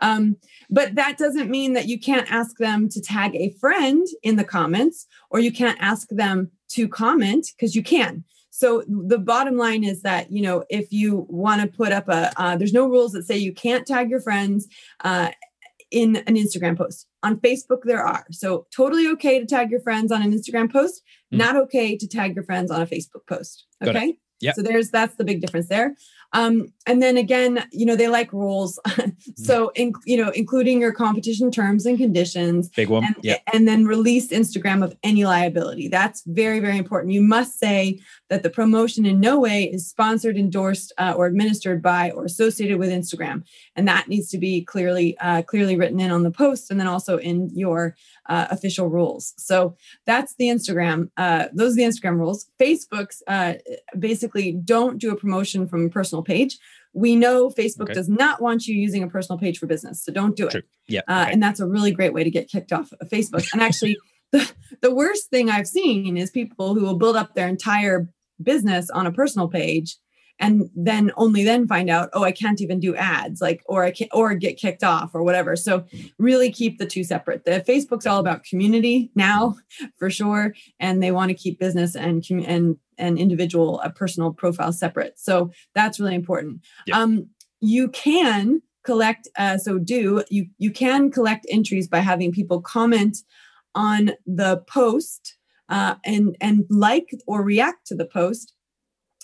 Um, 0.00 0.36
but 0.68 0.96
that 0.96 1.16
doesn't 1.16 1.48
mean 1.48 1.72
that 1.72 1.86
you 1.86 1.98
can't 1.98 2.30
ask 2.30 2.58
them 2.58 2.88
to 2.90 3.00
tag 3.00 3.34
a 3.34 3.50
friend 3.60 4.06
in 4.22 4.36
the 4.36 4.44
comments 4.44 5.06
or 5.30 5.40
you 5.40 5.52
can't 5.52 5.78
ask 5.80 6.08
them 6.10 6.50
to 6.70 6.88
comment 6.88 7.46
because 7.56 7.74
you 7.74 7.82
can. 7.82 8.24
So 8.50 8.82
the 8.88 9.18
bottom 9.18 9.56
line 9.56 9.84
is 9.84 10.02
that 10.02 10.32
you 10.32 10.42
know 10.42 10.64
if 10.68 10.92
you 10.92 11.26
want 11.28 11.62
to 11.62 11.68
put 11.68 11.92
up 11.92 12.08
a 12.08 12.32
uh, 12.36 12.56
there's 12.56 12.72
no 12.72 12.88
rules 12.88 13.12
that 13.12 13.24
say 13.24 13.36
you 13.36 13.52
can't 13.52 13.86
tag 13.86 14.10
your 14.10 14.20
friends 14.20 14.66
uh, 15.04 15.30
in 15.90 16.16
an 16.16 16.34
Instagram 16.34 16.76
post. 16.76 17.07
On 17.22 17.36
Facebook, 17.40 17.82
there 17.84 18.06
are. 18.06 18.24
So 18.30 18.66
totally 18.74 19.08
okay 19.08 19.40
to 19.40 19.46
tag 19.46 19.70
your 19.70 19.80
friends 19.80 20.12
on 20.12 20.22
an 20.22 20.32
Instagram 20.32 20.70
post, 20.70 21.02
mm. 21.32 21.38
not 21.38 21.56
okay 21.56 21.96
to 21.96 22.06
tag 22.06 22.34
your 22.34 22.44
friends 22.44 22.70
on 22.70 22.80
a 22.80 22.86
Facebook 22.86 23.26
post. 23.28 23.66
Okay. 23.84 24.18
Yeah. 24.40 24.52
So 24.52 24.62
there's 24.62 24.90
that's 24.90 25.16
the 25.16 25.24
big 25.24 25.40
difference 25.40 25.68
there. 25.68 25.96
Um, 26.32 26.72
and 26.86 27.02
then 27.02 27.16
again, 27.16 27.64
you 27.72 27.86
know, 27.86 27.96
they 27.96 28.08
like 28.08 28.32
rules. 28.32 28.78
so, 29.36 29.70
in, 29.74 29.92
you 30.04 30.16
know, 30.16 30.30
including 30.30 30.80
your 30.80 30.92
competition 30.92 31.50
terms 31.50 31.86
and 31.86 31.96
conditions. 31.96 32.68
Big 32.70 32.88
one. 32.88 33.04
And, 33.04 33.16
yeah. 33.22 33.38
and 33.52 33.66
then 33.66 33.86
release 33.86 34.28
Instagram 34.28 34.84
of 34.84 34.96
any 35.02 35.24
liability. 35.24 35.88
That's 35.88 36.22
very, 36.26 36.60
very 36.60 36.76
important. 36.76 37.12
You 37.12 37.22
must 37.22 37.58
say 37.58 38.00
that 38.28 38.42
the 38.42 38.50
promotion 38.50 39.06
in 39.06 39.20
no 39.20 39.38
way 39.40 39.64
is 39.64 39.88
sponsored, 39.88 40.36
endorsed, 40.36 40.92
uh, 40.98 41.14
or 41.16 41.26
administered 41.26 41.82
by 41.82 42.10
or 42.10 42.24
associated 42.24 42.78
with 42.78 42.90
Instagram. 42.90 43.44
And 43.74 43.88
that 43.88 44.08
needs 44.08 44.28
to 44.30 44.38
be 44.38 44.62
clearly, 44.62 45.16
uh, 45.18 45.42
clearly 45.42 45.76
written 45.76 46.00
in 46.00 46.10
on 46.10 46.24
the 46.24 46.30
post 46.30 46.70
and 46.70 46.78
then 46.78 46.86
also 46.86 47.18
in 47.18 47.50
your 47.54 47.96
uh, 48.28 48.46
official 48.50 48.88
rules. 48.88 49.34
So 49.36 49.76
that's 50.06 50.34
the 50.34 50.46
Instagram. 50.46 51.10
Uh, 51.16 51.46
those 51.52 51.72
are 51.72 51.76
the 51.76 51.82
Instagram 51.82 52.18
rules. 52.18 52.46
Facebook's 52.60 53.22
uh, 53.26 53.54
basically 53.98 54.52
don't 54.52 54.98
do 54.98 55.10
a 55.10 55.16
promotion 55.16 55.66
from 55.66 55.86
a 55.86 55.88
personal 55.88 56.22
page. 56.22 56.58
We 56.92 57.16
know 57.16 57.48
Facebook 57.50 57.84
okay. 57.84 57.94
does 57.94 58.08
not 58.08 58.40
want 58.40 58.66
you 58.66 58.74
using 58.74 59.02
a 59.02 59.08
personal 59.08 59.38
page 59.38 59.58
for 59.58 59.66
business, 59.66 60.02
so 60.02 60.12
don't 60.12 60.36
do 60.36 60.48
it. 60.48 60.64
Yeah, 60.86 61.02
uh, 61.06 61.22
okay. 61.22 61.32
and 61.32 61.42
that's 61.42 61.60
a 61.60 61.66
really 61.66 61.92
great 61.92 62.12
way 62.12 62.24
to 62.24 62.30
get 62.30 62.48
kicked 62.48 62.72
off 62.72 62.92
of 63.00 63.08
Facebook. 63.08 63.46
And 63.52 63.62
actually, 63.62 63.98
the, 64.32 64.50
the 64.80 64.94
worst 64.94 65.30
thing 65.30 65.50
I've 65.50 65.66
seen 65.66 66.16
is 66.16 66.30
people 66.30 66.74
who 66.74 66.82
will 66.82 66.96
build 66.96 67.16
up 67.16 67.34
their 67.34 67.48
entire 67.48 68.08
business 68.42 68.88
on 68.90 69.06
a 69.06 69.12
personal 69.12 69.48
page 69.48 69.96
and 70.38 70.70
then 70.74 71.10
only 71.16 71.44
then 71.44 71.66
find 71.66 71.90
out 71.90 72.08
oh 72.12 72.22
i 72.22 72.32
can't 72.32 72.60
even 72.60 72.80
do 72.80 72.94
ads 72.96 73.40
like 73.40 73.62
or 73.66 73.84
i 73.84 73.90
can't 73.90 74.10
or 74.14 74.34
get 74.34 74.56
kicked 74.56 74.84
off 74.84 75.14
or 75.14 75.22
whatever. 75.22 75.56
So 75.56 75.84
really 76.18 76.50
keep 76.50 76.78
the 76.78 76.86
two 76.86 77.04
separate. 77.04 77.44
The 77.44 77.64
facebook's 77.66 78.06
all 78.06 78.20
about 78.20 78.44
community 78.44 79.10
now 79.14 79.56
for 79.98 80.10
sure 80.10 80.54
and 80.80 81.02
they 81.02 81.10
want 81.10 81.30
to 81.30 81.34
keep 81.34 81.58
business 81.58 81.94
and 81.94 82.24
and 82.30 82.76
and 82.96 83.18
individual 83.18 83.80
a 83.80 83.90
personal 83.90 84.32
profile 84.32 84.72
separate. 84.72 85.18
So 85.18 85.50
that's 85.74 86.00
really 86.00 86.14
important. 86.14 86.62
Yeah. 86.86 87.00
um 87.00 87.28
you 87.60 87.88
can 87.88 88.62
collect 88.84 89.28
uh, 89.36 89.58
so 89.58 89.78
do 89.78 90.24
you 90.30 90.46
you 90.58 90.70
can 90.70 91.10
collect 91.10 91.46
entries 91.50 91.88
by 91.88 91.98
having 91.98 92.32
people 92.32 92.60
comment 92.60 93.18
on 93.74 94.12
the 94.26 94.58
post 94.68 95.36
uh, 95.68 95.96
and 96.04 96.36
and 96.40 96.64
like 96.70 97.10
or 97.26 97.42
react 97.42 97.86
to 97.86 97.94
the 97.94 98.06
post 98.06 98.54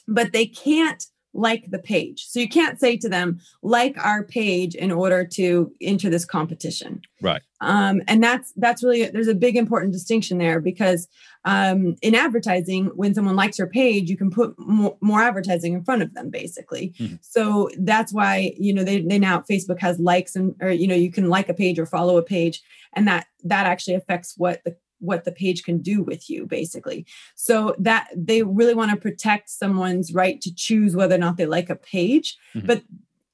but 0.07 0.33
they 0.33 0.47
can't 0.47 1.05
like 1.35 1.71
the 1.71 1.79
page. 1.79 2.27
So 2.29 2.39
you 2.39 2.49
can't 2.49 2.79
say 2.79 2.97
to 2.97 3.09
them, 3.09 3.41
like 3.63 3.97
our 3.99 4.23
page 4.25 4.75
in 4.75 4.93
order 4.93 5.25
to 5.33 5.73
enter 5.81 6.09
this 6.09 6.25
competition. 6.25 7.03
Right. 7.21 7.43
Um, 7.61 8.03
and 8.07 8.23
that's 8.23 8.53
that's 8.57 8.85
really 8.85 9.07
there's 9.07 9.29
a 9.29 9.35
big 9.35 9.57
important 9.57 9.93
distinction 9.93 10.39
there 10.39 10.61
because 10.61 11.09
um, 11.45 11.97
in 12.03 12.15
advertising, 12.15 12.87
when 12.95 13.15
someone 13.15 13.37
likes 13.37 13.59
your 13.59 13.67
page, 13.67 14.09
you 14.09 14.17
can 14.17 14.31
put 14.31 14.55
more, 14.59 14.97
more 15.01 15.21
advertising 15.21 15.73
in 15.75 15.85
front 15.85 16.03
of 16.03 16.15
them, 16.15 16.31
basically. 16.31 16.95
Mm-hmm. 16.99 17.17
So 17.21 17.69
that's 17.79 18.13
why 18.13 18.53
you 18.57 18.73
know 18.73 18.85
they 18.85 19.01
they 19.01 19.19
now 19.19 19.41
Facebook 19.51 19.81
has 19.81 19.99
likes 19.99 20.37
and 20.37 20.55
or 20.61 20.71
you 20.71 20.87
know 20.87 20.95
you 20.95 21.11
can 21.11 21.29
like 21.29 21.49
a 21.49 21.55
page 21.55 21.79
or 21.79 21.87
follow 21.87 22.17
a 22.17 22.23
page, 22.23 22.63
and 22.93 23.09
that 23.09 23.27
that 23.45 23.67
actually 23.67 23.95
affects 23.95 24.35
what 24.37 24.63
the 24.65 24.77
what 25.05 25.25
the 25.25 25.33
page 25.33 25.63
can 25.63 25.79
do 25.79 26.03
with 26.03 26.29
you 26.31 26.47
basically. 26.47 27.07
So 27.35 27.75
that 27.79 28.09
they 28.17 28.43
really 28.43 28.75
want 28.75 28.91
to 28.91 28.97
protect 28.97 29.51
someone's 29.51 30.13
right 30.13 30.41
to 30.41 30.55
choose 30.55 30.97
whether 30.97 31.15
or 31.15 31.19
not 31.19 31.37
they 31.37 31.47
like 31.47 31.71
a 31.71 31.77
page. 31.77 32.37
Mm-hmm. 32.55 32.67
but 32.67 32.83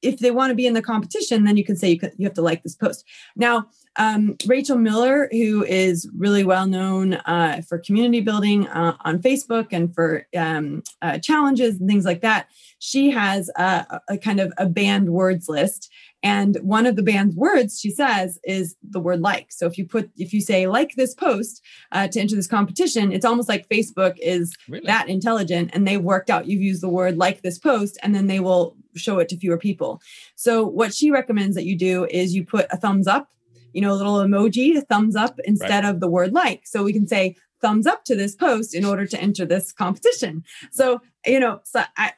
if 0.02 0.20
they 0.20 0.30
want 0.30 0.50
to 0.50 0.54
be 0.54 0.66
in 0.66 0.72
the 0.72 0.80
competition 0.80 1.44
then 1.44 1.58
you 1.58 1.64
can 1.64 1.76
say 1.76 1.90
you, 1.90 1.98
can, 1.98 2.10
you 2.16 2.26
have 2.26 2.34
to 2.34 2.42
like 2.42 2.62
this 2.62 2.74
post. 2.74 3.04
Now 3.36 3.66
um, 3.96 4.36
rachel 4.46 4.78
miller 4.78 5.28
who 5.30 5.64
is 5.64 6.08
really 6.16 6.44
well 6.44 6.66
known 6.66 7.14
uh, 7.14 7.60
for 7.68 7.78
community 7.78 8.20
building 8.20 8.66
uh, 8.68 8.96
on 9.04 9.18
facebook 9.18 9.68
and 9.72 9.94
for 9.94 10.26
um, 10.36 10.82
uh, 11.02 11.18
challenges 11.18 11.78
and 11.78 11.88
things 11.88 12.04
like 12.04 12.22
that 12.22 12.48
she 12.78 13.10
has 13.10 13.50
a, 13.56 14.00
a 14.08 14.16
kind 14.16 14.40
of 14.40 14.52
a 14.58 14.66
banned 14.66 15.10
words 15.10 15.48
list 15.48 15.90
and 16.22 16.56
one 16.62 16.86
of 16.86 16.96
the 16.96 17.02
band's 17.02 17.34
words 17.34 17.80
she 17.80 17.90
says 17.90 18.38
is 18.44 18.76
the 18.82 19.00
word 19.00 19.20
like. 19.20 19.50
So 19.50 19.66
if 19.66 19.78
you 19.78 19.86
put, 19.86 20.10
if 20.16 20.32
you 20.32 20.40
say 20.40 20.66
like 20.66 20.94
this 20.94 21.14
post 21.14 21.62
uh, 21.92 22.08
to 22.08 22.20
enter 22.20 22.36
this 22.36 22.46
competition, 22.46 23.10
it's 23.10 23.24
almost 23.24 23.48
like 23.48 23.68
Facebook 23.68 24.16
is 24.20 24.54
really? 24.68 24.86
that 24.86 25.08
intelligent 25.08 25.70
and 25.72 25.86
they 25.86 25.96
worked 25.96 26.28
out 26.28 26.46
you've 26.46 26.60
used 26.60 26.82
the 26.82 26.88
word 26.88 27.16
like 27.16 27.42
this 27.42 27.58
post 27.58 27.98
and 28.02 28.14
then 28.14 28.26
they 28.26 28.40
will 28.40 28.76
show 28.96 29.18
it 29.18 29.28
to 29.30 29.38
fewer 29.38 29.58
people. 29.58 30.00
So 30.34 30.66
what 30.66 30.94
she 30.94 31.10
recommends 31.10 31.56
that 31.56 31.64
you 31.64 31.76
do 31.76 32.06
is 32.10 32.34
you 32.34 32.44
put 32.44 32.66
a 32.70 32.76
thumbs 32.76 33.06
up, 33.06 33.28
you 33.72 33.80
know, 33.80 33.92
a 33.92 33.94
little 33.94 34.16
emoji, 34.16 34.76
a 34.76 34.82
thumbs 34.82 35.16
up 35.16 35.38
instead 35.44 35.84
right. 35.84 35.90
of 35.90 36.00
the 36.00 36.08
word 36.08 36.32
like. 36.32 36.66
So 36.66 36.82
we 36.82 36.92
can 36.92 37.06
say 37.06 37.36
thumbs 37.62 37.86
up 37.86 38.04
to 38.04 38.14
this 38.14 38.34
post 38.34 38.74
in 38.74 38.84
order 38.84 39.06
to 39.06 39.20
enter 39.20 39.46
this 39.46 39.72
competition. 39.72 40.44
So, 40.70 41.00
you 41.24 41.40
know, 41.40 41.60
so 41.64 41.82
I, 41.96 42.12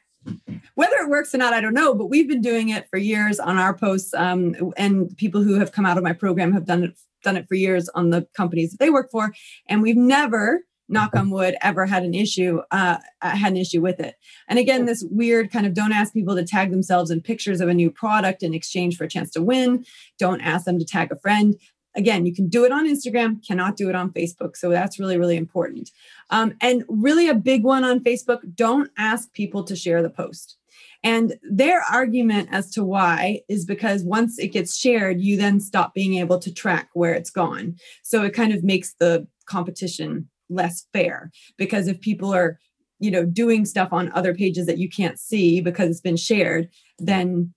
whether 0.75 0.97
it 0.97 1.09
works 1.09 1.35
or 1.35 1.39
not, 1.39 1.53
I 1.53 1.61
don't 1.61 1.75
know, 1.75 1.95
but 1.95 2.07
we've 2.07 2.29
been 2.29 2.41
doing 2.41 2.69
it 2.69 2.89
for 2.89 2.97
years 2.97 3.39
on 3.39 3.59
our 3.59 3.75
posts. 3.77 4.15
Um, 4.15 4.73
and 4.77 5.17
people 5.17 5.43
who 5.43 5.55
have 5.55 5.73
come 5.73 5.87
out 5.87 5.99
of 5.99 6.05
my 6.05 6.13
program 6.13 6.53
have 6.53 6.67
done 6.67 6.85
it 6.85 6.99
done 7.23 7.37
it 7.37 7.47
for 7.47 7.55
years 7.55 7.89
on 7.91 8.11
the 8.11 8.27
companies 8.37 8.73
that 8.73 8.81
they 8.81 8.91
work 8.91 9.09
for. 9.11 9.33
And 9.69 9.81
we've 9.81 9.97
never, 9.97 10.63
knock 10.89 11.17
on 11.17 11.31
wood, 11.31 11.57
ever 11.63 11.87
had 11.87 12.05
an 12.05 12.15
issue, 12.15 12.61
uh, 12.71 12.99
had 13.21 13.53
an 13.53 13.57
issue 13.57 13.81
with 13.81 13.99
it. 13.99 14.17
And 14.49 14.59
again, 14.59 14.85
this 14.85 15.05
weird 15.11 15.51
kind 15.51 15.67
of 15.67 15.75
don't 15.75 15.93
ask 15.93 16.13
people 16.13 16.37
to 16.37 16.45
tag 16.45 16.71
themselves 16.71 17.11
in 17.11 17.21
pictures 17.21 17.61
of 17.61 17.69
a 17.69 17.75
new 17.75 17.91
product 17.91 18.43
in 18.43 18.55
exchange 18.55 18.97
for 18.97 19.05
a 19.05 19.09
chance 19.09 19.31
to 19.31 19.43
win. 19.43 19.85
Don't 20.19 20.43
ask 20.43 20.65
them 20.65 20.79
to 20.79 20.85
tag 20.85 21.11
a 21.11 21.17
friend. 21.17 21.57
Again, 21.94 22.24
you 22.24 22.35
can 22.35 22.48
do 22.48 22.64
it 22.64 22.72
on 22.72 22.88
Instagram, 22.88 23.46
cannot 23.46 23.76
do 23.76 23.88
it 23.88 23.94
on 23.94 24.11
Facebook. 24.12 24.57
So 24.57 24.70
that's 24.70 24.98
really, 24.98 25.18
really 25.18 25.37
important. 25.37 25.90
Um, 26.31 26.55
and 26.61 26.85
really, 26.88 27.28
a 27.28 27.35
big 27.35 27.64
one 27.64 27.85
on 27.85 28.00
Facebook 28.00 28.40
don't 28.55 28.90
ask 28.96 29.33
people 29.33 29.62
to 29.64 29.76
share 29.76 30.02
the 30.02 30.11
post. 30.11 30.57
And 31.05 31.35
their 31.42 31.83
argument 31.83 32.48
as 32.52 32.70
to 32.72 32.85
why 32.85 33.40
is 33.48 33.64
because 33.64 34.05
once 34.05 34.38
it 34.38 34.48
gets 34.48 34.76
shared, 34.76 35.20
you 35.20 35.37
then 35.37 35.61
stop 35.61 35.94
being 35.94 36.14
able 36.14 36.38
to 36.38 36.52
track 36.52 36.90
where 36.94 37.12
it's 37.12 37.31
gone. 37.31 37.76
So 38.02 38.22
it 38.22 38.35
kind 38.35 38.52
of 38.52 38.62
makes 38.62 38.94
the 38.98 39.26
competition 39.46 40.28
less 40.48 40.87
fair 40.92 41.31
because 41.57 41.88
if 41.88 42.00
people 42.00 42.33
are 42.33 42.59
you 43.00 43.11
know 43.11 43.24
doing 43.24 43.64
stuff 43.64 43.92
on 43.92 44.12
other 44.12 44.35
pages 44.35 44.66
that 44.66 44.78
you 44.78 44.88
can't 44.88 45.18
see 45.18 45.61
because 45.61 45.88
it's 45.90 46.00
been 46.00 46.16
shared 46.16 46.68
then 46.98 47.52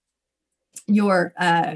you're 0.87 1.33
uh, 1.37 1.75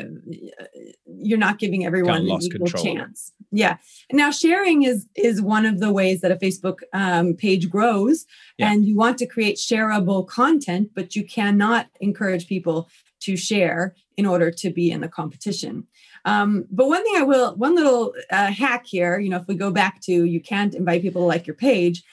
you're 1.05 1.37
not 1.37 1.59
giving 1.59 1.85
everyone 1.85 2.27
an 2.29 2.41
equal 2.41 2.67
chance. 2.67 3.31
Yeah. 3.51 3.77
Now 4.11 4.31
sharing 4.31 4.83
is 4.83 5.07
is 5.15 5.41
one 5.41 5.65
of 5.65 5.79
the 5.79 5.91
ways 5.91 6.21
that 6.21 6.31
a 6.31 6.35
Facebook 6.35 6.79
um, 6.93 7.33
page 7.35 7.69
grows, 7.69 8.25
yeah. 8.57 8.71
and 8.71 8.85
you 8.85 8.95
want 8.95 9.17
to 9.19 9.25
create 9.25 9.57
shareable 9.57 10.27
content, 10.27 10.91
but 10.93 11.15
you 11.15 11.25
cannot 11.25 11.87
encourage 11.99 12.47
people 12.47 12.89
to 13.21 13.35
share 13.35 13.95
in 14.17 14.25
order 14.25 14.51
to 14.51 14.69
be 14.69 14.91
in 14.91 15.01
the 15.01 15.07
competition. 15.07 15.87
Um, 16.25 16.65
but 16.69 16.87
one 16.87 17.03
thing 17.03 17.15
I 17.17 17.23
will, 17.23 17.55
one 17.55 17.75
little 17.75 18.13
uh, 18.31 18.51
hack 18.51 18.85
here, 18.85 19.19
you 19.19 19.29
know, 19.29 19.37
if 19.37 19.47
we 19.47 19.55
go 19.55 19.71
back 19.71 20.01
to 20.01 20.25
you 20.25 20.41
can't 20.41 20.75
invite 20.75 21.01
people 21.01 21.21
to 21.21 21.25
like 21.25 21.47
your 21.47 21.55
page, 21.55 22.03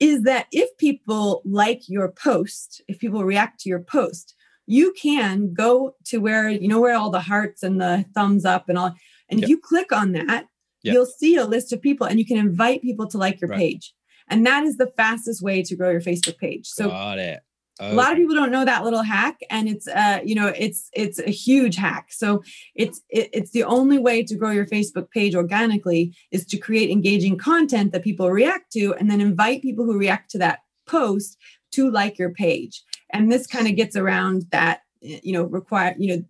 is 0.00 0.22
that 0.22 0.46
if 0.52 0.76
people 0.78 1.42
like 1.44 1.88
your 1.88 2.10
post, 2.10 2.82
if 2.88 2.98
people 2.98 3.24
react 3.24 3.60
to 3.60 3.68
your 3.68 3.80
post, 3.80 4.34
you 4.68 4.92
can 5.00 5.52
go 5.54 5.94
to 6.04 6.18
where 6.18 6.48
you 6.48 6.68
know 6.68 6.80
where 6.80 6.94
all 6.94 7.10
the 7.10 7.20
hearts 7.20 7.62
and 7.62 7.80
the 7.80 8.04
thumbs 8.14 8.44
up 8.44 8.68
and 8.68 8.78
all 8.78 8.94
and 9.30 9.40
yep. 9.40 9.44
if 9.44 9.48
you 9.48 9.58
click 9.58 9.90
on 9.92 10.12
that 10.12 10.46
yep. 10.82 10.94
you'll 10.94 11.06
see 11.06 11.36
a 11.36 11.46
list 11.46 11.72
of 11.72 11.80
people 11.80 12.06
and 12.06 12.18
you 12.18 12.26
can 12.26 12.36
invite 12.36 12.82
people 12.82 13.08
to 13.08 13.18
like 13.18 13.40
your 13.40 13.48
right. 13.48 13.58
page 13.58 13.94
and 14.28 14.46
that 14.46 14.64
is 14.64 14.76
the 14.76 14.92
fastest 14.96 15.42
way 15.42 15.62
to 15.62 15.74
grow 15.74 15.90
your 15.90 16.02
facebook 16.02 16.38
page 16.38 16.66
so 16.66 16.88
Got 16.88 17.18
it. 17.18 17.40
Okay. 17.80 17.92
A 17.92 17.94
lot 17.94 18.10
of 18.10 18.18
people 18.18 18.34
don't 18.34 18.50
know 18.50 18.64
that 18.64 18.82
little 18.82 19.02
hack, 19.02 19.38
and 19.50 19.68
it's 19.68 19.86
uh, 19.86 20.18
you 20.24 20.34
know, 20.34 20.48
it's 20.48 20.90
it's 20.94 21.20
a 21.20 21.30
huge 21.30 21.76
hack. 21.76 22.08
So 22.10 22.42
it's 22.74 23.00
it, 23.08 23.30
it's 23.32 23.52
the 23.52 23.62
only 23.62 24.00
way 24.00 24.24
to 24.24 24.34
grow 24.34 24.50
your 24.50 24.66
Facebook 24.66 25.12
page 25.12 25.36
organically 25.36 26.12
is 26.32 26.44
to 26.46 26.58
create 26.58 26.90
engaging 26.90 27.38
content 27.38 27.92
that 27.92 28.02
people 28.02 28.32
react 28.32 28.72
to, 28.72 28.94
and 28.94 29.08
then 29.08 29.20
invite 29.20 29.62
people 29.62 29.84
who 29.84 29.96
react 29.96 30.28
to 30.32 30.38
that 30.38 30.58
post 30.88 31.36
to 31.70 31.88
like 31.88 32.18
your 32.18 32.32
page 32.32 32.82
and 33.10 33.30
this 33.30 33.46
kind 33.46 33.66
of 33.66 33.76
gets 33.76 33.96
around 33.96 34.46
that 34.50 34.82
eh, 35.02 35.20
you 35.22 35.32
know 35.32 35.44
require 35.44 35.94
you 35.98 36.16
know 36.16 36.24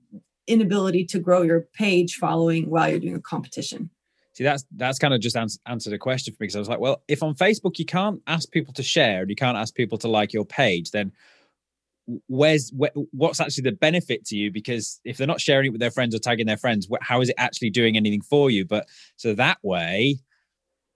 inability 0.47 1.05
to 1.05 1.19
grow 1.19 1.43
your 1.43 1.61
page 1.75 2.17
following 2.17 2.71
while 2.71 2.89
you're 2.89 2.99
doing 2.99 3.15
a 3.15 3.21
competition. 3.21 3.91
See 4.33 4.45
that's 4.45 4.65
that's 4.77 4.99
kind 4.99 5.13
of 5.13 5.21
just 5.21 5.37
ans- 5.37 5.59
answered 5.67 5.93
a 5.93 5.99
question 5.99 6.33
for 6.33 6.37
me 6.43 6.47
because 6.47 6.55
i 6.55 6.61
was 6.61 6.69
like 6.69 6.79
well 6.79 7.03
if 7.09 7.25
on 7.25 7.35
facebook 7.35 7.77
you 7.81 7.85
can't 7.85 8.23
ask 8.29 8.49
people 8.53 8.73
to 8.75 8.85
share 8.85 9.23
and 9.23 9.31
you 9.31 9.35
can't 9.35 9.59
ask 9.59 9.75
people 9.75 9.99
to 9.99 10.07
like 10.07 10.33
your 10.33 10.45
page 10.45 10.93
then 10.93 11.11
where's 12.27 12.71
wh- 12.71 12.97
what's 13.13 13.41
actually 13.41 13.65
the 13.65 13.73
benefit 13.73 14.25
to 14.27 14.37
you? 14.37 14.51
Because 14.51 15.01
if 15.05 15.17
they're 15.17 15.27
not 15.27 15.41
sharing 15.41 15.67
it 15.67 15.71
with 15.71 15.81
their 15.81 15.91
friends 15.91 16.15
or 16.15 16.19
tagging 16.19 16.47
their 16.47 16.57
friends 16.57 16.89
how 17.01 17.21
is 17.21 17.29
it 17.29 17.35
actually 17.39 17.71
doing 17.71 17.97
anything 17.97 18.23
for 18.23 18.51
you? 18.51 18.65
But 18.65 18.87
so 19.17 19.35
that 19.35 19.59
way 19.63 20.19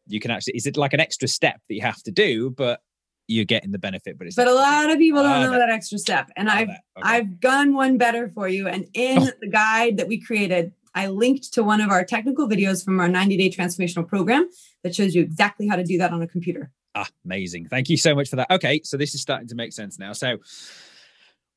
you 0.06 0.20
can 0.20 0.30
actually 0.30 0.54
is 0.56 0.66
it 0.66 0.76
like 0.76 0.92
an 0.92 1.00
extra 1.00 1.28
step 1.28 1.60
that 1.68 1.74
you 1.74 1.82
have 1.82 2.02
to 2.04 2.10
do? 2.10 2.50
But 2.50 2.80
you're 3.28 3.44
getting 3.44 3.72
the 3.72 3.78
benefit, 3.78 4.18
but 4.18 4.26
it's 4.26 4.36
but 4.36 4.48
a 4.48 4.54
lot 4.54 4.90
of 4.90 4.98
people 4.98 5.22
don't 5.22 5.42
know 5.42 5.58
that 5.58 5.70
extra 5.70 5.98
step. 5.98 6.30
And 6.36 6.50
I've 6.50 6.68
okay. 6.68 6.78
I've 7.02 7.40
done 7.40 7.74
one 7.74 7.98
better 7.98 8.28
for 8.28 8.48
you. 8.48 8.68
And 8.68 8.86
in 8.94 9.22
oh. 9.22 9.30
the 9.40 9.48
guide 9.48 9.96
that 9.96 10.08
we 10.08 10.20
created, 10.20 10.72
I 10.94 11.08
linked 11.08 11.52
to 11.54 11.62
one 11.62 11.80
of 11.80 11.90
our 11.90 12.04
technical 12.04 12.48
videos 12.48 12.84
from 12.84 13.00
our 13.00 13.08
90 13.08 13.36
day 13.36 13.50
transformational 13.50 14.06
program 14.06 14.48
that 14.82 14.94
shows 14.94 15.14
you 15.14 15.22
exactly 15.22 15.68
how 15.68 15.76
to 15.76 15.84
do 15.84 15.98
that 15.98 16.12
on 16.12 16.22
a 16.22 16.26
computer. 16.26 16.70
Ah, 16.94 17.08
amazing. 17.24 17.68
Thank 17.68 17.88
you 17.88 17.96
so 17.96 18.14
much 18.14 18.28
for 18.28 18.36
that. 18.36 18.50
Okay, 18.50 18.80
so 18.84 18.96
this 18.96 19.14
is 19.14 19.22
starting 19.22 19.48
to 19.48 19.54
make 19.54 19.72
sense 19.72 19.98
now. 19.98 20.12
So 20.12 20.36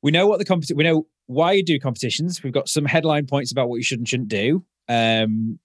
we 0.02 0.10
know 0.10 0.26
what 0.26 0.38
the 0.38 0.44
competition 0.44 0.76
we 0.76 0.84
know 0.84 1.06
why 1.26 1.52
you 1.52 1.64
do 1.64 1.78
competitions. 1.78 2.42
We've 2.42 2.52
got 2.52 2.68
some 2.68 2.84
headline 2.84 3.26
points 3.26 3.52
about 3.52 3.68
what 3.68 3.76
you 3.76 3.82
should 3.82 3.98
and 3.98 4.08
shouldn't 4.08 4.28
do. 4.28 4.64
Um, 4.88 5.58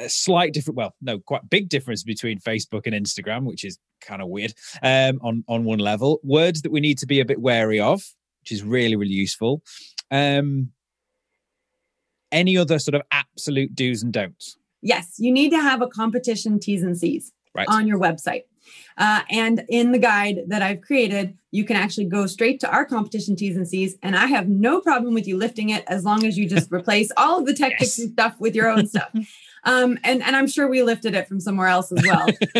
a 0.00 0.08
slight 0.08 0.52
different 0.52 0.76
well 0.76 0.94
no 1.02 1.18
quite 1.18 1.48
big 1.50 1.68
difference 1.68 2.02
between 2.02 2.38
facebook 2.38 2.86
and 2.86 2.94
instagram 2.94 3.44
which 3.44 3.64
is 3.64 3.78
kind 4.00 4.22
of 4.22 4.28
weird 4.28 4.54
um, 4.82 5.18
on 5.22 5.44
on 5.48 5.64
one 5.64 5.78
level 5.78 6.20
words 6.22 6.62
that 6.62 6.72
we 6.72 6.80
need 6.80 6.98
to 6.98 7.06
be 7.06 7.20
a 7.20 7.24
bit 7.24 7.40
wary 7.40 7.80
of 7.80 8.02
which 8.40 8.52
is 8.52 8.62
really 8.62 8.96
really 8.96 9.12
useful 9.12 9.62
um, 10.10 10.70
any 12.32 12.56
other 12.56 12.78
sort 12.78 12.94
of 12.94 13.02
absolute 13.10 13.74
do's 13.74 14.02
and 14.02 14.12
don'ts 14.12 14.56
yes 14.82 15.14
you 15.18 15.32
need 15.32 15.50
to 15.50 15.60
have 15.60 15.82
a 15.82 15.88
competition 15.88 16.58
t's 16.58 16.82
and 16.82 16.98
c's 16.98 17.32
right. 17.54 17.68
on 17.68 17.86
your 17.86 17.98
website 17.98 18.42
uh, 18.96 19.22
and 19.30 19.64
in 19.68 19.92
the 19.92 19.98
guide 19.98 20.42
that 20.48 20.62
I've 20.62 20.80
created, 20.80 21.36
you 21.50 21.64
can 21.64 21.76
actually 21.76 22.04
go 22.04 22.26
straight 22.26 22.60
to 22.60 22.70
our 22.70 22.84
competition 22.84 23.36
T's 23.36 23.56
and 23.56 23.66
C's. 23.66 23.96
And 24.02 24.16
I 24.16 24.26
have 24.26 24.48
no 24.48 24.80
problem 24.80 25.14
with 25.14 25.26
you 25.26 25.36
lifting 25.36 25.70
it 25.70 25.84
as 25.86 26.04
long 26.04 26.24
as 26.26 26.36
you 26.36 26.48
just 26.48 26.70
replace 26.72 27.10
all 27.16 27.38
of 27.38 27.46
the 27.46 27.54
tech 27.54 27.74
yes. 27.80 27.94
stuff 27.94 28.38
with 28.38 28.54
your 28.54 28.68
own 28.68 28.86
stuff. 28.86 29.10
Um, 29.64 29.98
and 30.04 30.22
and 30.22 30.36
I'm 30.36 30.46
sure 30.46 30.68
we 30.68 30.82
lifted 30.82 31.14
it 31.14 31.28
from 31.28 31.40
somewhere 31.40 31.68
else 31.68 31.92
as 31.92 32.02
well. 32.04 32.26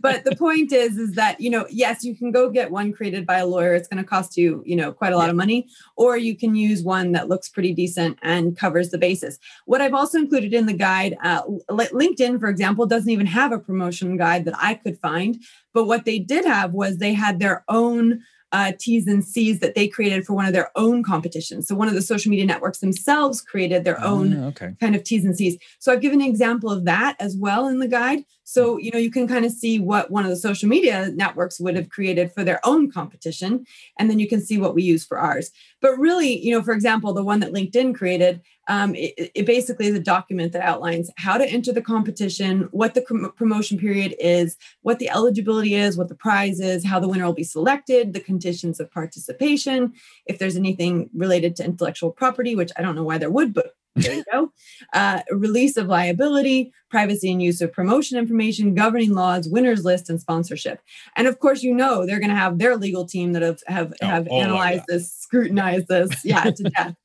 but 0.00 0.24
the 0.24 0.34
point 0.36 0.72
is, 0.72 0.96
is 0.96 1.12
that 1.12 1.40
you 1.40 1.50
know, 1.50 1.66
yes, 1.70 2.04
you 2.04 2.16
can 2.16 2.30
go 2.30 2.50
get 2.50 2.70
one 2.70 2.92
created 2.92 3.26
by 3.26 3.38
a 3.38 3.46
lawyer. 3.46 3.74
It's 3.74 3.88
going 3.88 4.02
to 4.02 4.08
cost 4.08 4.36
you, 4.36 4.62
you 4.66 4.76
know, 4.76 4.92
quite 4.92 5.12
a 5.12 5.16
lot 5.16 5.24
yeah. 5.24 5.30
of 5.30 5.36
money, 5.36 5.68
or 5.96 6.16
you 6.16 6.36
can 6.36 6.54
use 6.54 6.82
one 6.82 7.12
that 7.12 7.28
looks 7.28 7.48
pretty 7.48 7.74
decent 7.74 8.18
and 8.22 8.56
covers 8.56 8.90
the 8.90 8.98
basis. 8.98 9.38
What 9.66 9.80
I've 9.80 9.94
also 9.94 10.18
included 10.18 10.54
in 10.54 10.66
the 10.66 10.72
guide, 10.72 11.16
uh, 11.22 11.42
LinkedIn, 11.70 12.40
for 12.40 12.48
example, 12.48 12.86
doesn't 12.86 13.10
even 13.10 13.26
have 13.26 13.52
a 13.52 13.58
promotion 13.58 14.16
guide 14.16 14.44
that 14.46 14.54
I 14.56 14.74
could 14.74 14.98
find. 14.98 15.38
But 15.72 15.84
what 15.84 16.06
they 16.06 16.18
did 16.18 16.46
have 16.46 16.72
was 16.72 16.96
they 16.96 17.12
had 17.12 17.38
their 17.38 17.64
own 17.68 18.22
uh, 18.52 18.72
T's 18.78 19.06
and 19.06 19.24
C's 19.24 19.60
that 19.60 19.74
they 19.74 19.88
created 19.88 20.24
for 20.24 20.34
one 20.34 20.46
of 20.46 20.52
their 20.52 20.70
own 20.76 21.02
competitions. 21.02 21.66
So 21.66 21.74
one 21.74 21.88
of 21.88 21.94
the 21.94 22.02
social 22.02 22.30
media 22.30 22.46
networks 22.46 22.78
themselves 22.78 23.40
created 23.40 23.84
their 23.84 24.02
own 24.02 24.34
oh, 24.34 24.46
okay. 24.48 24.74
kind 24.80 24.94
of 24.94 25.02
T's 25.02 25.24
and 25.24 25.36
C's. 25.36 25.58
So 25.78 25.92
I've 25.92 26.00
given 26.00 26.20
an 26.20 26.28
example 26.28 26.70
of 26.70 26.84
that 26.84 27.16
as 27.18 27.36
well 27.36 27.66
in 27.66 27.78
the 27.78 27.88
guide. 27.88 28.24
So, 28.48 28.76
you 28.76 28.92
know, 28.92 28.98
you 28.98 29.10
can 29.10 29.26
kind 29.26 29.44
of 29.44 29.50
see 29.50 29.80
what 29.80 30.08
one 30.08 30.22
of 30.22 30.30
the 30.30 30.36
social 30.36 30.68
media 30.68 31.10
networks 31.12 31.58
would 31.58 31.74
have 31.74 31.88
created 31.88 32.32
for 32.32 32.44
their 32.44 32.60
own 32.64 32.88
competition. 32.88 33.66
And 33.98 34.08
then 34.08 34.20
you 34.20 34.28
can 34.28 34.40
see 34.40 34.56
what 34.56 34.72
we 34.72 34.84
use 34.84 35.04
for 35.04 35.18
ours. 35.18 35.50
But 35.80 35.98
really, 35.98 36.38
you 36.38 36.52
know, 36.52 36.62
for 36.62 36.72
example, 36.72 37.12
the 37.12 37.24
one 37.24 37.40
that 37.40 37.52
LinkedIn 37.52 37.96
created, 37.96 38.40
um, 38.68 38.94
it, 38.94 39.32
it, 39.34 39.46
basically 39.46 39.88
is 39.88 39.96
a 39.96 40.00
document 40.00 40.52
that 40.52 40.62
outlines 40.62 41.10
how 41.16 41.36
to 41.38 41.44
enter 41.44 41.72
the 41.72 41.82
competition, 41.82 42.68
what 42.70 42.94
the 42.94 43.32
promotion 43.36 43.78
period 43.78 44.14
is, 44.20 44.56
what 44.82 45.00
the 45.00 45.10
eligibility 45.10 45.74
is, 45.74 45.96
what 45.96 46.08
the 46.08 46.14
prize 46.14 46.60
is, 46.60 46.86
how 46.86 47.00
the 47.00 47.08
winner 47.08 47.24
will 47.24 47.32
be 47.32 47.42
selected, 47.42 48.12
the 48.12 48.20
conditions 48.20 48.78
of 48.78 48.92
participation, 48.92 49.92
if 50.24 50.38
there's 50.38 50.56
anything 50.56 51.10
related 51.12 51.56
to 51.56 51.64
intellectual 51.64 52.12
property, 52.12 52.54
which 52.54 52.70
I 52.76 52.82
don't 52.82 52.94
know 52.94 53.04
why 53.04 53.18
there 53.18 53.30
would, 53.30 53.52
but 53.52 53.74
there 53.96 54.14
you 54.14 54.24
go. 54.32 54.52
Uh, 54.92 55.22
release 55.30 55.76
of 55.76 55.86
liability, 55.86 56.72
privacy 56.90 57.30
and 57.30 57.42
use 57.42 57.60
of 57.60 57.72
promotion 57.72 58.18
information, 58.18 58.74
governing 58.74 59.12
laws, 59.12 59.48
winners 59.48 59.84
list, 59.84 60.10
and 60.10 60.20
sponsorship. 60.20 60.80
And 61.16 61.26
of 61.26 61.38
course, 61.38 61.62
you 61.62 61.74
know 61.74 62.06
they're 62.06 62.20
going 62.20 62.30
to 62.30 62.36
have 62.36 62.58
their 62.58 62.76
legal 62.76 63.06
team 63.06 63.32
that 63.32 63.42
have 63.42 63.62
have, 63.66 63.94
oh, 64.02 64.06
have 64.06 64.28
oh, 64.30 64.40
analyzed 64.40 64.84
this, 64.88 65.12
scrutinized 65.12 65.88
this, 65.88 66.24
yeah, 66.24 66.44
to 66.44 66.62
death. 66.76 66.96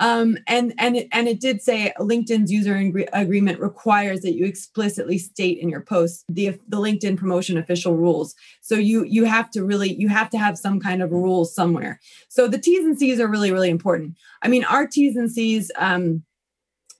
Um, 0.00 0.38
and 0.46 0.72
and 0.78 0.96
it, 0.96 1.08
and 1.12 1.28
it 1.28 1.40
did 1.40 1.60
say 1.60 1.92
LinkedIn's 1.98 2.50
user 2.50 2.74
agreement 3.12 3.60
requires 3.60 4.22
that 4.22 4.34
you 4.34 4.46
explicitly 4.46 5.18
state 5.18 5.58
in 5.58 5.68
your 5.68 5.82
post 5.82 6.24
the 6.28 6.58
the 6.68 6.78
LinkedIn 6.78 7.18
promotion 7.18 7.58
official 7.58 7.94
rules. 7.94 8.34
So 8.62 8.76
you 8.76 9.04
you 9.04 9.26
have 9.26 9.50
to 9.50 9.62
really 9.62 9.94
you 9.94 10.08
have 10.08 10.30
to 10.30 10.38
have 10.38 10.56
some 10.56 10.80
kind 10.80 11.02
of 11.02 11.12
rules 11.12 11.54
somewhere. 11.54 12.00
So 12.30 12.48
the 12.48 12.58
T's 12.58 12.82
and 12.82 12.98
C's 12.98 13.20
are 13.20 13.28
really 13.28 13.52
really 13.52 13.68
important. 13.68 14.16
I 14.42 14.48
mean, 14.48 14.64
our 14.64 14.86
T's 14.86 15.16
and 15.16 15.30
C's. 15.30 15.70
Um, 15.76 16.24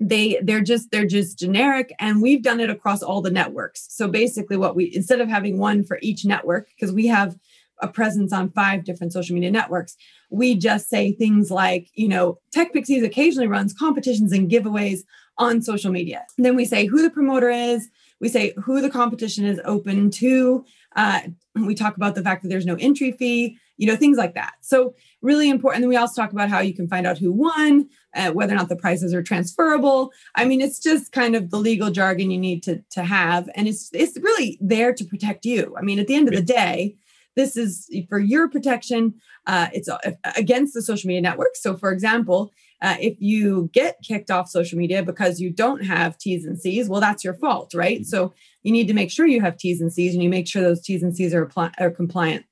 they 0.01 0.41
they're 0.43 0.63
just 0.63 0.91
they're 0.91 1.07
just 1.07 1.39
generic 1.39 1.95
and 2.01 2.23
we've 2.23 2.43
done 2.43 2.59
it 2.59 2.71
across 2.71 3.03
all 3.03 3.21
the 3.21 3.31
networks. 3.31 3.87
So 3.91 4.09
basically 4.09 4.57
what 4.57 4.75
we 4.75 4.91
instead 4.95 5.21
of 5.21 5.29
having 5.29 5.59
one 5.59 5.85
for 5.85 5.99
each 6.03 6.25
network 6.25 6.69
because 6.69 6.93
we 6.93 7.07
have 7.09 7.37
a 7.83 7.89
presence 7.89 8.33
on 8.33 8.51
five 8.51 8.85
different 8.85 9.13
social 9.13 9.35
media 9.35 9.51
networks 9.51 9.97
we 10.31 10.55
just 10.55 10.89
say 10.89 11.13
things 11.13 11.51
like 11.51 11.89
you 11.95 12.09
know 12.09 12.39
tech 12.53 12.73
pixies 12.73 13.03
occasionally 13.03 13.49
runs 13.49 13.73
competitions 13.73 14.33
and 14.33 14.51
giveaways 14.51 15.01
on 15.39 15.63
social 15.63 15.91
media. 15.91 16.25
And 16.37 16.45
then 16.45 16.55
we 16.55 16.65
say 16.65 16.87
who 16.87 17.03
the 17.03 17.11
promoter 17.11 17.51
is 17.51 17.89
we 18.21 18.29
say 18.29 18.53
who 18.63 18.81
the 18.81 18.91
competition 18.91 19.45
is 19.45 19.61
open 19.65 20.11
to 20.13 20.65
uh, 20.97 21.21
we 21.55 21.75
talk 21.75 21.97
about 21.97 22.15
the 22.15 22.23
fact 22.23 22.43
that 22.43 22.49
there's 22.49 22.67
no 22.67 22.77
entry 22.77 23.13
fee 23.13 23.59
you 23.81 23.87
know 23.87 23.97
things 23.97 24.19
like 24.19 24.35
that. 24.35 24.53
So 24.61 24.95
really 25.23 25.49
important. 25.49 25.77
And 25.77 25.85
then 25.85 25.89
we 25.89 25.97
also 25.97 26.21
talk 26.21 26.33
about 26.33 26.51
how 26.51 26.61
you 26.61 26.75
can 26.75 26.87
find 26.87 27.07
out 27.07 27.17
who 27.17 27.33
won 27.33 27.89
uh, 28.15 28.31
whether 28.31 28.53
or 28.53 28.57
not 28.57 28.69
the 28.69 28.77
prizes 28.77 29.15
are 29.15 29.23
transferable. 29.23 30.13
I 30.35 30.45
mean 30.45 30.61
it's 30.61 30.79
just 30.79 31.13
kind 31.13 31.35
of 31.35 31.51
the 31.51 31.57
legal 31.57 31.91
jargon 31.91 32.31
you 32.31 32.39
need 32.39 32.63
to 32.65 32.83
to 32.91 33.03
have. 33.03 33.49
And 33.57 33.67
it's 33.67 33.89
it's 33.95 34.19
really 34.19 34.59
there 34.61 34.93
to 34.93 35.05
protect 35.05 35.47
you. 35.47 35.75
I 35.79 35.83
mean 35.83 35.99
at 35.99 36.07
the 36.09 36.15
end 36.15 36.29
of 36.29 36.35
the 36.35 36.43
day 36.43 36.97
this 37.37 37.57
is 37.57 37.89
for 38.11 38.19
your 38.19 38.51
protection. 38.51 39.15
Uh, 39.47 39.69
it's 39.73 39.89
uh, 39.89 39.99
against 40.37 40.75
the 40.75 40.83
social 40.83 41.09
media 41.09 41.23
network. 41.23 41.57
So 41.57 41.75
for 41.75 41.91
example 41.91 42.53
uh, 42.83 42.97
if 43.01 43.17
you 43.19 43.71
get 43.73 43.97
kicked 44.03 44.31
off 44.31 44.49
social 44.49 44.79
media 44.79 45.03
because 45.03 45.41
you 45.41 45.51
don't 45.51 45.85
have 45.85 46.17
T's 46.19 46.45
and 46.45 46.59
C's, 46.59 46.89
well, 46.89 47.01
that's 47.01 47.23
your 47.23 47.35
fault, 47.35 47.75
right? 47.75 48.01
Mm-hmm. 48.01 48.05
So 48.05 48.33
you 48.63 48.73
need 48.73 48.89
to 48.89 48.95
make 48.95 49.11
sure 49.11 49.27
you 49.27 49.41
have 49.41 49.57
T's 49.57 49.81
and 49.81 49.93
C's 49.93 50.15
and 50.15 50.23
you 50.23 50.31
make 50.31 50.49
sure 50.49 50.63
those 50.63 50.83
T's 50.83 51.03
and 51.03 51.15
C's 51.15 51.35
are, 51.35 51.51
are 51.79 51.91
compliant 51.91 52.45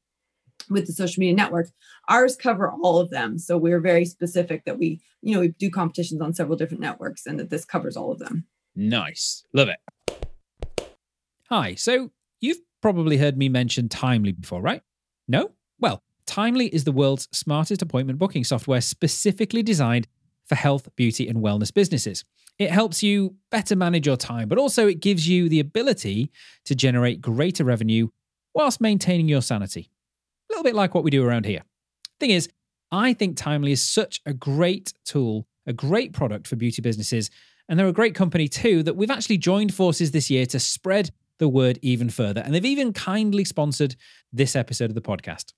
with 0.70 0.86
the 0.86 0.92
social 0.92 1.20
media 1.20 1.34
network. 1.34 1.68
Ours 2.08 2.36
cover 2.36 2.70
all 2.70 2.98
of 2.98 3.10
them. 3.10 3.38
So 3.38 3.56
we're 3.56 3.80
very 3.80 4.04
specific 4.04 4.64
that 4.64 4.78
we, 4.78 5.00
you 5.22 5.34
know, 5.34 5.40
we 5.40 5.48
do 5.48 5.70
competitions 5.70 6.20
on 6.20 6.34
several 6.34 6.56
different 6.56 6.80
networks 6.80 7.26
and 7.26 7.38
that 7.38 7.50
this 7.50 7.64
covers 7.64 7.96
all 7.96 8.12
of 8.12 8.18
them. 8.18 8.46
Nice. 8.74 9.44
Love 9.52 9.68
it. 9.68 10.28
Hi. 11.48 11.74
So 11.74 12.10
you've 12.40 12.60
probably 12.80 13.16
heard 13.16 13.36
me 13.36 13.48
mention 13.48 13.88
Timely 13.88 14.32
before, 14.32 14.60
right? 14.60 14.82
No? 15.26 15.50
Well, 15.80 16.02
Timely 16.26 16.66
is 16.66 16.84
the 16.84 16.92
world's 16.92 17.28
smartest 17.32 17.82
appointment 17.82 18.18
booking 18.18 18.44
software 18.44 18.80
specifically 18.80 19.62
designed 19.62 20.06
for 20.46 20.54
health, 20.54 20.88
beauty, 20.96 21.28
and 21.28 21.38
wellness 21.38 21.72
businesses. 21.72 22.24
It 22.58 22.70
helps 22.70 23.02
you 23.02 23.36
better 23.50 23.76
manage 23.76 24.06
your 24.06 24.16
time, 24.16 24.48
but 24.48 24.58
also 24.58 24.88
it 24.88 25.00
gives 25.00 25.28
you 25.28 25.48
the 25.48 25.60
ability 25.60 26.32
to 26.64 26.74
generate 26.74 27.20
greater 27.20 27.64
revenue 27.64 28.08
whilst 28.54 28.80
maintaining 28.80 29.28
your 29.28 29.42
sanity. 29.42 29.90
Little 30.58 30.72
bit 30.72 30.74
like 30.74 30.92
what 30.92 31.04
we 31.04 31.12
do 31.12 31.24
around 31.24 31.46
here. 31.46 31.62
Thing 32.18 32.30
is, 32.30 32.48
I 32.90 33.12
think 33.12 33.36
Timely 33.36 33.70
is 33.70 33.80
such 33.80 34.20
a 34.26 34.32
great 34.32 34.92
tool, 35.04 35.46
a 35.68 35.72
great 35.72 36.12
product 36.12 36.48
for 36.48 36.56
beauty 36.56 36.82
businesses, 36.82 37.30
and 37.68 37.78
they're 37.78 37.86
a 37.86 37.92
great 37.92 38.16
company 38.16 38.48
too 38.48 38.82
that 38.82 38.96
we've 38.96 39.08
actually 39.08 39.38
joined 39.38 39.72
forces 39.72 40.10
this 40.10 40.30
year 40.30 40.46
to 40.46 40.58
spread 40.58 41.12
the 41.38 41.48
word 41.48 41.78
even 41.80 42.10
further. 42.10 42.40
And 42.40 42.52
they've 42.52 42.64
even 42.64 42.92
kindly 42.92 43.44
sponsored 43.44 43.94
this 44.32 44.56
episode 44.56 44.90
of 44.90 44.96
the 44.96 45.00
podcast. 45.00 45.52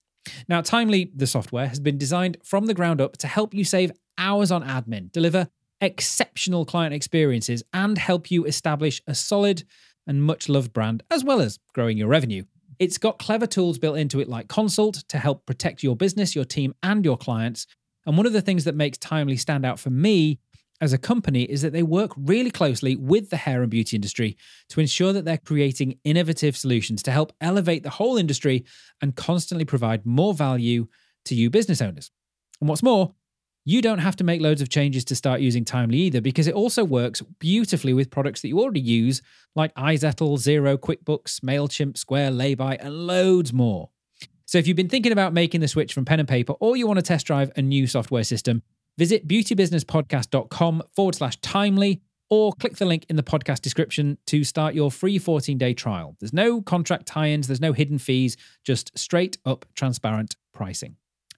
Now, 0.51 0.61
Timely, 0.61 1.11
the 1.17 1.27
software, 1.27 1.69
has 1.69 1.81
been 1.81 1.97
designed 1.97 2.37
from 2.45 2.67
the 2.67 2.75
ground 2.75 3.01
up 3.01 3.17
to 3.17 3.27
help 3.27 3.55
you 3.55 3.65
save 3.65 3.93
hours 4.19 4.51
on 4.51 4.63
admin, 4.63 5.11
deliver 5.13 5.49
exceptional 5.81 6.67
client 6.67 6.93
experiences, 6.93 7.63
and 7.73 7.97
help 7.97 8.31
you 8.31 8.45
establish 8.45 9.01
a 9.07 9.15
solid 9.15 9.65
and 10.07 10.23
much 10.23 10.51
loved 10.51 10.75
brand, 10.75 11.03
as 11.11 11.25
well 11.25 11.41
as 11.41 11.59
growing 11.73 11.97
your 11.97 12.09
revenue. 12.09 12.43
It's 12.81 12.99
got 12.99 13.19
clever 13.19 13.47
tools 13.47 13.79
built 13.79 13.99
into 13.99 14.21
it 14.21 14.29
like 14.29 14.49
Consult 14.49 15.05
to 15.09 15.19
help 15.19 15.45
protect 15.45 15.83
your 15.83 15.95
business, 15.95 16.35
your 16.35 16.47
team, 16.47 16.75
and 16.83 17.05
your 17.05 17.19
clients. 17.19 17.67
And 18.07 18.17
one 18.17 18.27
of 18.27 18.33
the 18.33 18.41
things 18.41 18.65
that 18.65 18.75
makes 18.75 18.97
Timely 18.97 19.37
stand 19.37 19.67
out 19.67 19.79
for 19.79 19.91
me 19.91 20.41
as 20.81 20.95
a 20.95 20.99
company 20.99 21.43
is 21.43 21.61
that 21.61 21.75
they 21.75 21.83
work 21.83 22.11
really 22.17 22.51
closely 22.51 22.97
with 22.97 23.29
the 23.29 23.37
hair 23.37 23.61
and 23.61 23.71
beauty 23.71 23.97
industry 23.97 24.35
to 24.71 24.81
ensure 24.81 25.13
that 25.13 25.27
they're 25.27 25.37
creating 25.37 25.99
innovative 26.05 26.57
solutions 26.57 27.03
to 27.03 27.11
help 27.11 27.35
elevate 27.43 27.83
the 27.83 27.91
whole 27.91 28.17
industry 28.17 28.65
and 29.03 29.15
constantly 29.15 29.67
provide 29.67 30.07
more 30.07 30.33
value 30.33 30.87
to 31.27 31.35
you 31.35 31.51
business 31.51 31.83
owners. 31.83 32.11
And 32.63 32.69
what's 32.69 32.83
more, 32.83 33.15
you 33.65 33.83
don't 33.83 33.99
have 33.99 34.17
to 34.17 34.25
make 34.25 34.41
loads 34.41 34.63
of 34.63 34.69
changes 34.69 35.05
to 35.07 35.15
start 35.15 35.41
using 35.41 35.65
Timely 35.65 35.99
either 35.99 36.21
because 36.21 36.47
it 36.47 36.55
also 36.55 36.85
works 36.85 37.21
beautifully 37.39 37.93
with 37.93 38.11
products 38.11 38.41
that 38.43 38.49
you 38.49 38.59
already 38.61 38.81
use 38.81 39.23
like 39.55 39.75
iZettle, 39.75 40.39
Xero, 40.39 40.79
QuickBooks, 40.79 41.41
MailChimp, 41.41 41.97
Square, 41.99 42.33
Laybuy, 42.33 42.79
and 42.81 43.07
loads 43.07 43.53
more. 43.53 43.91
So 44.47 44.59
if 44.59 44.67
you've 44.67 44.77
been 44.77 44.89
thinking 44.89 45.13
about 45.13 45.33
making 45.33 45.61
the 45.61 45.69
switch 45.69 45.93
from 45.93 46.05
pen 46.05 46.21
and 46.21 46.29
paper 46.29 46.55
or 46.55 46.77
you 46.77 46.87
want 46.87 46.99
to 46.99 47.03
test 47.03 47.27
drive 47.27 47.53
a 47.57 47.63
new 47.63 47.87
software 47.87 48.25
system, 48.25 48.63
Visit 49.01 49.27
beautybusinesspodcast.com 49.27 50.83
forward 50.95 51.15
slash 51.15 51.41
timely 51.41 52.03
or 52.29 52.53
click 52.53 52.77
the 52.77 52.85
link 52.85 53.07
in 53.09 53.17
the 53.17 53.23
podcast 53.23 53.63
description 53.63 54.19
to 54.27 54.45
start 54.45 54.75
your 54.75 54.91
free 54.91 55.19
14 55.19 55.57
day 55.57 55.73
trial. 55.73 56.17
There's 56.21 56.35
no 56.35 56.61
contract 56.61 57.07
tie 57.07 57.29
ins, 57.29 57.47
there's 57.47 57.63
no 57.63 57.73
hidden 57.73 57.97
fees, 57.97 58.37
just 58.63 58.97
straight 58.99 59.39
up 59.47 59.65
transparent 59.75 60.37
pricing. 60.53 60.97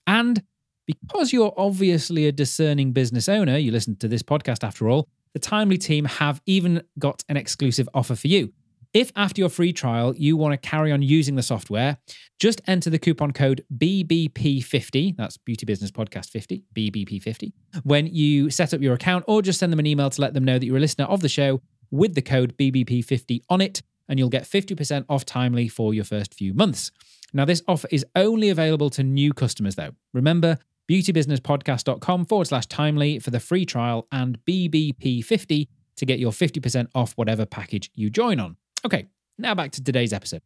And 0.08 0.42
because 0.86 1.32
you're 1.32 1.54
obviously 1.56 2.26
a 2.26 2.32
discerning 2.32 2.92
business 2.92 3.28
owner, 3.28 3.56
you 3.56 3.70
listen 3.70 3.96
to 3.96 4.08
this 4.08 4.22
podcast 4.22 4.64
after 4.64 4.88
all, 4.88 5.08
the 5.32 5.38
Timely 5.38 5.78
team 5.78 6.04
have 6.04 6.40
even 6.46 6.82
got 6.98 7.24
an 7.28 7.36
exclusive 7.36 7.88
offer 7.94 8.14
for 8.14 8.28
you. 8.28 8.52
If 8.92 9.10
after 9.16 9.40
your 9.40 9.48
free 9.48 9.72
trial 9.72 10.14
you 10.14 10.36
want 10.36 10.52
to 10.52 10.68
carry 10.68 10.92
on 10.92 11.00
using 11.00 11.34
the 11.36 11.42
software, 11.42 11.96
just 12.38 12.60
enter 12.66 12.90
the 12.90 12.98
coupon 12.98 13.32
code 13.32 13.64
BBP50, 13.74 15.16
that's 15.16 15.38
Beauty 15.38 15.64
Business 15.64 15.90
Podcast 15.90 16.28
50, 16.28 16.64
BBP50, 16.74 17.52
when 17.84 18.06
you 18.06 18.50
set 18.50 18.74
up 18.74 18.82
your 18.82 18.92
account, 18.92 19.24
or 19.26 19.40
just 19.40 19.58
send 19.58 19.72
them 19.72 19.78
an 19.78 19.86
email 19.86 20.10
to 20.10 20.20
let 20.20 20.34
them 20.34 20.44
know 20.44 20.58
that 20.58 20.66
you're 20.66 20.76
a 20.76 20.80
listener 20.80 21.06
of 21.06 21.20
the 21.20 21.28
show 21.28 21.62
with 21.90 22.14
the 22.14 22.20
code 22.20 22.54
BBP50 22.58 23.40
on 23.48 23.62
it, 23.62 23.82
and 24.08 24.18
you'll 24.18 24.28
get 24.28 24.42
50% 24.42 25.06
off 25.08 25.24
Timely 25.24 25.68
for 25.68 25.94
your 25.94 26.04
first 26.04 26.34
few 26.34 26.52
months. 26.52 26.90
Now, 27.32 27.46
this 27.46 27.62
offer 27.66 27.88
is 27.90 28.04
only 28.14 28.50
available 28.50 28.90
to 28.90 29.02
new 29.02 29.32
customers, 29.32 29.76
though. 29.76 29.92
Remember, 30.12 30.58
beautybusinesspodcast.com 30.92 32.26
forward 32.26 32.46
slash 32.46 32.66
timely 32.66 33.18
for 33.18 33.30
the 33.30 33.40
free 33.40 33.64
trial 33.64 34.06
and 34.12 34.38
BBP50 34.44 35.68
to 35.96 36.06
get 36.06 36.18
your 36.18 36.32
50% 36.32 36.88
off 36.94 37.12
whatever 37.14 37.46
package 37.46 37.90
you 37.94 38.10
join 38.10 38.38
on. 38.38 38.56
Okay, 38.84 39.06
now 39.38 39.54
back 39.54 39.70
to 39.72 39.82
today's 39.82 40.12
episode. 40.12 40.42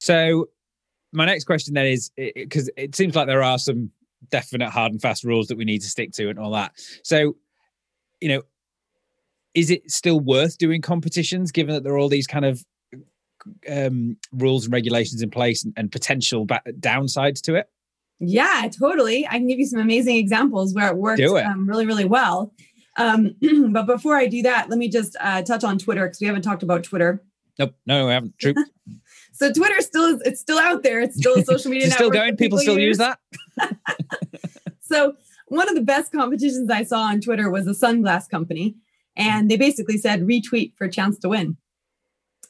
So, 0.00 0.48
my 1.12 1.26
next 1.26 1.44
question 1.44 1.74
then 1.74 1.86
is 1.86 2.10
because 2.16 2.70
it, 2.76 2.94
seems 2.94 3.16
like 3.16 3.26
there 3.26 3.42
are 3.42 3.58
some 3.58 3.90
definite 4.30 4.70
hard 4.70 4.92
and 4.92 5.00
fast 5.00 5.24
rules 5.24 5.48
that 5.48 5.58
we 5.58 5.64
need 5.64 5.80
to 5.80 5.88
stick 5.88 6.12
to 6.12 6.28
and 6.28 6.38
all 6.38 6.52
that. 6.52 6.72
So, 7.02 7.36
you 8.20 8.28
know, 8.28 8.42
is 9.54 9.70
it 9.70 9.90
still 9.90 10.20
worth 10.20 10.58
doing 10.58 10.80
competitions 10.82 11.50
given 11.50 11.74
that 11.74 11.82
there 11.82 11.94
are 11.94 11.98
all 11.98 12.08
these 12.08 12.26
kind 12.26 12.44
of 12.44 12.64
um, 13.70 14.16
rules 14.32 14.64
and 14.64 14.72
regulations 14.72 15.22
in 15.22 15.30
place 15.30 15.64
and, 15.64 15.72
and 15.76 15.90
potential 15.90 16.44
ba- 16.44 16.62
downsides 16.80 17.40
to 17.42 17.54
it? 17.56 17.68
Yeah, 18.20 18.68
totally. 18.76 19.26
I 19.26 19.32
can 19.32 19.46
give 19.46 19.58
you 19.58 19.66
some 19.66 19.80
amazing 19.80 20.16
examples 20.16 20.74
where 20.74 20.88
it 20.88 20.96
worked 20.96 21.20
it. 21.20 21.30
Um, 21.30 21.68
really, 21.68 21.86
really 21.86 22.04
well. 22.04 22.52
Um, 22.96 23.36
but 23.72 23.86
before 23.86 24.16
I 24.16 24.26
do 24.26 24.42
that, 24.42 24.68
let 24.68 24.78
me 24.78 24.88
just 24.88 25.16
uh, 25.20 25.42
touch 25.42 25.64
on 25.64 25.78
Twitter 25.78 26.04
because 26.06 26.20
we 26.20 26.26
haven't 26.26 26.42
talked 26.42 26.62
about 26.62 26.82
Twitter. 26.82 27.22
Nope, 27.58 27.74
no, 27.86 28.06
we 28.06 28.12
haven't. 28.12 28.38
True. 28.38 28.54
so 29.32 29.52
Twitter 29.52 29.80
still 29.80 30.16
is 30.16 30.20
it's 30.22 30.40
still 30.40 30.58
out 30.58 30.82
there. 30.82 31.00
It's 31.00 31.16
still 31.16 31.36
a 31.36 31.44
social 31.44 31.70
media. 31.72 31.88
Now. 31.88 31.94
Still 31.94 32.10
going. 32.10 32.36
People, 32.36 32.58
people 32.58 32.58
still 32.58 32.78
use, 32.78 32.98
use 32.98 32.98
that. 32.98 33.18
so 34.80 35.14
one 35.46 35.68
of 35.68 35.74
the 35.74 35.82
best 35.82 36.12
competitions 36.12 36.70
I 36.70 36.82
saw 36.82 37.00
on 37.02 37.20
Twitter 37.20 37.50
was 37.50 37.66
a 37.66 37.70
sunglass 37.70 38.28
company, 38.28 38.76
and 39.16 39.50
they 39.50 39.56
basically 39.56 39.98
said 39.98 40.22
retweet 40.22 40.74
for 40.76 40.84
a 40.84 40.90
chance 40.90 41.18
to 41.20 41.28
win, 41.28 41.56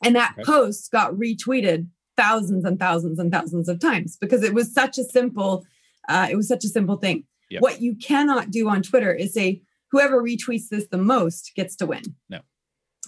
and 0.02 0.16
that 0.16 0.32
okay. 0.32 0.44
post 0.44 0.90
got 0.90 1.12
retweeted 1.12 1.88
thousands 2.18 2.64
and 2.64 2.78
thousands 2.78 3.18
and 3.18 3.32
thousands 3.32 3.68
of 3.68 3.80
times 3.80 4.18
because 4.20 4.42
it 4.42 4.52
was 4.52 4.74
such 4.74 4.98
a 4.98 5.04
simple, 5.04 5.64
uh, 6.08 6.26
it 6.30 6.36
was 6.36 6.48
such 6.48 6.64
a 6.64 6.68
simple 6.68 6.96
thing. 6.96 7.24
Yep. 7.50 7.62
What 7.62 7.80
you 7.80 7.94
cannot 7.94 8.50
do 8.50 8.68
on 8.68 8.82
Twitter 8.82 9.14
is 9.14 9.32
say 9.32 9.62
whoever 9.90 10.22
retweets 10.22 10.68
this 10.70 10.88
the 10.88 10.98
most 10.98 11.52
gets 11.56 11.76
to 11.76 11.86
win. 11.86 12.02
No. 12.28 12.40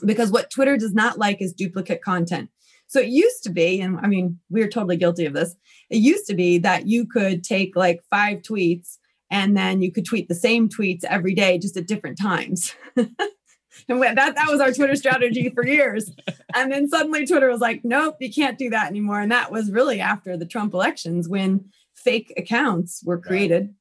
Because 0.05 0.31
what 0.31 0.51
Twitter 0.51 0.79
does 0.79 0.95
not 0.95 1.19
like 1.19 1.43
is 1.43 1.53
duplicate 1.53 2.03
content. 2.03 2.49
So 2.87 3.01
it 3.01 3.09
used 3.09 3.43
to 3.45 3.51
be, 3.51 3.81
and 3.81 3.99
I 4.01 4.07
mean, 4.07 4.39
we're 4.49 4.69
totally 4.69 4.97
guilty 4.97 5.27
of 5.27 5.35
this. 5.35 5.55
It 5.91 5.99
used 5.99 6.27
to 6.27 6.35
be 6.35 6.59
that 6.59 6.87
you 6.87 7.07
could 7.07 7.45
take 7.45 7.77
like 7.77 8.01
five 8.09 8.39
tweets 8.39 8.97
and 9.31 9.57
then 9.57 9.83
you 9.83 9.93
could 9.93 10.07
tweet 10.07 10.29
the 10.29 10.35
same 10.35 10.69
tweets 10.69 11.05
every 11.05 11.35
day, 11.35 11.59
just 11.59 11.77
at 11.77 11.87
different 11.87 12.19
times. 12.19 12.75
and 13.89 14.03
that, 14.03 14.17
that 14.17 14.49
was 14.49 14.61
our 14.61 14.73
Twitter 14.73 14.97
strategy 14.97 15.51
for 15.51 15.67
years. 15.67 16.11
And 16.53 16.73
then 16.73 16.89
suddenly 16.89 17.25
Twitter 17.29 17.49
was 17.49 17.61
like, 17.61 17.85
nope, 17.85 18.17
you 18.19 18.29
can't 18.29 18.59
do 18.59 18.71
that 18.71 18.89
anymore. 18.89 19.21
And 19.21 19.31
that 19.31 19.53
was 19.53 19.71
really 19.71 20.01
after 20.01 20.37
the 20.37 20.45
Trump 20.45 20.75
elections 20.75 21.29
when 21.29 21.71
fake 21.95 22.33
accounts 22.37 23.05
were 23.05 23.21
created, 23.21 23.73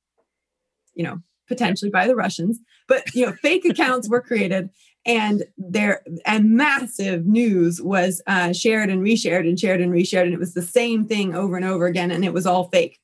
you 0.93 1.03
know, 1.03 1.19
potentially 1.47 1.89
by 1.89 2.05
the 2.05 2.15
Russians, 2.15 2.59
but 2.87 3.03
you 3.15 3.25
know, 3.25 3.33
fake 3.33 3.65
accounts 3.69 4.07
were 4.07 4.21
created 4.21 4.69
and 5.05 5.45
there 5.57 6.03
and 6.25 6.51
massive 6.51 7.25
news 7.25 7.81
was 7.81 8.21
uh, 8.27 8.53
shared 8.53 8.89
and 8.89 9.01
reshared 9.01 9.47
and 9.47 9.59
shared 9.59 9.81
and 9.81 9.91
reshared. 9.91 10.25
And 10.25 10.33
it 10.33 10.39
was 10.39 10.53
the 10.53 10.61
same 10.61 11.05
thing 11.05 11.33
over 11.33 11.55
and 11.55 11.65
over 11.65 11.87
again. 11.87 12.11
And 12.11 12.23
it 12.23 12.33
was 12.33 12.45
all 12.45 12.65
fake 12.65 12.99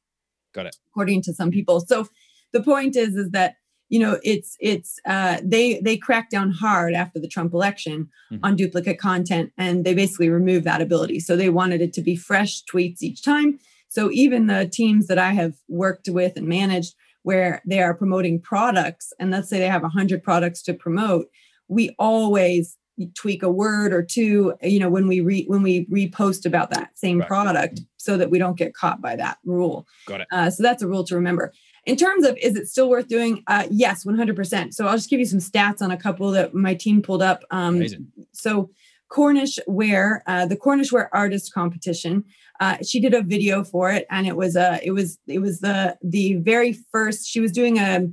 got 0.53 0.67
it. 0.67 0.75
according 0.91 1.23
to 1.23 1.34
some 1.34 1.51
people. 1.51 1.79
So 1.79 2.08
the 2.53 2.62
point 2.62 2.95
is 2.95 3.15
is 3.15 3.31
that 3.31 3.55
you 3.89 4.00
know 4.00 4.19
it's 4.24 4.56
it's 4.60 5.00
uh, 5.06 5.39
they 5.43 5.80
they 5.80 5.98
cracked 5.98 6.32
down 6.32 6.52
hard 6.52 6.93
after 6.93 7.19
the 7.19 7.28
trump 7.28 7.54
election 7.54 8.10
mm-hmm. 8.32 8.43
on 8.43 8.56
duplicate 8.56 9.00
content 9.00 9.52
and 9.58 9.86
they 9.86 9.93
basically 9.93 10.30
removed 10.30 10.65
that 10.65 10.82
ability. 10.82 11.19
So 11.19 11.36
they 11.36 11.50
wanted 11.50 11.82
it 11.82 11.93
to 11.93 12.02
be 12.02 12.15
fresh 12.15 12.63
tweets 12.63 13.02
each 13.02 13.24
time. 13.24 13.60
So 13.88 14.12
even 14.12 14.48
the 14.48 14.67
teams 14.71 15.08
that 15.08 15.19
i 15.19 15.32
have 15.32 15.54
worked 15.67 16.10
with 16.10 16.36
and 16.36 16.48
managed 16.48 16.95
where 17.24 17.62
they 17.65 17.82
are 17.82 17.93
promoting 17.93 18.39
products 18.39 19.12
and 19.19 19.32
let's 19.32 19.50
say 19.50 19.60
they 19.60 19.67
have 19.67 19.82
100 19.82 20.24
products 20.24 20.62
to 20.63 20.74
promote 20.74 21.28
we 21.67 21.95
always 21.98 22.78
tweak 23.13 23.43
a 23.43 23.50
word 23.50 23.91
or 23.91 24.02
two 24.02 24.54
you 24.62 24.80
know 24.80 24.89
when 24.89 25.08
we 25.08 25.19
re 25.19 25.43
when 25.48 25.62
we 25.62 25.86
repost 25.88 26.45
about 26.45 26.69
that 26.69 26.98
same 26.98 27.19
right. 27.19 27.28
product 27.28 27.82
so 28.06 28.17
that 28.17 28.30
we 28.30 28.38
don't 28.38 28.58
get 28.58 28.74
caught 28.76 29.02
by 29.02 29.15
that 29.15 29.39
rule. 29.43 29.88
Got 30.06 30.21
it. 30.21 30.28
Uh, 30.32 30.50
so 30.52 30.62
that's 30.62 30.84
a 30.84 30.88
rule 30.88 31.04
to 31.06 31.15
remember 31.15 31.52
in 31.86 31.95
terms 31.95 32.26
of 32.26 32.38
is 32.38 32.56
it 32.56 32.67
still 32.67 32.89
worth 32.89 33.08
doing 33.08 33.43
uh, 33.48 33.67
yes 33.69 34.06
100% 34.06 34.74
so 34.74 34.88
i'll 34.88 34.95
just 34.95 35.10
give 35.10 35.19
you 35.19 35.26
some 35.26 35.39
stats 35.39 35.82
on 35.82 35.91
a 35.91 35.98
couple 35.98 36.32
that 36.32 36.54
my 36.54 36.74
team 36.74 37.02
pulled 37.02 37.21
up 37.21 37.43
um, 37.52 37.76
Amazing. 37.76 38.08
so 38.32 38.69
cornish 39.10 39.60
ware 39.67 40.24
uh, 40.28 40.45
the 40.45 40.58
cornish 40.58 40.91
ware 40.91 41.13
artist 41.13 41.54
competition 41.54 42.24
uh, 42.60 42.78
she 42.82 43.00
did 43.00 43.13
a 43.13 43.21
video 43.21 43.63
for 43.63 43.91
it 43.91 44.06
and 44.10 44.28
it 44.28 44.36
was 44.36 44.56
a 44.56 44.80
it 44.84 44.91
was 44.91 45.19
it 45.28 45.39
was 45.39 45.60
the 45.60 45.98
the 46.04 46.36
very 46.36 46.74
first 46.91 47.28
she 47.28 47.39
was 47.39 47.52
doing 47.52 47.78
a 47.78 48.08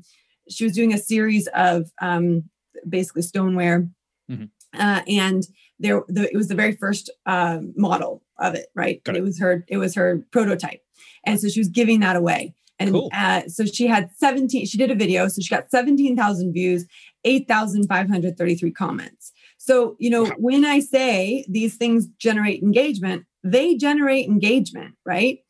she 0.51 0.65
was 0.65 0.75
doing 0.75 0.93
a 0.93 0.99
series 0.99 1.49
of 1.55 1.91
um 2.01 2.45
basically 2.89 3.23
stoneware 3.23 3.89
mm-hmm. 4.31 4.45
uh, 4.79 5.01
and 5.07 5.45
there 5.79 6.03
the, 6.09 6.31
it 6.31 6.37
was 6.37 6.49
the 6.49 6.55
very 6.55 6.73
first 6.73 7.11
uh, 7.27 7.59
model 7.77 8.23
of 8.39 8.55
it 8.55 8.67
right 8.75 9.01
it. 9.07 9.17
it. 9.17 9.23
was 9.23 9.39
her 9.41 9.65
it 9.69 9.79
was 9.79 9.95
her 9.95 10.25
prototype 10.31 10.81
and 11.25 11.41
so 11.41 11.49
she 11.49 11.61
was 11.61 11.69
giving 11.69 12.01
that 12.01 12.17
away 12.17 12.55
and 12.83 12.93
cool. 12.93 13.11
uh, 13.15 13.43
so 13.49 13.65
she 13.65 13.87
had 13.87 14.11
17 14.17 14.67
she 14.67 14.79
did 14.79 14.91
a 14.91 14.95
video 14.95 15.29
so 15.29 15.41
she 15.41 15.49
got 15.55 15.71
17,000 15.71 16.53
views 16.53 16.87
8,533 17.25 18.71
comments 18.73 19.33
so 19.59 19.97
you 19.99 20.11
know 20.11 20.27
when 20.39 20.65
i 20.65 20.81
say 20.81 21.45
these 21.49 21.77
things 21.77 22.07
generate 22.19 22.63
engagement 22.63 23.25
they 23.45 23.75
generate 23.75 24.29
engagement, 24.29 24.95
right? 25.05 25.41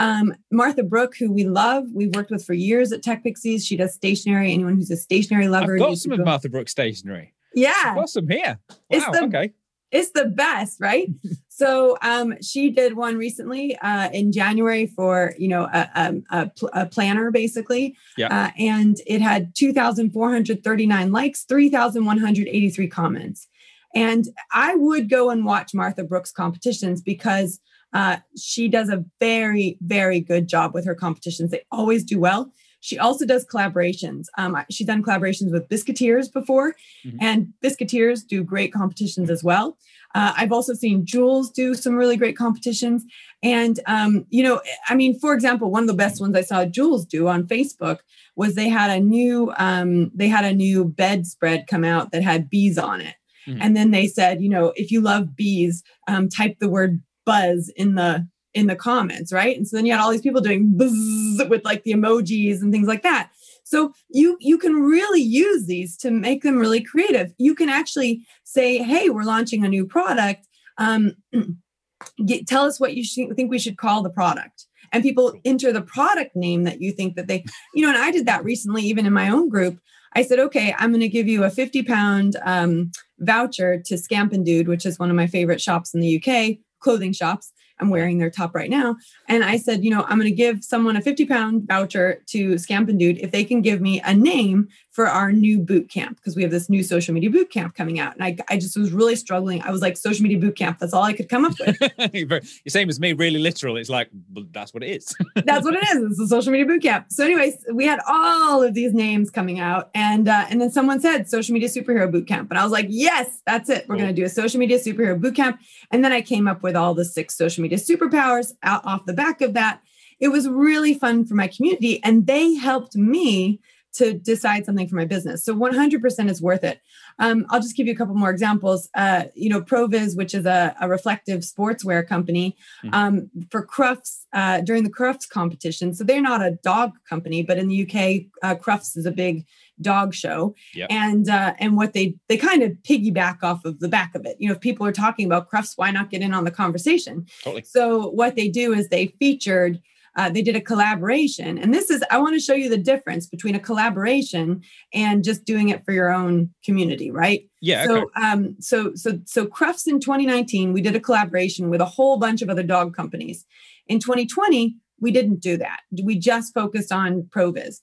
Um, 0.00 0.32
Martha 0.50 0.82
Brook, 0.82 1.14
who 1.18 1.30
we 1.30 1.44
love, 1.44 1.84
we've 1.92 2.14
worked 2.14 2.30
with 2.30 2.42
for 2.44 2.54
years 2.54 2.92
at 2.92 3.02
Tech 3.02 3.22
Pixies. 3.22 3.66
She 3.66 3.76
does 3.76 3.92
stationery. 3.92 4.54
Anyone 4.54 4.76
who's 4.76 4.90
a 4.90 4.96
stationery 4.96 5.48
lover. 5.48 5.74
I've 5.74 5.80
got 5.80 5.98
some 5.98 6.12
of 6.12 6.24
Martha 6.24 6.48
Brook's 6.48 6.72
stationery. 6.72 7.34
Yeah. 7.54 7.74
I've 7.84 7.96
got 7.96 8.08
some 8.08 8.26
here. 8.26 8.58
It's 8.88 9.04
Wow. 9.06 9.12
the- 9.12 9.24
okay. 9.24 9.52
It's 9.92 10.10
the 10.10 10.26
best 10.26 10.80
right? 10.80 11.08
So 11.54 11.98
um 12.02 12.34
she 12.42 12.70
did 12.70 12.96
one 12.96 13.16
recently 13.16 13.76
uh 13.76 14.08
in 14.10 14.32
january 14.32 14.86
for 14.86 15.34
you 15.38 15.46
know 15.46 15.64
a, 15.72 15.88
a, 15.94 16.14
a, 16.30 16.50
a 16.72 16.86
planner 16.86 17.30
basically. 17.30 17.94
Yeah. 18.16 18.28
uh, 18.46 18.50
and 18.58 18.96
it 19.06 19.20
had 19.20 19.54
2439 19.54 21.12
likes 21.12 21.44
3183 21.44 22.88
comments. 22.88 23.48
And 23.94 24.28
i 24.52 24.74
would 24.74 25.08
go 25.10 25.30
and 25.30 25.44
watch 25.44 25.74
Martha 25.74 26.04
Brook's 26.04 26.32
competitions 26.32 27.02
because 27.02 27.60
uh, 27.92 28.16
she 28.36 28.68
does 28.68 28.88
a 28.88 29.04
very 29.20 29.76
very 29.82 30.20
good 30.20 30.48
job 30.48 30.72
with 30.74 30.86
her 30.86 30.94
competitions. 30.94 31.50
They 31.50 31.64
always 31.70 32.02
do 32.02 32.18
well 32.18 32.50
she 32.82 32.98
also 32.98 33.24
does 33.24 33.46
collaborations 33.46 34.26
um, 34.38 34.56
she's 34.70 34.86
done 34.86 35.02
collaborations 35.02 35.50
with 35.52 35.68
biscuiteers 35.68 36.30
before 36.32 36.74
Mhm. 37.06 37.16
and 37.20 37.38
biscuiteers 37.64 38.26
do 38.26 38.38
great 38.44 38.72
competitions 38.72 39.30
as 39.30 39.42
well 39.42 39.78
uh, 40.14 40.32
I've 40.36 40.52
also 40.52 40.74
seen 40.74 41.06
Joules 41.06 41.52
do 41.54 41.74
some 41.74 41.94
really 41.94 42.18
great 42.18 42.36
competitions. 42.36 43.02
And, 43.42 43.80
um, 43.86 44.26
you 44.28 44.42
know, 44.42 44.60
I 44.90 44.94
mean, 44.94 45.18
for 45.18 45.32
example, 45.32 45.70
one 45.70 45.84
of 45.84 45.86
the 45.86 45.94
best 46.04 46.20
ones 46.20 46.36
I 46.36 46.42
saw 46.42 46.66
Joules 46.66 47.08
do 47.08 47.28
on 47.28 47.46
Facebook 47.46 48.00
was 48.36 48.54
they 48.54 48.68
had 48.68 48.90
a 48.90 49.00
new, 49.00 49.54
um, 49.56 50.10
they 50.14 50.28
had 50.28 50.44
a 50.44 50.52
new 50.52 50.84
bedspread 50.84 51.66
come 51.66 51.82
out 51.84 52.12
that 52.12 52.22
had 52.22 52.50
bees 52.50 52.76
on 52.76 53.00
it. 53.00 53.14
Mhm. 53.48 53.58
And 53.62 53.74
then 53.76 53.90
they 53.90 54.06
said, 54.06 54.42
you 54.42 54.50
know, 54.50 54.72
if 54.76 54.90
you 54.90 55.00
love 55.00 55.34
bees, 55.34 55.82
um, 56.08 56.28
type 56.28 56.58
the 56.60 56.68
word 56.68 57.00
buzz 57.24 57.72
in 57.74 57.94
the, 57.94 58.28
in 58.54 58.66
the 58.66 58.76
comments, 58.76 59.32
right? 59.32 59.56
And 59.56 59.66
so 59.66 59.76
then 59.76 59.86
you 59.86 59.92
had 59.92 60.00
all 60.00 60.10
these 60.10 60.20
people 60.20 60.40
doing 60.40 60.76
buzz 60.76 61.48
with 61.48 61.64
like 61.64 61.84
the 61.84 61.92
emojis 61.92 62.60
and 62.60 62.72
things 62.72 62.88
like 62.88 63.02
that. 63.02 63.30
So 63.64 63.92
you 64.10 64.36
you 64.40 64.58
can 64.58 64.74
really 64.74 65.22
use 65.22 65.66
these 65.66 65.96
to 65.98 66.10
make 66.10 66.42
them 66.42 66.58
really 66.58 66.82
creative. 66.82 67.32
You 67.38 67.54
can 67.54 67.68
actually 67.68 68.26
say, 68.44 68.78
"Hey, 68.78 69.08
we're 69.08 69.22
launching 69.24 69.64
a 69.64 69.68
new 69.68 69.86
product. 69.86 70.46
Um, 70.78 71.12
get, 72.26 72.46
tell 72.46 72.64
us 72.64 72.80
what 72.80 72.94
you 72.94 73.04
should, 73.04 73.34
think 73.36 73.50
we 73.50 73.58
should 73.58 73.78
call 73.78 74.02
the 74.02 74.10
product." 74.10 74.66
And 74.92 75.02
people 75.02 75.32
enter 75.44 75.72
the 75.72 75.80
product 75.80 76.36
name 76.36 76.64
that 76.64 76.82
you 76.82 76.92
think 76.92 77.16
that 77.16 77.28
they, 77.28 77.44
you 77.74 77.82
know. 77.82 77.88
And 77.88 77.98
I 77.98 78.10
did 78.10 78.26
that 78.26 78.44
recently, 78.44 78.82
even 78.82 79.06
in 79.06 79.12
my 79.12 79.30
own 79.30 79.48
group. 79.48 79.78
I 80.14 80.22
said, 80.22 80.38
"Okay, 80.38 80.74
I'm 80.76 80.90
going 80.90 81.00
to 81.00 81.08
give 81.08 81.28
you 81.28 81.44
a 81.44 81.50
50 81.50 81.82
pound 81.84 82.36
um, 82.44 82.90
voucher 83.20 83.80
to 83.86 83.96
Scamp 83.96 84.32
and 84.32 84.44
Dude, 84.44 84.68
which 84.68 84.84
is 84.84 84.98
one 84.98 85.08
of 85.08 85.16
my 85.16 85.26
favorite 85.26 85.60
shops 85.60 85.94
in 85.94 86.00
the 86.00 86.22
UK, 86.22 86.58
clothing 86.80 87.12
shops." 87.12 87.52
I'm 87.82 87.90
wearing 87.90 88.18
their 88.18 88.30
top 88.30 88.54
right 88.54 88.70
now. 88.70 88.96
And 89.28 89.44
I 89.44 89.56
said, 89.56 89.84
you 89.84 89.90
know, 89.90 90.02
I'm 90.04 90.18
going 90.18 90.30
to 90.30 90.36
give 90.36 90.62
someone 90.62 90.96
a 90.96 91.02
50 91.02 91.26
pound 91.26 91.66
voucher 91.66 92.22
to 92.28 92.56
Scamp 92.56 92.88
and 92.88 92.98
Dude 92.98 93.18
if 93.18 93.32
they 93.32 93.44
can 93.44 93.60
give 93.60 93.80
me 93.80 94.00
a 94.00 94.14
name 94.14 94.68
for 94.92 95.08
our 95.08 95.32
new 95.32 95.58
boot 95.58 95.88
camp 95.88 96.18
because 96.18 96.36
we 96.36 96.42
have 96.42 96.50
this 96.50 96.68
new 96.68 96.82
social 96.82 97.14
media 97.14 97.30
boot 97.30 97.50
camp 97.50 97.74
coming 97.74 97.98
out. 97.98 98.14
And 98.14 98.22
I, 98.22 98.36
I 98.50 98.58
just 98.58 98.76
was 98.78 98.92
really 98.92 99.16
struggling. 99.16 99.62
I 99.62 99.70
was 99.70 99.80
like, 99.80 99.96
social 99.96 100.22
media 100.22 100.38
boot 100.38 100.54
camp. 100.54 100.78
That's 100.78 100.92
all 100.92 101.02
I 101.02 101.14
could 101.14 101.30
come 101.30 101.46
up 101.46 101.54
with. 101.58 101.78
You're 102.12 102.40
same 102.68 102.90
as 102.90 103.00
me, 103.00 103.14
really 103.14 103.38
literal. 103.38 103.78
It's 103.78 103.88
like, 103.88 104.10
well, 104.34 104.44
that's 104.52 104.74
what 104.74 104.82
it 104.82 104.90
is. 104.90 105.14
That's 105.44 105.64
what 105.64 105.74
it 105.74 105.82
is. 105.82 106.12
It's 106.12 106.20
a 106.20 106.26
social 106.28 106.52
media 106.52 106.66
boot 106.66 106.82
camp. 106.82 107.06
So, 107.08 107.24
anyways, 107.24 107.64
we 107.72 107.86
had 107.86 108.00
all 108.06 108.62
of 108.62 108.74
these 108.74 108.92
names 108.92 109.30
coming 109.30 109.58
out, 109.60 109.90
and 109.94 110.28
uh, 110.28 110.44
and 110.50 110.60
then 110.60 110.70
someone 110.70 111.00
said 111.00 111.28
social 111.28 111.52
media 111.54 111.68
superhero 111.68 112.10
boot 112.10 112.26
camp, 112.28 112.50
and 112.50 112.58
I 112.58 112.62
was 112.62 112.72
like, 112.72 112.86
yes, 112.90 113.40
that's 113.46 113.68
it. 113.70 113.86
We're 113.88 113.94
Cool. 113.96 114.04
going 114.04 114.14
to 114.14 114.20
do 114.20 114.24
a 114.26 114.28
social 114.28 114.60
media 114.60 114.78
superhero 114.78 115.18
boot 115.20 115.34
camp. 115.34 115.58
And 115.90 116.04
then 116.04 116.12
I 116.12 116.20
came 116.20 116.46
up 116.46 116.62
with 116.62 116.76
all 116.76 116.94
the 116.94 117.04
six 117.04 117.34
social 117.36 117.62
media 117.62 117.78
superpowers 117.78 118.52
out 118.62 118.84
off 118.84 119.06
the 119.06 119.12
back 119.14 119.40
of 119.40 119.54
that. 119.54 119.80
It 120.20 120.28
was 120.28 120.48
really 120.48 120.94
fun 120.94 121.24
for 121.24 121.34
my 121.34 121.48
community, 121.48 122.02
and 122.04 122.26
they 122.26 122.54
helped 122.54 122.94
me 122.94 123.58
to 123.94 124.14
decide 124.14 124.64
something 124.64 124.88
for 124.88 124.96
my 124.96 125.04
business. 125.04 125.44
So 125.44 125.54
100% 125.54 126.30
is 126.30 126.40
worth 126.40 126.64
it. 126.64 126.80
Um, 127.18 127.44
I'll 127.50 127.60
just 127.60 127.76
give 127.76 127.86
you 127.86 127.92
a 127.92 127.96
couple 127.96 128.14
more 128.14 128.30
examples. 128.30 128.88
Uh, 128.94 129.24
you 129.34 129.50
know, 129.50 129.60
Proviz, 129.60 130.16
which 130.16 130.34
is 130.34 130.46
a, 130.46 130.74
a 130.80 130.88
reflective 130.88 131.40
sportswear 131.40 132.06
company, 132.06 132.56
Mhm. 132.84 132.94
um, 132.94 133.30
for 133.50 133.66
Crufts 133.66 134.24
uh, 134.32 134.62
during 134.62 134.82
the 134.84 134.90
Crufts 134.90 135.28
competition. 135.28 135.94
So 135.94 136.04
they're 136.04 136.22
not 136.22 136.42
a 136.42 136.52
dog 136.62 136.92
company, 137.08 137.42
but 137.42 137.58
in 137.58 137.68
the 137.68 137.82
UK, 137.82 138.26
uh, 138.42 138.54
Crufts 138.54 138.96
is 138.96 139.04
a 139.04 139.12
big 139.12 139.44
dog 139.80 140.14
show, 140.14 140.54
Yep. 140.74 140.86
and 140.90 141.28
uh, 141.28 141.54
and 141.58 141.76
what 141.76 141.92
they 141.92 142.14
they 142.28 142.36
kind 142.36 142.62
of 142.62 142.72
piggyback 142.88 143.42
off 143.42 143.64
of 143.64 143.80
the 143.80 143.88
back 143.88 144.14
of 144.14 144.24
it. 144.24 144.36
You 144.38 144.48
know, 144.48 144.54
if 144.54 144.60
people 144.60 144.86
are 144.86 144.92
talking 144.92 145.26
about 145.26 145.50
Crufts, 145.50 145.72
why 145.76 145.90
not 145.90 146.08
get 146.10 146.22
in 146.22 146.32
on 146.32 146.44
the 146.44 146.50
conversation? 146.50 147.26
Totally. 147.42 147.62
So 147.64 148.08
what 148.10 148.36
they 148.36 148.48
do 148.48 148.72
is 148.72 148.88
they 148.88 149.08
featured, 149.18 149.80
uh, 150.16 150.28
they 150.28 150.42
did 150.42 150.56
a 150.56 150.60
collaboration, 150.60 151.56
and 151.56 151.72
this 151.72 151.90
is 151.90 152.04
I 152.10 152.18
want 152.18 152.34
to 152.34 152.40
show 152.40 152.54
you 152.54 152.68
the 152.68 152.76
difference 152.76 153.26
between 153.26 153.54
a 153.54 153.60
collaboration 153.60 154.62
and 154.92 155.24
just 155.24 155.44
doing 155.44 155.70
it 155.70 155.84
for 155.84 155.92
your 155.92 156.12
own 156.12 156.50
community, 156.64 157.10
right? 157.10 157.48
Yeah. 157.60 157.86
so 157.86 157.96
okay. 157.96 158.26
um 158.26 158.56
so 158.60 158.94
so 158.94 159.18
so 159.24 159.46
Crufts 159.46 159.86
in 159.86 160.00
2019 160.00 160.72
we 160.72 160.82
did 160.82 160.96
a 160.96 161.00
collaboration 161.00 161.70
with 161.70 161.80
a 161.80 161.86
whole 161.86 162.18
bunch 162.18 162.42
of 162.42 162.50
other 162.50 162.62
dog 162.62 162.94
companies. 162.94 163.46
In 163.86 164.00
2020 164.00 164.76
we 165.00 165.10
didn't 165.10 165.40
do 165.40 165.56
that. 165.56 165.80
We 166.02 166.18
just 166.18 166.54
focused 166.54 166.92
on 166.92 167.28
Proviz. 167.30 167.82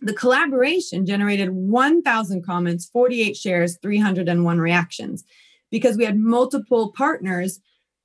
The 0.00 0.14
collaboration 0.14 1.04
generated 1.04 1.50
1,000 1.50 2.42
comments, 2.42 2.88
48 2.90 3.36
shares, 3.36 3.76
301 3.82 4.58
reactions, 4.58 5.24
because 5.70 5.98
we 5.98 6.06
had 6.06 6.18
multiple 6.18 6.92
partners 6.96 7.60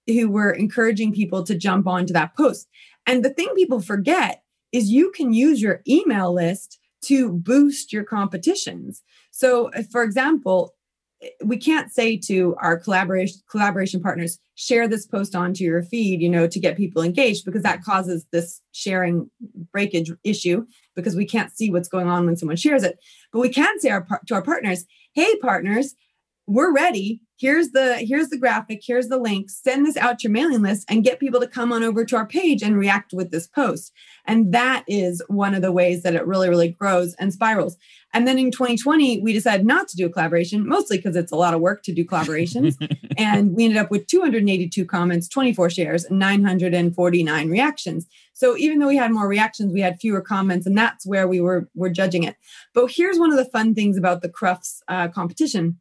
who 0.05 0.29
were 0.29 0.51
encouraging 0.51 1.13
people 1.13 1.43
to 1.43 1.55
jump 1.55 1.87
onto 1.87 2.13
that 2.13 2.35
post. 2.35 2.67
And 3.05 3.23
the 3.23 3.29
thing 3.29 3.49
people 3.55 3.81
forget 3.81 4.43
is 4.71 4.89
you 4.89 5.11
can 5.11 5.33
use 5.33 5.61
your 5.61 5.81
email 5.87 6.33
list 6.33 6.79
to 7.03 7.31
boost 7.31 7.93
your 7.93 8.03
competitions. 8.03 9.03
So, 9.31 9.71
uh, 9.71 9.83
for 9.91 10.03
example, 10.03 10.73
we 11.43 11.57
can't 11.57 11.91
say 11.91 12.17
to 12.17 12.55
our 12.59 12.77
collaboration 12.77 13.39
collaboration 13.49 14.01
partners 14.01 14.37
share 14.55 14.87
this 14.87 15.05
post 15.05 15.35
onto 15.35 15.63
your 15.63 15.81
feed 15.81 16.21
you 16.21 16.29
know 16.29 16.47
to 16.47 16.59
get 16.59 16.77
people 16.77 17.01
engaged 17.01 17.45
because 17.45 17.63
that 17.63 17.83
causes 17.83 18.25
this 18.31 18.61
sharing 18.73 19.29
breakage 19.71 20.11
issue 20.23 20.65
because 20.95 21.15
we 21.15 21.25
can't 21.25 21.51
see 21.51 21.71
what's 21.71 21.87
going 21.87 22.07
on 22.07 22.25
when 22.25 22.35
someone 22.35 22.57
shares 22.57 22.83
it 22.83 22.99
but 23.31 23.39
we 23.39 23.49
can 23.49 23.79
say 23.79 23.89
our, 23.89 24.05
to 24.27 24.33
our 24.33 24.41
partners 24.41 24.85
hey 25.13 25.35
partners 25.37 25.95
we're 26.47 26.73
ready. 26.73 27.21
Here's 27.37 27.71
the 27.71 27.97
here's 27.97 28.29
the 28.29 28.37
graphic. 28.37 28.81
Here's 28.85 29.09
the 29.09 29.17
link. 29.17 29.49
Send 29.49 29.85
this 29.85 29.97
out 29.97 30.19
to 30.19 30.23
your 30.23 30.31
mailing 30.31 30.61
list 30.61 30.85
and 30.89 31.03
get 31.03 31.19
people 31.19 31.41
to 31.41 31.47
come 31.47 31.73
on 31.73 31.83
over 31.83 32.05
to 32.05 32.15
our 32.15 32.25
page 32.25 32.61
and 32.61 32.77
react 32.77 33.11
with 33.11 33.29
this 33.31 33.45
post. 33.45 33.91
And 34.25 34.53
that 34.53 34.85
is 34.87 35.21
one 35.27 35.53
of 35.53 35.61
the 35.61 35.71
ways 35.71 36.03
that 36.03 36.15
it 36.15 36.25
really 36.25 36.47
really 36.47 36.69
grows 36.69 37.13
and 37.15 37.33
spirals. 37.33 37.75
And 38.13 38.25
then 38.25 38.39
in 38.39 38.51
2020 38.51 39.19
we 39.19 39.33
decided 39.33 39.65
not 39.65 39.89
to 39.89 39.97
do 39.97 40.05
a 40.05 40.09
collaboration 40.09 40.65
mostly 40.65 40.97
because 40.97 41.17
it's 41.17 41.31
a 41.31 41.35
lot 41.35 41.53
of 41.53 41.59
work 41.59 41.83
to 41.83 41.93
do 41.93 42.05
collaborations. 42.05 42.75
And 43.17 43.55
we 43.55 43.63
ended 43.63 43.77
up 43.77 43.91
with 43.91 44.07
282 44.07 44.83
comments 44.85 45.29
24 45.29 45.69
shares 45.69 46.03
and 46.03 46.19
949 46.19 47.49
reactions. 47.49 48.07
So 48.33 48.57
even 48.57 48.79
though 48.79 48.87
we 48.87 48.97
had 48.97 49.11
more 49.11 49.27
reactions 49.27 49.71
we 49.71 49.79
had 49.81 49.99
fewer 49.99 50.21
comments 50.21 50.65
and 50.65 50.77
that's 50.77 51.05
where 51.05 51.27
we 51.27 51.39
were 51.41 51.69
were 51.75 51.89
judging 51.89 52.23
it. 52.23 52.35
But 52.73 52.91
here's 52.91 53.17
one 53.17 53.31
of 53.31 53.37
the 53.37 53.45
fun 53.45 53.73
things 53.73 53.97
about 53.97 54.21
the 54.21 54.29
crufts 54.29 54.81
uh, 54.87 55.07
competition 55.09 55.79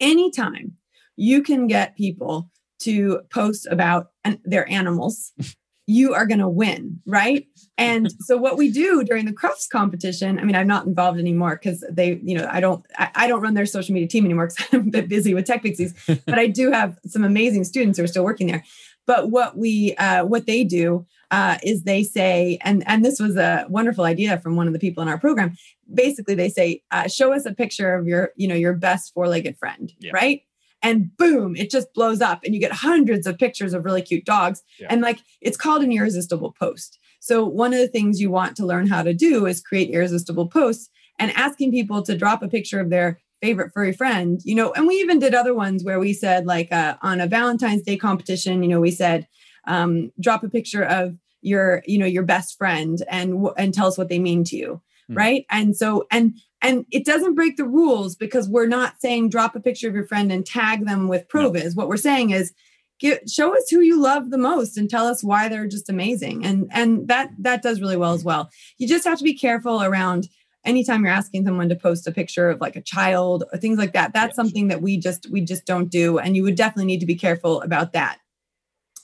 anytime 0.00 0.72
you 1.16 1.42
can 1.42 1.66
get 1.66 1.96
people 1.96 2.50
to 2.80 3.20
post 3.30 3.66
about 3.70 4.08
their 4.44 4.68
animals 4.70 5.32
you 5.90 6.12
are 6.12 6.26
going 6.26 6.38
to 6.38 6.48
win 6.48 7.00
right? 7.06 7.46
And 7.78 8.12
so 8.20 8.36
what 8.36 8.58
we 8.58 8.70
do 8.70 9.02
during 9.04 9.24
the 9.24 9.32
crufts 9.32 9.68
competition 9.70 10.38
i 10.38 10.44
mean 10.44 10.54
i'm 10.54 10.66
not 10.66 10.86
involved 10.86 11.18
anymore 11.18 11.58
because 11.60 11.84
they 11.90 12.20
you 12.22 12.36
know 12.36 12.48
i 12.52 12.60
don't 12.60 12.84
I, 12.96 13.10
I 13.14 13.26
don't 13.26 13.40
run 13.40 13.54
their 13.54 13.66
social 13.66 13.94
media 13.94 14.08
team 14.08 14.24
anymore 14.24 14.48
because 14.48 14.66
i'm 14.72 14.88
a 14.88 14.90
bit 14.90 15.08
busy 15.08 15.34
with 15.34 15.46
tech 15.46 15.62
pixies 15.62 15.94
but 16.06 16.38
i 16.38 16.46
do 16.46 16.70
have 16.70 16.98
some 17.06 17.24
amazing 17.24 17.64
students 17.64 17.98
who 17.98 18.04
are 18.04 18.08
still 18.08 18.24
working 18.24 18.48
there. 18.48 18.64
But 19.08 19.30
what 19.30 19.56
we 19.56 19.94
uh, 19.96 20.26
what 20.26 20.44
they 20.44 20.64
do 20.64 21.06
uh, 21.30 21.58
is 21.62 21.82
they 21.84 22.02
say 22.02 22.58
and 22.62 22.82
and 22.86 23.04
this 23.04 23.20
was 23.20 23.36
a 23.36 23.66
wonderful 23.68 24.04
idea 24.04 24.38
from 24.38 24.56
one 24.56 24.66
of 24.66 24.72
the 24.72 24.78
people 24.78 25.02
in 25.02 25.08
our 25.08 25.18
program 25.18 25.54
basically 25.92 26.34
they 26.34 26.48
say 26.48 26.82
uh, 26.90 27.08
show 27.08 27.32
us 27.32 27.44
a 27.46 27.52
picture 27.54 27.94
of 27.94 28.06
your 28.06 28.30
you 28.36 28.48
know 28.48 28.54
your 28.54 28.72
best 28.74 29.12
four-legged 29.14 29.56
friend 29.58 29.92
Yeah. 29.98 30.12
right 30.14 30.42
and 30.82 31.16
boom 31.16 31.56
it 31.56 31.70
just 31.70 31.92
blows 31.92 32.20
up 32.20 32.40
and 32.44 32.54
you 32.54 32.60
get 32.60 32.72
hundreds 32.72 33.26
of 33.26 33.36
pictures 33.38 33.74
of 33.74 33.84
really 33.84 34.02
cute 34.02 34.24
dogs 34.24 34.62
Yeah. 34.78 34.88
and 34.90 35.00
like 35.02 35.18
it's 35.40 35.56
called 35.56 35.82
an 35.82 35.92
irresistible 35.92 36.54
post 36.58 36.98
so 37.20 37.44
one 37.44 37.72
of 37.74 37.80
the 37.80 37.88
things 37.88 38.20
you 38.20 38.30
want 38.30 38.56
to 38.56 38.66
learn 38.66 38.86
how 38.86 39.02
to 39.02 39.12
do 39.12 39.44
is 39.46 39.60
create 39.60 39.90
irresistible 39.90 40.46
posts 40.48 40.88
and 41.18 41.32
asking 41.32 41.72
people 41.72 42.02
to 42.02 42.16
drop 42.16 42.42
a 42.42 42.48
picture 42.48 42.80
of 42.80 42.90
their 42.90 43.18
favorite 43.42 43.72
furry 43.74 43.92
friend 43.92 44.40
you 44.44 44.54
know 44.54 44.72
and 44.72 44.86
we 44.86 44.94
even 44.94 45.18
did 45.18 45.34
other 45.34 45.54
ones 45.54 45.84
where 45.84 46.00
we 46.00 46.12
said 46.12 46.46
like 46.46 46.70
uh, 46.72 46.96
on 47.02 47.20
a 47.20 47.26
valentine's 47.26 47.82
day 47.82 47.96
competition 47.96 48.62
you 48.62 48.68
know 48.68 48.80
we 48.80 48.90
said 48.90 49.26
um, 49.68 50.10
drop 50.18 50.42
a 50.42 50.48
picture 50.48 50.82
of 50.82 51.16
your 51.40 51.82
you 51.86 51.98
know 51.98 52.06
your 52.06 52.24
best 52.24 52.58
friend 52.58 53.02
and 53.08 53.46
and 53.56 53.72
tell 53.72 53.86
us 53.86 53.96
what 53.96 54.08
they 54.08 54.18
mean 54.18 54.42
to 54.44 54.56
you 54.56 54.80
Hmm. 55.08 55.16
right 55.16 55.46
and 55.50 55.74
so 55.76 56.06
and 56.10 56.34
and 56.60 56.84
it 56.90 57.06
doesn't 57.06 57.34
break 57.34 57.56
the 57.56 57.64
rules 57.64 58.14
because 58.14 58.46
we're 58.48 58.66
not 58.66 59.00
saying 59.00 59.30
drop 59.30 59.56
a 59.56 59.60
picture 59.60 59.88
of 59.88 59.94
your 59.94 60.04
friend 60.04 60.30
and 60.30 60.44
tag 60.44 60.84
them 60.84 61.08
with 61.08 61.22
No. 61.22 61.26
proviz 61.28 61.74
what 61.74 61.88
we're 61.88 61.96
saying 61.96 62.30
is 62.30 62.52
get, 63.00 63.30
show 63.30 63.56
us 63.56 63.70
who 63.70 63.80
you 63.80 63.98
love 63.98 64.30
the 64.30 64.36
most 64.36 64.76
and 64.76 64.90
tell 64.90 65.06
us 65.06 65.24
why 65.24 65.48
they're 65.48 65.66
just 65.66 65.88
amazing 65.88 66.44
and 66.44 66.68
and 66.72 67.08
that 67.08 67.30
that 67.38 67.62
does 67.62 67.80
really 67.80 67.96
well 67.96 68.12
as 68.12 68.22
well 68.24 68.50
you 68.76 68.86
just 68.86 69.06
have 69.06 69.16
to 69.18 69.24
be 69.24 69.32
careful 69.34 69.82
around 69.82 70.28
anytime 70.64 71.02
you're 71.04 71.12
asking 71.14 71.46
someone 71.46 71.70
to 71.70 71.76
post 71.76 72.06
a 72.06 72.12
picture 72.12 72.50
of 72.50 72.60
like 72.60 72.76
a 72.76 72.82
child 72.82 73.44
or 73.50 73.58
things 73.58 73.78
like 73.78 73.94
that 73.94 74.12
that's 74.12 74.30
yes. 74.30 74.36
something 74.36 74.68
that 74.68 74.82
we 74.82 74.98
just 74.98 75.30
we 75.30 75.40
just 75.40 75.64
don't 75.64 75.90
do 75.90 76.18
and 76.18 76.36
you 76.36 76.42
would 76.42 76.56
definitely 76.56 76.84
need 76.84 77.00
to 77.00 77.06
be 77.06 77.14
careful 77.14 77.62
about 77.62 77.92
that 77.94 78.18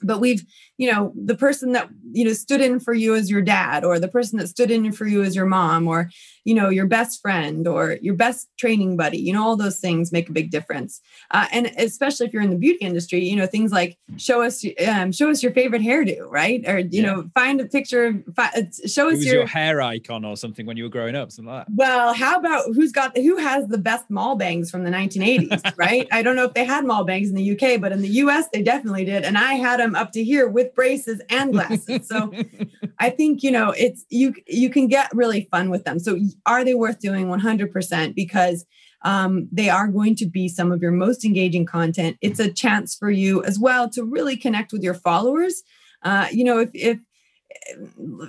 but 0.07 0.21
we've 0.21 0.43
you 0.77 0.91
know 0.91 1.13
the 1.15 1.37
person 1.37 1.73
that 1.73 1.89
you 2.13 2.25
know 2.25 2.33
stood 2.33 2.61
in 2.61 2.81
for 2.81 2.95
you 2.95 3.15
as 3.15 3.31
your 3.31 3.43
dad 3.43 3.85
or 3.85 3.99
the 3.99 4.09
person 4.09 4.39
that 4.39 4.49
stood 4.49 4.71
in 4.71 4.93
for 4.93 5.07
you 5.07 5.23
as 5.23 5.37
your 5.37 5.47
mom 5.47 5.87
or 5.87 6.11
you 6.45 6.55
know 6.55 6.69
your 6.69 6.87
best 6.87 7.21
friend 7.21 7.67
or 7.67 7.99
your 8.03 8.15
best 8.15 8.49
training 8.59 8.97
buddy 8.97 9.19
you 9.19 9.33
know 9.33 9.45
all 9.45 9.57
those 9.57 9.79
things 9.79 10.13
make 10.13 10.29
a 10.29 10.33
big 10.33 10.51
difference. 10.51 11.01
Uh, 11.31 11.47
and 11.53 11.67
especially 11.79 12.27
if 12.27 12.33
you're 12.33 12.43
in 12.43 12.51
the 12.51 12.57
beauty 12.57 12.85
industry 12.85 13.21
you 13.21 13.37
know 13.37 13.47
things 13.47 13.73
like 13.73 13.99
show 14.17 14.43
us 14.43 14.65
um, 14.87 15.13
show 15.13 15.31
us 15.31 15.43
your 15.43 15.53
favorite 15.53 15.83
hairdo 15.83 16.27
right? 16.29 16.67
Or 16.69 16.79
you 16.79 16.89
yeah. 16.91 17.03
know 17.03 17.31
find 17.35 17.61
a 17.61 17.67
picture 17.67 18.23
fi- 18.35 18.51
uh, 18.57 18.63
show 18.87 19.11
us 19.11 19.25
your, 19.25 19.37
your, 19.37 19.47
hair 19.47 19.81
icon 19.81 20.25
or 20.25 20.37
something 20.37 20.67
when 20.67 20.77
you 20.77 20.85
were 20.85 20.91
growing 20.91 21.15
up 21.15 21.31
something 21.31 21.53
like 21.53 21.67
that. 21.67 21.73
Well 21.75 22.15
how 22.15 22.37
about 22.37 22.67
who's 22.75 22.93
got 22.93 23.17
who 23.17 23.37
has 23.37 23.69
the 23.69 23.79
best 23.79 24.11
mall 24.11 24.37
bangs 24.37 24.71
from 24.71 24.85
the 24.85 24.91
1980s 24.91 25.75
right? 25.77 26.09
I 26.11 26.23
don't 26.23 26.37
know 26.37 26.45
if 26.45 26.55
they 26.55 26.65
had 26.65 26.85
mall 26.85 27.05
bangs 27.05 27.29
in 27.29 27.35
the 27.35 27.53
uk 27.53 27.81
but 27.81 27.93
in 27.93 28.03
the 28.03 28.09
us 28.09 28.47
they 28.53 28.63
definitely 28.63 29.05
did. 29.05 29.25
And 29.25 29.39
i 29.39 29.55
had 29.55 29.81
them 29.81 29.95
up 29.95 30.13
to 30.13 30.25
here 30.25 30.49
with 30.49 30.64
braces 30.75 31.21
and 31.29 31.53
glasses. 31.53 32.09
So 32.09 32.33
i 32.99 33.11
think 33.11 33.43
you 33.43 33.51
know 33.51 33.71
it's 33.71 34.05
you 34.09 34.35
you 34.47 34.71
can 34.71 34.87
get 34.87 35.15
really 35.15 35.49
fun 35.51 35.71
with 35.71 35.85
them. 35.85 35.99
So 35.99 36.19
are 36.47 36.65
they 36.65 36.75
worth 36.75 37.01
doing? 37.01 37.27
100% 37.27 38.15
because 38.15 38.65
um, 39.03 39.49
they 39.53 39.69
are 39.69 39.89
going 39.89 40.15
to 40.17 40.27
be 40.27 40.49
some 40.49 40.73
of 40.73 40.81
your 40.81 40.91
most 40.91 41.25
engaging 41.25 41.67
content. 41.67 42.17
It's 42.21 42.41
a 42.41 42.51
chance 42.53 42.95
for 42.95 43.11
you 43.11 43.45
as 43.45 43.59
well 43.59 43.91
to 43.91 44.03
really 44.03 44.37
connect 44.37 44.73
with 44.73 44.83
your 44.83 44.95
followers. 44.95 45.63
Uh, 46.03 46.29
you 46.31 46.45
know 46.45 46.59
if, 46.61 46.71
if 46.75 46.99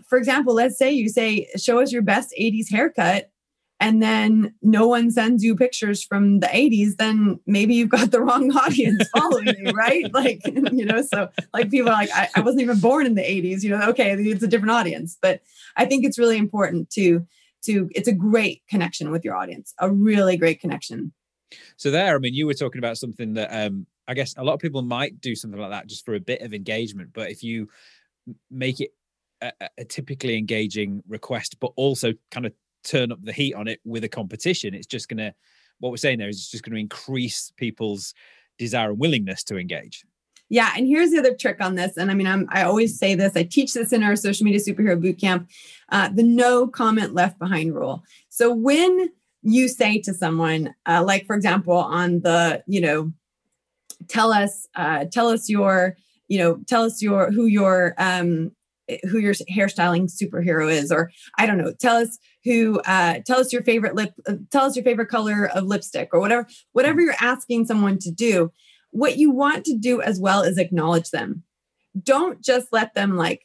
for 0.07 0.17
example 0.17 0.53
let's 0.53 0.77
say 0.77 0.91
you 0.91 1.09
say 1.09 1.47
show 1.57 1.79
us 1.81 1.91
your 1.91 2.01
best 2.01 2.33
80s 2.39 2.71
haircut 2.71 3.31
and 3.79 4.01
then 4.01 4.53
no 4.61 4.87
one 4.87 5.11
sends 5.11 5.43
you 5.43 5.55
pictures 5.55 6.03
from 6.03 6.39
the 6.39 6.47
80s 6.47 6.95
then 6.97 7.39
maybe 7.45 7.73
you've 7.75 7.89
got 7.89 8.11
the 8.11 8.21
wrong 8.21 8.51
audience 8.57 9.07
following 9.15 9.53
you 9.57 9.71
right? 9.71 10.05
Like 10.13 10.41
you 10.45 10.85
know 10.85 11.01
so 11.01 11.29
like 11.53 11.69
people 11.69 11.89
are 11.89 11.93
like 11.93 12.09
I, 12.13 12.29
I 12.35 12.39
wasn't 12.41 12.61
even 12.61 12.79
born 12.79 13.05
in 13.05 13.15
the 13.15 13.21
80s 13.21 13.63
you 13.63 13.69
know 13.69 13.89
okay 13.89 14.13
it's 14.13 14.43
a 14.43 14.47
different 14.47 14.71
audience. 14.71 15.17
But 15.21 15.41
i 15.75 15.85
think 15.85 16.05
it's 16.05 16.17
really 16.17 16.37
important 16.37 16.89
to 16.91 17.25
to 17.63 17.89
it's 17.93 18.07
a 18.07 18.13
great 18.13 18.61
connection 18.69 19.11
with 19.11 19.25
your 19.25 19.35
audience 19.35 19.73
a 19.79 19.91
really 19.91 20.37
great 20.37 20.61
connection. 20.61 21.13
So 21.77 21.91
there 21.91 22.15
i 22.15 22.19
mean 22.19 22.33
you 22.33 22.45
were 22.45 22.53
talking 22.53 22.79
about 22.79 22.97
something 22.97 23.33
that 23.33 23.49
um 23.51 23.85
i 24.07 24.13
guess 24.13 24.33
a 24.37 24.43
lot 24.43 24.53
of 24.53 24.59
people 24.59 24.81
might 24.81 25.19
do 25.19 25.35
something 25.35 25.59
like 25.59 25.71
that 25.71 25.87
just 25.87 26.05
for 26.05 26.15
a 26.15 26.19
bit 26.19 26.41
of 26.41 26.53
engagement 26.53 27.09
but 27.13 27.29
if 27.29 27.43
you 27.43 27.67
make 28.49 28.79
it 28.79 28.91
a, 29.41 29.51
a 29.77 29.85
typically 29.85 30.37
engaging 30.37 31.03
request 31.07 31.57
but 31.59 31.71
also 31.75 32.13
kind 32.31 32.45
of 32.45 32.53
turn 32.85 33.11
up 33.11 33.19
the 33.23 33.33
heat 33.33 33.53
on 33.53 33.67
it 33.67 33.79
with 33.83 34.03
a 34.03 34.09
competition 34.09 34.73
it's 34.73 34.87
just 34.87 35.09
going 35.09 35.17
to 35.17 35.33
what 35.79 35.89
we're 35.89 35.97
saying 35.97 36.19
there 36.19 36.29
is 36.29 36.37
it's 36.37 36.51
just 36.51 36.63
going 36.63 36.73
to 36.73 36.79
increase 36.79 37.51
people's 37.57 38.13
desire 38.57 38.91
and 38.91 38.99
willingness 38.99 39.43
to 39.43 39.57
engage 39.57 40.05
yeah, 40.49 40.73
and 40.77 40.85
here's 40.85 41.09
the 41.09 41.19
other 41.19 41.33
trick 41.33 41.57
on 41.59 41.75
this. 41.75 41.97
And 41.97 42.11
I 42.11 42.13
mean, 42.13 42.27
I'm, 42.27 42.47
I 42.51 42.63
always 42.63 42.99
say 42.99 43.15
this. 43.15 43.33
I 43.35 43.43
teach 43.43 43.73
this 43.73 43.91
in 43.91 44.03
our 44.03 44.15
social 44.15 44.45
media 44.45 44.59
superhero 44.59 45.01
bootcamp. 45.01 45.47
Uh, 45.89 46.09
the 46.09 46.23
no 46.23 46.67
comment 46.67 47.13
left 47.13 47.39
behind 47.39 47.73
rule. 47.73 48.03
So 48.29 48.53
when 48.53 49.09
you 49.41 49.67
say 49.67 49.99
to 50.01 50.13
someone, 50.13 50.75
uh, 50.85 51.03
like 51.03 51.25
for 51.25 51.35
example, 51.35 51.75
on 51.75 52.21
the 52.21 52.63
you 52.67 52.81
know, 52.81 53.11
tell 54.07 54.31
us, 54.31 54.67
uh, 54.75 55.05
tell 55.11 55.29
us 55.29 55.49
your, 55.49 55.97
you 56.27 56.37
know, 56.37 56.59
tell 56.67 56.83
us 56.83 57.01
your 57.01 57.31
who 57.31 57.45
your 57.45 57.95
um 57.97 58.51
who 59.09 59.17
your 59.17 59.33
hairstyling 59.33 60.11
superhero 60.11 60.71
is, 60.71 60.91
or 60.91 61.11
I 61.39 61.47
don't 61.47 61.57
know, 61.57 61.73
tell 61.73 61.97
us 61.97 62.19
who 62.45 62.79
uh, 62.85 63.19
tell 63.25 63.39
us 63.39 63.51
your 63.51 63.63
favorite 63.63 63.95
lip, 63.95 64.13
uh, 64.27 64.35
tell 64.51 64.65
us 64.65 64.75
your 64.75 64.85
favorite 64.85 65.09
color 65.09 65.49
of 65.53 65.65
lipstick, 65.65 66.09
or 66.13 66.21
whatever, 66.21 66.47
whatever 66.71 67.01
you're 67.01 67.15
asking 67.19 67.65
someone 67.65 67.97
to 67.99 68.11
do 68.11 68.51
what 68.91 69.17
you 69.17 69.29
want 69.29 69.65
to 69.65 69.75
do 69.77 70.01
as 70.01 70.21
well 70.21 70.41
is 70.41 70.57
acknowledge 70.57 71.09
them. 71.09 71.43
Don't 72.01 72.41
just 72.41 72.67
let 72.71 72.93
them 72.93 73.17
like 73.17 73.41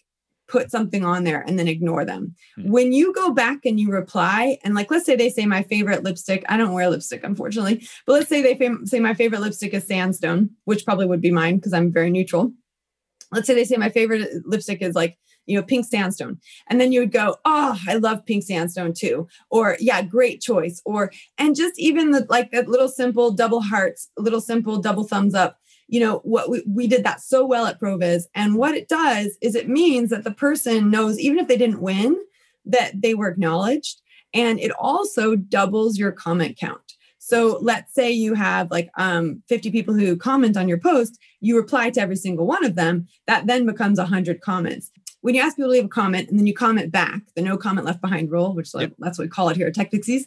put 0.46 0.70
something 0.70 1.04
on 1.04 1.24
there 1.24 1.42
and 1.46 1.58
then 1.58 1.66
ignore 1.66 2.04
them. 2.04 2.34
Mm-hmm. 2.58 2.70
When 2.70 2.92
you 2.92 3.12
go 3.12 3.32
back 3.32 3.64
and 3.64 3.78
you 3.78 3.90
reply, 3.90 4.58
and 4.62 4.74
like, 4.74 4.90
let's 4.90 5.06
say 5.06 5.16
they 5.16 5.30
say 5.30 5.46
my 5.46 5.62
favorite 5.64 6.04
lipstick, 6.04 6.44
I 6.48 6.56
don't 6.56 6.72
wear 6.72 6.88
lipstick, 6.88 7.24
unfortunately, 7.24 7.86
but 8.06 8.12
let's 8.12 8.28
say 8.28 8.42
they 8.42 8.56
fam- 8.56 8.86
say 8.86 9.00
my 9.00 9.14
favorite 9.14 9.40
lipstick 9.40 9.74
is 9.74 9.86
sandstone, 9.86 10.50
which 10.64 10.84
probably 10.84 11.06
would 11.06 11.20
be 11.20 11.30
mine 11.32 11.56
because 11.56 11.72
I'm 11.72 11.92
very 11.92 12.10
neutral. 12.10 12.52
Let's 13.32 13.46
say 13.46 13.54
they 13.54 13.64
say 13.64 13.76
my 13.76 13.90
favorite 13.90 14.28
lipstick 14.44 14.82
is 14.82 14.94
like 14.94 15.18
you 15.46 15.56
know, 15.56 15.62
pink 15.62 15.84
sandstone. 15.84 16.38
And 16.68 16.80
then 16.80 16.92
you 16.92 17.00
would 17.00 17.12
go, 17.12 17.36
oh, 17.44 17.78
I 17.88 17.94
love 17.94 18.24
pink 18.24 18.44
sandstone 18.44 18.92
too. 18.92 19.28
Or, 19.50 19.76
yeah, 19.80 20.02
great 20.02 20.40
choice. 20.40 20.80
Or, 20.84 21.12
and 21.38 21.56
just 21.56 21.78
even 21.78 22.10
the, 22.10 22.26
like 22.28 22.52
that 22.52 22.68
little 22.68 22.88
simple 22.88 23.32
double 23.32 23.60
hearts, 23.60 24.10
little 24.16 24.40
simple 24.40 24.78
double 24.78 25.04
thumbs 25.04 25.34
up. 25.34 25.58
You 25.88 26.00
know, 26.00 26.18
what 26.18 26.48
we, 26.48 26.62
we 26.68 26.86
did 26.86 27.02
that 27.04 27.20
so 27.20 27.44
well 27.44 27.66
at 27.66 27.80
ProViz. 27.80 28.24
And 28.34 28.54
what 28.54 28.76
it 28.76 28.88
does 28.88 29.36
is 29.40 29.56
it 29.56 29.68
means 29.68 30.10
that 30.10 30.22
the 30.22 30.30
person 30.30 30.88
knows, 30.88 31.18
even 31.18 31.40
if 31.40 31.48
they 31.48 31.56
didn't 31.56 31.82
win, 31.82 32.16
that 32.64 33.02
they 33.02 33.14
were 33.14 33.28
acknowledged. 33.28 34.00
And 34.32 34.60
it 34.60 34.70
also 34.72 35.34
doubles 35.34 35.98
your 35.98 36.12
comment 36.12 36.56
count. 36.56 36.94
So 37.18 37.58
let's 37.60 37.94
say 37.94 38.10
you 38.10 38.34
have 38.34 38.70
like 38.70 38.90
um, 38.96 39.42
50 39.48 39.70
people 39.70 39.94
who 39.94 40.16
comment 40.16 40.56
on 40.56 40.68
your 40.68 40.78
post, 40.78 41.18
you 41.40 41.56
reply 41.56 41.90
to 41.90 42.00
every 42.00 42.16
single 42.16 42.46
one 42.46 42.64
of 42.64 42.74
them, 42.74 43.06
that 43.26 43.46
then 43.46 43.66
becomes 43.66 43.98
100 43.98 44.40
comments 44.40 44.90
when 45.20 45.34
you 45.34 45.42
ask 45.42 45.56
people 45.56 45.68
to 45.68 45.72
leave 45.72 45.84
a 45.84 45.88
comment 45.88 46.28
and 46.28 46.38
then 46.38 46.46
you 46.46 46.54
comment 46.54 46.90
back, 46.90 47.20
the 47.34 47.42
no 47.42 47.56
comment 47.56 47.86
left 47.86 48.00
behind 48.00 48.30
rule, 48.30 48.54
which 48.54 48.74
like, 48.74 48.88
yep. 48.88 48.96
that's 48.98 49.18
what 49.18 49.24
we 49.24 49.28
call 49.28 49.48
it 49.48 49.56
here 49.56 49.66
at 49.66 49.74
Tech 49.74 49.90
Pixies, 49.90 50.26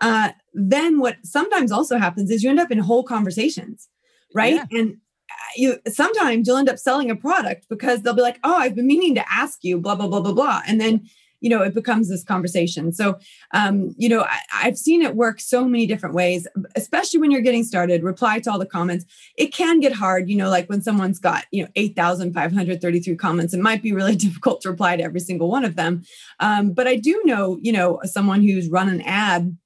uh, 0.00 0.30
then 0.52 0.98
what 0.98 1.16
sometimes 1.22 1.70
also 1.70 1.98
happens 1.98 2.30
is 2.30 2.42
you 2.42 2.50
end 2.50 2.60
up 2.60 2.70
in 2.70 2.78
whole 2.78 3.04
conversations, 3.04 3.88
right? 4.34 4.54
Yeah. 4.54 4.66
And 4.72 4.96
uh, 5.30 5.52
you 5.56 5.78
sometimes 5.88 6.46
you'll 6.46 6.56
end 6.56 6.68
up 6.68 6.78
selling 6.78 7.10
a 7.10 7.16
product 7.16 7.66
because 7.68 8.02
they'll 8.02 8.14
be 8.14 8.22
like, 8.22 8.40
"Oh, 8.42 8.56
I've 8.56 8.74
been 8.74 8.86
meaning 8.86 9.14
to 9.14 9.32
ask 9.32 9.62
you," 9.62 9.78
blah 9.78 9.94
blah 9.94 10.08
blah 10.08 10.20
blah 10.20 10.32
blah, 10.32 10.62
and 10.66 10.80
then 10.80 11.08
you 11.42 11.50
know 11.50 11.62
it 11.62 11.74
becomes 11.74 12.08
this 12.08 12.24
conversation. 12.24 12.92
So 12.92 13.18
um, 13.52 13.94
you 13.98 14.08
know 14.08 14.22
I, 14.22 14.64
have 14.64 14.78
seen 14.78 15.02
it 15.02 15.16
work 15.16 15.40
so 15.40 15.64
many 15.64 15.86
different 15.86 16.14
ways 16.14 16.46
especially 16.76 17.20
when 17.20 17.30
you're 17.30 17.40
getting 17.40 17.64
started 17.64 18.02
reply 18.02 18.40
to 18.40 18.50
all 18.50 18.58
the 18.58 18.66
comments. 18.66 19.04
It 19.36 19.52
can 19.52 19.80
get 19.80 19.92
hard 19.92 20.28
you 20.30 20.36
know 20.36 20.48
like 20.48 20.68
when 20.68 20.82
someone's 20.82 21.18
got 21.18 21.44
you 21.50 21.62
know 21.62 21.68
8533 21.76 23.16
comments 23.16 23.52
it 23.52 23.60
might 23.60 23.82
be 23.82 23.92
really 23.92 24.16
difficult 24.26 24.62
to 24.62 24.70
reply 24.70 24.96
to 24.96 25.02
every 25.02 25.20
single 25.20 25.50
one 25.50 25.64
of 25.64 25.76
them. 25.76 26.02
Um, 26.40 26.72
but 26.72 26.86
i 26.86 26.96
do 26.96 27.20
know 27.24 27.58
you 27.60 27.72
know 27.72 28.00
someone 28.04 28.42
who's 28.42 28.68
run 28.68 28.88
an 28.88 29.02
ad 29.02 29.56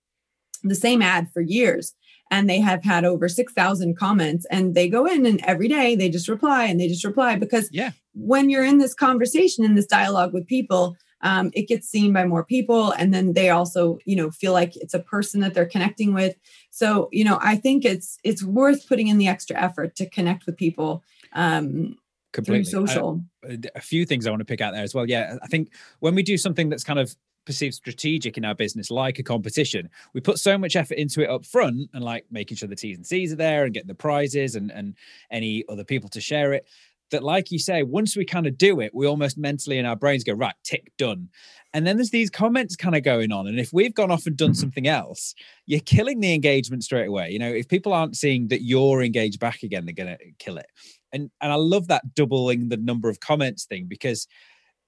the 0.62 0.74
same 0.74 1.03
ad 1.03 1.29
for 1.33 1.41
years 1.41 1.95
and 2.31 2.51
they 2.51 2.61
have 2.61 2.83
had 2.83 3.05
over 3.05 3.29
6,000 3.29 3.97
comments 3.97 4.47
and 4.51 4.74
they 4.74 4.89
go 4.89 5.07
in 5.07 5.27
and 5.27 5.41
every 5.45 5.68
day 5.68 5.95
they 5.95 6.09
just 6.09 6.29
reply 6.29 6.64
and 6.64 6.81
they 6.81 6.89
just 6.89 7.05
reply 7.05 7.37
because 7.37 7.68
yeah. 7.72 7.93
when 8.14 8.51
you're 8.51 8.64
in 8.64 8.79
this 8.79 8.95
conversation 8.95 9.64
in 9.64 9.74
this 9.74 9.87
dialogue 9.87 10.33
with 10.33 10.47
people 10.47 10.97
um, 11.23 11.51
it 11.55 11.69
gets 11.69 11.89
seen 11.89 12.12
by 12.12 12.25
more 12.27 12.45
people 12.45 12.93
and 12.93 13.12
then 13.12 13.33
they 13.33 13.51
also 13.51 13.99
you 14.05 14.17
know 14.17 14.31
feel 14.31 14.53
like 14.53 14.77
it's 14.77 14.95
a 14.95 15.01
person 15.01 15.41
that 15.41 15.55
they're 15.55 15.67
connecting 15.67 16.12
with. 16.14 16.37
So 16.71 17.09
you 17.12 17.25
know 17.25 17.39
i 17.41 17.57
think 17.57 17.85
it's 17.85 18.19
it's 18.25 18.43
worth 18.43 18.89
putting 18.89 19.09
in 19.09 19.19
the 19.19 19.29
extra 19.29 19.57
effort 19.57 19.97
to 19.97 20.09
connect 20.09 20.47
with 20.47 20.57
people 20.57 21.03
um, 21.33 21.97
Completely. 22.33 22.64
through 22.64 22.87
social. 22.87 23.23
I, 23.49 23.59
a 23.75 23.81
few 23.81 24.05
things 24.05 24.27
i 24.27 24.31
want 24.31 24.41
to 24.41 24.45
pick 24.45 24.61
out 24.61 24.73
there 24.73 24.83
as 24.83 24.95
well. 24.95 25.09
Yeah 25.09 25.37
i 25.43 25.47
think 25.47 25.73
when 26.01 26.14
we 26.14 26.23
do 26.23 26.37
something 26.37 26.69
that's 26.69 26.85
kind 26.85 26.99
of 26.99 27.14
perceived 27.47 27.75
strategic 27.75 28.37
in 28.37 28.45
our 28.45 28.55
business 28.55 28.91
like 28.91 29.19
a 29.21 29.23
competition 29.23 29.89
we 30.14 30.21
put 30.21 30.39
so 30.39 30.59
much 30.59 30.75
effort 30.75 30.99
into 30.99 31.23
it 31.23 31.31
up 31.31 31.47
front 31.47 31.89
and 31.95 32.03
like 32.03 32.27
making 32.31 32.57
sure 32.57 32.69
the 32.69 32.75
t's 32.77 32.97
and 32.97 33.07
c's 33.07 33.33
are 33.33 33.37
there 33.37 33.64
and 33.64 33.73
getting 33.73 33.87
the 33.87 33.95
prizes 33.95 34.57
and 34.57 34.73
and 34.73 34.97
any 35.31 35.64
other 35.69 35.85
people 35.85 36.09
to 36.09 36.21
share 36.21 36.53
it 36.53 36.67
that, 37.11 37.23
like 37.23 37.51
you 37.51 37.59
say, 37.59 37.83
once 37.83 38.17
we 38.17 38.25
kind 38.25 38.47
of 38.47 38.59
do 38.59 38.81
it, 38.81 38.95
we 38.95 39.07
almost 39.07 39.39
mentally 39.39 39.79
in 39.79 39.87
our 39.87 39.97
brains 39.97 40.25
go, 40.25 40.33
right, 40.33 40.55
tick, 40.65 40.93
done. 40.99 41.29
And 41.73 41.87
then 41.87 41.97
there's 41.97 42.11
these 42.11 42.31
comments 42.31 42.75
kind 42.75 42.97
of 42.97 43.03
going 43.03 43.33
on. 43.33 43.47
And 43.47 43.61
if 43.61 43.73
we've 43.73 43.95
gone 43.95 44.11
off 44.11 44.27
and 44.27 44.37
done 44.37 44.51
mm-hmm. 44.51 44.61
something 44.61 44.87
else, 44.87 45.35
you're 45.67 45.81
killing 45.81 46.21
the 46.21 46.35
engagement 46.35 46.85
straight 46.85 47.09
away. 47.09 47.31
You 47.31 47.39
know, 47.39 47.53
if 47.53 47.69
people 47.69 47.93
aren't 47.93 48.17
seeing 48.17 48.49
that 48.49 48.63
you're 48.63 49.03
engaged 49.03 49.41
back 49.41 49.63
again, 49.63 49.85
they're 49.85 49.95
going 49.95 50.17
to 50.17 50.25
kill 50.39 50.59
it. 50.59 50.67
And, 51.13 51.31
and 51.41 51.53
I 51.53 51.57
love 51.57 51.89
that 51.89 52.15
doubling 52.15 52.69
the 52.69 52.77
number 52.77 53.09
of 53.09 53.21
comments 53.21 53.65
thing 53.65 53.87
because 53.89 54.27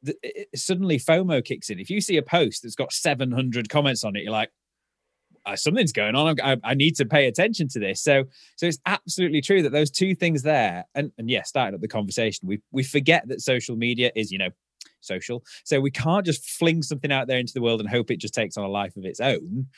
the, 0.02 0.16
it, 0.22 0.48
suddenly 0.54 0.98
FOMO 0.98 1.44
kicks 1.44 1.70
in. 1.70 1.78
If 1.78 1.90
you 1.90 2.00
see 2.00 2.16
a 2.16 2.22
post 2.22 2.62
that's 2.62 2.74
got 2.74 2.92
700 2.92 3.68
comments 3.68 4.04
on 4.04 4.16
it, 4.16 4.22
you're 4.22 4.32
like, 4.32 4.50
Uh, 5.48 5.56
something's 5.56 5.92
going 5.92 6.14
on. 6.14 6.38
I, 6.42 6.58
I, 6.62 6.74
need 6.74 6.94
to 6.96 7.06
pay 7.06 7.26
attention 7.26 7.68
to 7.68 7.78
this. 7.78 8.02
So, 8.02 8.24
so 8.56 8.66
it's 8.66 8.78
absolutely 8.84 9.40
true 9.40 9.62
that 9.62 9.72
those 9.72 9.90
two 9.90 10.14
things 10.14 10.42
there, 10.42 10.84
and 10.94 11.10
and 11.16 11.30
yeah, 11.30 11.42
starting 11.42 11.74
up 11.74 11.80
the 11.80 11.88
conversation, 11.88 12.46
we 12.46 12.60
we 12.70 12.82
forget 12.82 13.26
that 13.28 13.40
social 13.40 13.74
media 13.74 14.12
is 14.14 14.30
you 14.30 14.36
know 14.36 14.50
social, 15.00 15.42
so 15.64 15.80
we 15.80 15.90
can't 15.90 16.26
just 16.26 16.44
fling 16.44 16.82
something 16.82 17.10
out 17.10 17.28
there 17.28 17.38
into 17.38 17.54
the 17.54 17.62
world 17.62 17.80
and 17.80 17.88
hope 17.88 18.10
it 18.10 18.20
just 18.20 18.34
takes 18.34 18.58
on 18.58 18.64
a 18.64 18.68
life 18.68 18.94
of 18.96 19.06
its 19.06 19.20
own. 19.20 19.68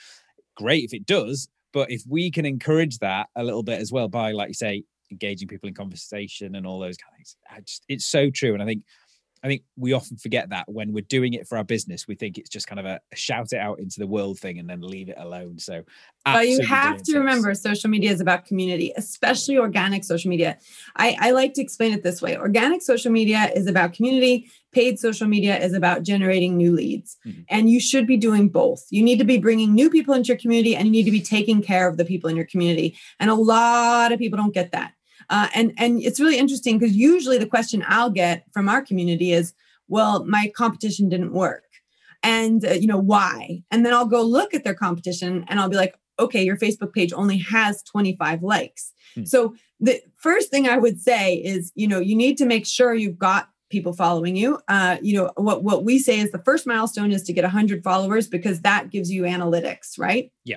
Great 0.56 0.82
if 0.82 0.92
it 0.92 1.06
does, 1.06 1.48
but 1.72 1.88
if 1.88 2.02
we 2.08 2.32
can 2.32 2.44
encourage 2.44 2.98
that 2.98 3.28
a 3.36 3.44
little 3.44 3.62
bit 3.62 3.80
as 3.80 3.92
well 3.92 4.08
by, 4.08 4.32
like 4.32 4.48
you 4.48 4.54
say, 4.54 4.82
engaging 5.12 5.46
people 5.46 5.68
in 5.68 5.74
conversation 5.74 6.56
and 6.56 6.66
all 6.66 6.80
those 6.80 6.96
kind 6.96 7.12
of 7.12 7.16
things. 7.16 7.36
I 7.48 7.60
just, 7.60 7.84
it's 7.88 8.06
so 8.06 8.30
true. 8.30 8.54
And 8.54 8.62
I 8.62 8.66
think 8.66 8.82
I 9.42 9.48
think 9.48 9.62
we 9.76 9.94
often 9.94 10.18
forget 10.18 10.50
that 10.50 10.68
when 10.68 10.92
we're 10.92 11.00
doing 11.02 11.32
it 11.32 11.48
for 11.48 11.56
our 11.56 11.64
business, 11.64 12.06
we 12.06 12.14
think 12.14 12.36
it's 12.36 12.50
just 12.50 12.66
kind 12.66 12.78
of 12.78 12.84
a, 12.84 13.00
shout 13.14 13.52
it 13.52 13.58
out 13.58 13.78
into 13.78 13.98
the 13.98 14.06
world 14.06 14.38
thing 14.38 14.58
and 14.58 14.68
then 14.68 14.82
leave 14.82 15.08
it 15.08 15.16
alone. 15.16 15.58
So, 15.58 15.82
but 16.26 16.48
you 16.48 16.60
have 16.66 17.02
to 17.04 17.18
remember 17.18 17.54
social 17.54 17.88
media 17.88 18.10
is 18.10 18.20
about 18.20 18.44
community, 18.44 18.92
especially 18.96 19.56
organic 19.56 20.04
social 20.04 20.28
media. 20.28 20.58
I, 20.96 21.16
I 21.18 21.30
like 21.30 21.54
to 21.54 21.62
explain 21.62 21.92
it 21.92 22.02
this 22.02 22.20
way 22.20 22.36
organic 22.36 22.82
social 22.82 23.10
media 23.10 23.50
is 23.54 23.66
about 23.66 23.94
community, 23.94 24.50
paid 24.72 24.98
social 24.98 25.26
media 25.26 25.58
is 25.58 25.72
about 25.72 26.02
generating 26.02 26.58
new 26.58 26.72
leads. 26.72 27.16
Mm-hmm. 27.26 27.42
And 27.48 27.70
you 27.70 27.80
should 27.80 28.06
be 28.06 28.18
doing 28.18 28.50
both. 28.50 28.84
You 28.90 29.02
need 29.02 29.18
to 29.18 29.24
be 29.24 29.38
bringing 29.38 29.74
new 29.74 29.88
people 29.88 30.12
into 30.12 30.28
your 30.28 30.36
community 30.36 30.76
and 30.76 30.86
you 30.86 30.92
need 30.92 31.04
to 31.04 31.10
be 31.10 31.22
taking 31.22 31.62
care 31.62 31.88
of 31.88 31.96
the 31.96 32.04
people 32.04 32.28
in 32.28 32.36
your 32.36 32.46
community. 32.46 32.98
And 33.18 33.30
a 33.30 33.34
lot 33.34 34.12
of 34.12 34.18
people 34.18 34.36
don't 34.36 34.54
get 34.54 34.72
that. 34.72 34.92
Uh, 35.30 35.48
and 35.54 35.72
and 35.78 36.02
it's 36.02 36.20
really 36.20 36.36
interesting 36.36 36.78
because 36.78 36.94
usually 36.94 37.38
the 37.38 37.46
question 37.46 37.84
I'll 37.86 38.10
get 38.10 38.44
from 38.52 38.68
our 38.68 38.82
community 38.82 39.32
is, 39.32 39.54
"Well, 39.88 40.24
my 40.26 40.52
competition 40.54 41.08
didn't 41.08 41.32
work, 41.32 41.64
and 42.22 42.64
uh, 42.66 42.72
you 42.72 42.88
know 42.88 42.98
why?" 42.98 43.62
And 43.70 43.86
then 43.86 43.94
I'll 43.94 44.06
go 44.06 44.22
look 44.22 44.52
at 44.52 44.64
their 44.64 44.74
competition 44.74 45.44
and 45.48 45.60
I'll 45.60 45.68
be 45.68 45.76
like, 45.76 45.94
"Okay, 46.18 46.42
your 46.42 46.56
Facebook 46.56 46.92
page 46.92 47.12
only 47.12 47.38
has 47.38 47.82
25 47.84 48.42
likes." 48.42 48.92
Hmm. 49.14 49.24
So 49.24 49.54
the 49.78 50.02
first 50.16 50.50
thing 50.50 50.68
I 50.68 50.78
would 50.78 51.00
say 51.00 51.36
is, 51.36 51.70
you 51.76 51.86
know, 51.86 52.00
you 52.00 52.16
need 52.16 52.36
to 52.38 52.46
make 52.46 52.66
sure 52.66 52.92
you've 52.92 53.18
got 53.18 53.50
people 53.70 53.92
following 53.92 54.34
you. 54.34 54.58
Uh, 54.66 54.96
you 55.00 55.14
know, 55.16 55.30
what 55.36 55.62
what 55.62 55.84
we 55.84 56.00
say 56.00 56.18
is 56.18 56.32
the 56.32 56.42
first 56.42 56.66
milestone 56.66 57.12
is 57.12 57.22
to 57.22 57.32
get 57.32 57.44
100 57.44 57.84
followers 57.84 58.26
because 58.26 58.62
that 58.62 58.90
gives 58.90 59.12
you 59.12 59.22
analytics, 59.22 59.96
right? 59.96 60.32
Yeah 60.44 60.56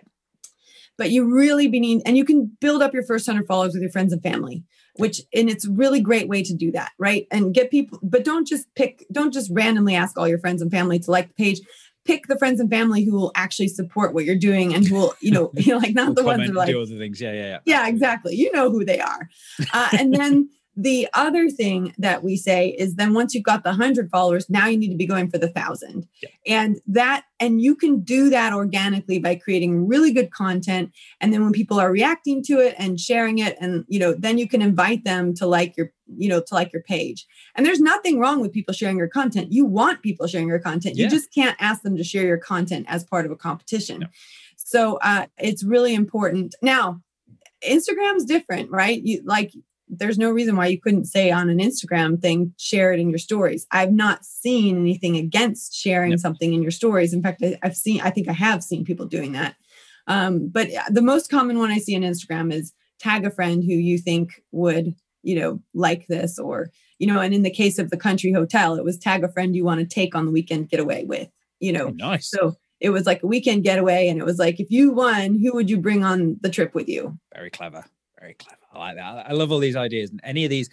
but 0.97 1.11
you 1.11 1.33
really 1.33 1.67
be 1.67 1.79
need, 1.79 2.01
and 2.05 2.17
you 2.17 2.25
can 2.25 2.55
build 2.61 2.81
up 2.81 2.93
your 2.93 3.03
first 3.03 3.27
100 3.27 3.47
followers 3.47 3.73
with 3.73 3.81
your 3.81 3.91
friends 3.91 4.13
and 4.13 4.21
family 4.21 4.63
which 4.95 5.21
and 5.33 5.49
it's 5.49 5.67
really 5.67 5.99
great 5.99 6.27
way 6.27 6.43
to 6.43 6.53
do 6.53 6.71
that 6.71 6.91
right? 6.97 7.27
And 7.31 7.53
get 7.53 7.71
people 7.71 7.99
but 8.03 8.23
don't 8.23 8.47
just 8.47 8.73
pick 8.75 9.05
don't 9.11 9.33
just 9.33 9.49
randomly 9.51 9.95
ask 9.95 10.17
all 10.17 10.27
your 10.27 10.39
friends 10.39 10.61
and 10.61 10.71
family 10.71 10.99
to 10.99 11.11
like 11.11 11.29
the 11.29 11.33
page. 11.33 11.61
Pick 12.05 12.27
the 12.27 12.37
friends 12.37 12.59
and 12.59 12.69
family 12.69 13.05
who 13.05 13.13
will 13.13 13.31
actually 13.33 13.69
support 13.69 14.13
what 14.13 14.25
you're 14.25 14.35
doing 14.35 14.73
and 14.73 14.85
who 14.85 14.95
will 14.95 15.15
you 15.21 15.31
know 15.31 15.51
like 15.67 15.95
not 15.95 16.15
the 16.15 16.23
ones 16.23 16.45
that 16.45 16.51
are 16.51 16.53
like 16.53 16.67
do 16.67 16.81
other 16.81 16.97
things. 16.97 17.19
Yeah 17.21 17.31
yeah 17.31 17.47
yeah 17.47 17.59
yeah 17.65 17.87
exactly. 17.87 18.35
You 18.35 18.51
know 18.51 18.69
who 18.69 18.83
they 18.85 18.99
are. 18.99 19.29
Uh, 19.71 19.89
and 19.97 20.13
then 20.13 20.49
the 20.75 21.07
other 21.13 21.49
thing 21.49 21.93
that 21.99 22.23
we 22.23 22.35
say 22.35 22.69
is 22.69 22.95
then 22.95 23.13
once 23.13 23.33
you've 23.33 23.43
got 23.43 23.63
the 23.63 23.69
100 23.69 24.09
followers 24.09 24.49
now 24.49 24.65
you 24.65 24.77
need 24.77 24.89
to 24.89 24.97
be 24.97 25.05
going 25.05 25.29
for 25.29 25.37
the 25.37 25.47
1000 25.47 26.07
yeah. 26.21 26.29
and 26.47 26.81
that 26.87 27.25
and 27.39 27.61
you 27.61 27.75
can 27.75 27.99
do 27.99 28.29
that 28.29 28.53
organically 28.53 29.19
by 29.19 29.35
creating 29.35 29.87
really 29.87 30.11
good 30.11 30.31
content 30.31 30.91
and 31.21 31.31
then 31.31 31.43
when 31.43 31.51
people 31.51 31.79
are 31.79 31.91
reacting 31.91 32.43
to 32.43 32.59
it 32.59 32.73
and 32.79 32.99
sharing 32.99 33.37
it 33.37 33.55
and 33.61 33.85
you 33.87 33.99
know 33.99 34.13
then 34.13 34.37
you 34.37 34.47
can 34.47 34.61
invite 34.61 35.03
them 35.03 35.33
to 35.33 35.45
like 35.45 35.77
your 35.77 35.91
you 36.15 36.27
know 36.27 36.41
to 36.41 36.55
like 36.55 36.73
your 36.73 36.81
page 36.81 37.27
and 37.55 37.65
there's 37.65 37.81
nothing 37.81 38.19
wrong 38.19 38.41
with 38.41 38.51
people 38.51 38.73
sharing 38.73 38.97
your 38.97 39.07
content 39.07 39.51
you 39.51 39.65
want 39.65 40.01
people 40.01 40.25
sharing 40.25 40.47
your 40.47 40.59
content 40.59 40.95
yeah. 40.95 41.03
you 41.03 41.09
just 41.09 41.31
can't 41.33 41.55
ask 41.59 41.83
them 41.83 41.95
to 41.95 42.03
share 42.03 42.25
your 42.25 42.37
content 42.37 42.85
as 42.89 43.03
part 43.03 43.25
of 43.25 43.31
a 43.31 43.35
competition 43.35 43.99
no. 43.99 44.07
so 44.55 44.97
uh, 45.01 45.27
it's 45.37 45.63
really 45.63 45.93
important 45.93 46.55
now 46.61 46.99
Instagram's 47.63 48.25
different, 48.25 48.69
right? 48.71 49.01
You 49.01 49.21
like 49.23 49.53
there's 49.97 50.17
no 50.17 50.31
reason 50.31 50.55
why 50.55 50.67
you 50.67 50.79
couldn't 50.79 51.05
say 51.05 51.31
on 51.31 51.49
an 51.49 51.59
Instagram 51.59 52.21
thing, 52.21 52.53
share 52.57 52.93
it 52.93 52.99
in 52.99 53.09
your 53.09 53.19
stories. 53.19 53.65
I've 53.71 53.91
not 53.91 54.25
seen 54.25 54.77
anything 54.77 55.17
against 55.17 55.75
sharing 55.75 56.11
yep. 56.11 56.19
something 56.19 56.53
in 56.53 56.61
your 56.61 56.71
stories. 56.71 57.13
In 57.13 57.21
fact, 57.21 57.43
I, 57.43 57.57
have 57.63 57.75
seen, 57.75 58.01
I 58.01 58.09
think 58.09 58.27
I 58.27 58.33
have 58.33 58.63
seen 58.63 58.85
people 58.85 59.05
doing 59.05 59.33
that. 59.33 59.55
Um, 60.07 60.49
but 60.49 60.69
the 60.89 61.01
most 61.01 61.29
common 61.29 61.57
one 61.57 61.71
I 61.71 61.77
see 61.77 61.95
on 61.95 62.01
Instagram 62.01 62.53
is 62.53 62.73
tag 62.99 63.25
a 63.25 63.31
friend 63.31 63.63
who 63.63 63.73
you 63.73 63.97
think 63.97 64.41
would, 64.51 64.95
you 65.21 65.39
know, 65.39 65.61
like 65.73 66.07
this, 66.07 66.37
or, 66.37 66.71
you 66.99 67.07
know, 67.07 67.21
and 67.21 67.33
in 67.33 67.43
the 67.43 67.49
case 67.49 67.79
of 67.79 67.89
the 67.89 67.97
country 67.97 68.31
hotel, 68.31 68.75
it 68.75 68.83
was 68.83 68.97
tag 68.97 69.23
a 69.23 69.29
friend 69.29 69.55
you 69.55 69.63
want 69.63 69.79
to 69.79 69.85
take 69.85 70.15
on 70.15 70.25
the 70.25 70.31
weekend 70.31 70.69
getaway 70.69 71.05
with, 71.05 71.29
you 71.59 71.71
know. 71.71 71.87
Oh, 71.87 71.95
nice. 71.95 72.29
So 72.29 72.55
it 72.79 72.89
was 72.89 73.05
like 73.05 73.23
a 73.23 73.27
weekend 73.27 73.63
getaway, 73.63 74.09
and 74.09 74.19
it 74.19 74.25
was 74.25 74.39
like, 74.39 74.59
if 74.59 74.69
you 74.69 74.91
won, 74.91 75.39
who 75.39 75.53
would 75.53 75.69
you 75.69 75.77
bring 75.77 76.03
on 76.03 76.37
the 76.41 76.49
trip 76.49 76.75
with 76.75 76.89
you? 76.89 77.17
Very 77.33 77.49
clever. 77.49 77.85
Very 78.19 78.33
clever. 78.33 78.57
I 78.73 78.79
like 78.79 78.95
that. 78.97 79.25
I 79.29 79.33
love 79.33 79.51
all 79.51 79.59
these 79.59 79.75
ideas 79.75 80.09
and 80.09 80.19
any 80.23 80.43
of 80.43 80.49
these, 80.49 80.69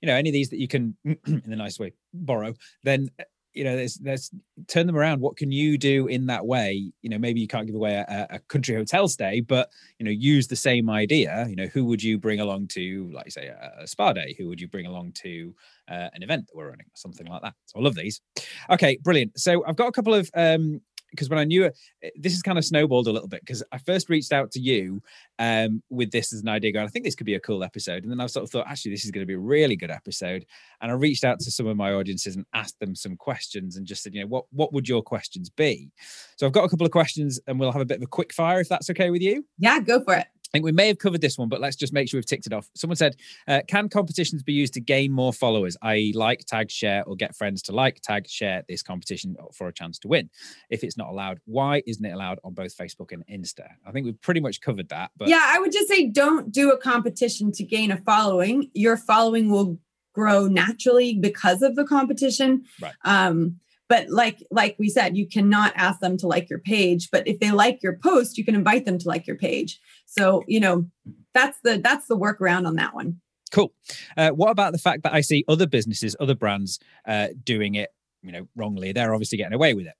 you 0.00 0.06
know, 0.06 0.14
any 0.14 0.28
of 0.28 0.32
these 0.32 0.50
that 0.50 0.58
you 0.58 0.68
can, 0.68 0.96
in 1.04 1.42
the 1.46 1.56
nice 1.56 1.78
way, 1.78 1.92
borrow. 2.12 2.54
Then 2.82 3.10
uh, 3.18 3.24
you 3.54 3.64
know, 3.64 3.76
there's 3.76 3.96
there's 3.96 4.30
turn 4.66 4.86
them 4.86 4.96
around. 4.96 5.20
What 5.20 5.36
can 5.36 5.52
you 5.52 5.76
do 5.76 6.06
in 6.06 6.26
that 6.26 6.46
way? 6.46 6.90
You 7.02 7.10
know, 7.10 7.18
maybe 7.18 7.40
you 7.40 7.46
can't 7.46 7.66
give 7.66 7.74
away 7.74 7.94
a, 7.94 8.26
a 8.30 8.38
country 8.38 8.74
hotel 8.74 9.08
stay, 9.08 9.40
but 9.40 9.70
you 9.98 10.04
know, 10.04 10.10
use 10.10 10.46
the 10.48 10.56
same 10.56 10.88
idea. 10.88 11.46
You 11.48 11.56
know, 11.56 11.66
who 11.66 11.84
would 11.84 12.02
you 12.02 12.18
bring 12.18 12.40
along 12.40 12.68
to, 12.68 13.10
like 13.12 13.30
say, 13.30 13.48
a, 13.48 13.72
a 13.80 13.86
spa 13.86 14.12
day? 14.12 14.34
Who 14.38 14.48
would 14.48 14.60
you 14.60 14.68
bring 14.68 14.86
along 14.86 15.12
to 15.16 15.54
uh, 15.88 16.08
an 16.14 16.22
event 16.22 16.46
that 16.46 16.56
we're 16.56 16.70
running, 16.70 16.86
something 16.94 17.26
like 17.26 17.42
that? 17.42 17.54
So 17.66 17.78
I 17.78 17.82
love 17.82 17.94
these. 17.94 18.20
Okay, 18.70 18.98
brilliant. 19.02 19.38
So 19.38 19.64
I've 19.66 19.76
got 19.76 19.88
a 19.88 19.92
couple 19.92 20.14
of 20.14 20.30
um, 20.34 20.80
because 21.12 21.28
when 21.28 21.38
I 21.38 21.44
knew 21.44 21.64
it, 21.64 21.78
eh, 22.02 22.10
this 22.16 22.32
is 22.32 22.42
kind 22.42 22.58
of 22.58 22.64
snowballed 22.64 23.06
a 23.06 23.12
little 23.12 23.28
bit 23.28 23.40
because 23.40 23.62
I 23.70 23.78
first 23.78 24.08
reached 24.08 24.32
out 24.32 24.50
to 24.52 24.60
you 24.60 25.00
um, 25.38 25.82
with 25.90 26.10
this 26.10 26.32
as 26.32 26.40
an 26.40 26.48
idea, 26.48 26.72
going, 26.72 26.86
I 26.86 26.88
think 26.88 27.04
this 27.04 27.14
could 27.14 27.26
be 27.26 27.36
a 27.36 27.40
cool 27.40 27.62
episode. 27.62 28.02
And 28.02 28.10
then 28.10 28.20
I 28.20 28.26
sort 28.26 28.44
of 28.44 28.50
thought, 28.50 28.66
actually, 28.66 28.92
this 28.92 29.04
is 29.04 29.10
going 29.10 29.22
to 29.22 29.26
be 29.26 29.34
a 29.34 29.38
really 29.38 29.76
good 29.76 29.90
episode. 29.90 30.44
And 30.80 30.90
I 30.90 30.94
reached 30.94 31.24
out 31.24 31.38
to 31.40 31.50
some 31.50 31.66
of 31.66 31.76
my 31.76 31.92
audiences 31.92 32.34
and 32.34 32.44
asked 32.54 32.80
them 32.80 32.94
some 32.96 33.16
questions 33.16 33.76
and 33.76 33.86
just 33.86 34.02
said, 34.02 34.14
you 34.14 34.22
know, 34.22 34.26
what 34.26 34.46
what 34.50 34.72
would 34.72 34.88
your 34.88 35.02
questions 35.02 35.50
be? 35.50 35.90
So 36.36 36.46
I've 36.46 36.52
got 36.52 36.64
a 36.64 36.68
couple 36.68 36.86
of 36.86 36.92
questions 36.92 37.38
and 37.46 37.60
we'll 37.60 37.72
have 37.72 37.82
a 37.82 37.86
bit 37.86 37.98
of 37.98 38.02
a 38.02 38.06
quick 38.06 38.32
fire 38.32 38.60
if 38.60 38.68
that's 38.68 38.90
okay 38.90 39.10
with 39.10 39.22
you. 39.22 39.44
Yeah, 39.58 39.78
go 39.80 40.02
for 40.02 40.14
it. 40.14 40.26
I 40.52 40.58
think 40.58 40.66
we 40.66 40.72
may 40.72 40.88
have 40.88 40.98
covered 40.98 41.22
this 41.22 41.38
one, 41.38 41.48
but 41.48 41.62
let's 41.62 41.76
just 41.76 41.94
make 41.94 42.10
sure 42.10 42.18
we've 42.18 42.26
ticked 42.26 42.46
it 42.46 42.52
off. 42.52 42.68
Someone 42.74 42.96
said, 42.96 43.16
uh, 43.48 43.62
"Can 43.68 43.88
competitions 43.88 44.42
be 44.42 44.52
used 44.52 44.74
to 44.74 44.80
gain 44.80 45.10
more 45.10 45.32
followers? 45.32 45.78
i.e., 45.80 46.12
like, 46.14 46.44
tag, 46.44 46.70
share, 46.70 47.02
or 47.06 47.16
get 47.16 47.34
friends 47.34 47.62
to 47.62 47.72
like, 47.72 48.00
tag, 48.02 48.28
share 48.28 48.62
this 48.68 48.82
competition 48.82 49.34
for 49.54 49.68
a 49.68 49.72
chance 49.72 49.98
to 50.00 50.08
win? 50.08 50.28
If 50.68 50.84
it's 50.84 50.98
not 50.98 51.08
allowed, 51.08 51.40
why 51.46 51.82
isn't 51.86 52.04
it 52.04 52.10
allowed 52.10 52.38
on 52.44 52.52
both 52.52 52.76
Facebook 52.76 53.12
and 53.12 53.24
Insta?" 53.28 53.66
I 53.86 53.92
think 53.92 54.04
we've 54.04 54.20
pretty 54.20 54.40
much 54.40 54.60
covered 54.60 54.90
that. 54.90 55.10
But 55.16 55.28
yeah, 55.28 55.42
I 55.42 55.58
would 55.58 55.72
just 55.72 55.88
say 55.88 56.10
don't 56.10 56.52
do 56.52 56.70
a 56.70 56.76
competition 56.76 57.50
to 57.52 57.64
gain 57.64 57.90
a 57.90 57.96
following. 57.96 58.70
Your 58.74 58.98
following 58.98 59.50
will 59.50 59.78
grow 60.12 60.48
naturally 60.48 61.14
because 61.14 61.62
of 61.62 61.76
the 61.76 61.84
competition. 61.84 62.64
Right. 62.78 62.92
Um, 63.06 63.58
but 63.88 64.08
like 64.08 64.42
like 64.50 64.74
we 64.78 64.88
said 64.88 65.18
you 65.18 65.28
cannot 65.28 65.72
ask 65.76 66.00
them 66.00 66.16
to 66.16 66.26
like 66.26 66.48
your 66.48 66.60
page 66.60 67.10
but 67.10 67.28
if 67.28 67.38
they 67.40 67.50
like 67.50 67.82
your 67.82 67.98
post 67.98 68.38
you 68.38 68.44
can 68.44 68.54
invite 68.54 68.86
them 68.86 68.96
to 68.96 69.06
like 69.06 69.26
your 69.26 69.36
page 69.36 69.80
so 70.18 70.44
you 70.46 70.60
know 70.60 70.86
that's 71.34 71.58
the 71.62 71.78
that's 71.78 72.06
the 72.06 72.16
workaround 72.16 72.66
on 72.66 72.76
that 72.76 72.94
one. 72.94 73.20
Cool. 73.50 73.72
Uh, 74.16 74.30
what 74.30 74.50
about 74.50 74.72
the 74.72 74.78
fact 74.78 75.02
that 75.02 75.12
i 75.12 75.20
see 75.20 75.44
other 75.46 75.66
businesses 75.66 76.16
other 76.18 76.34
brands 76.34 76.78
uh, 77.06 77.28
doing 77.44 77.74
it 77.74 77.90
you 78.22 78.32
know 78.32 78.48
wrongly? 78.56 78.92
They're 78.92 79.12
obviously 79.14 79.38
getting 79.38 79.54
away 79.54 79.74
with 79.74 79.86
it. 79.86 79.94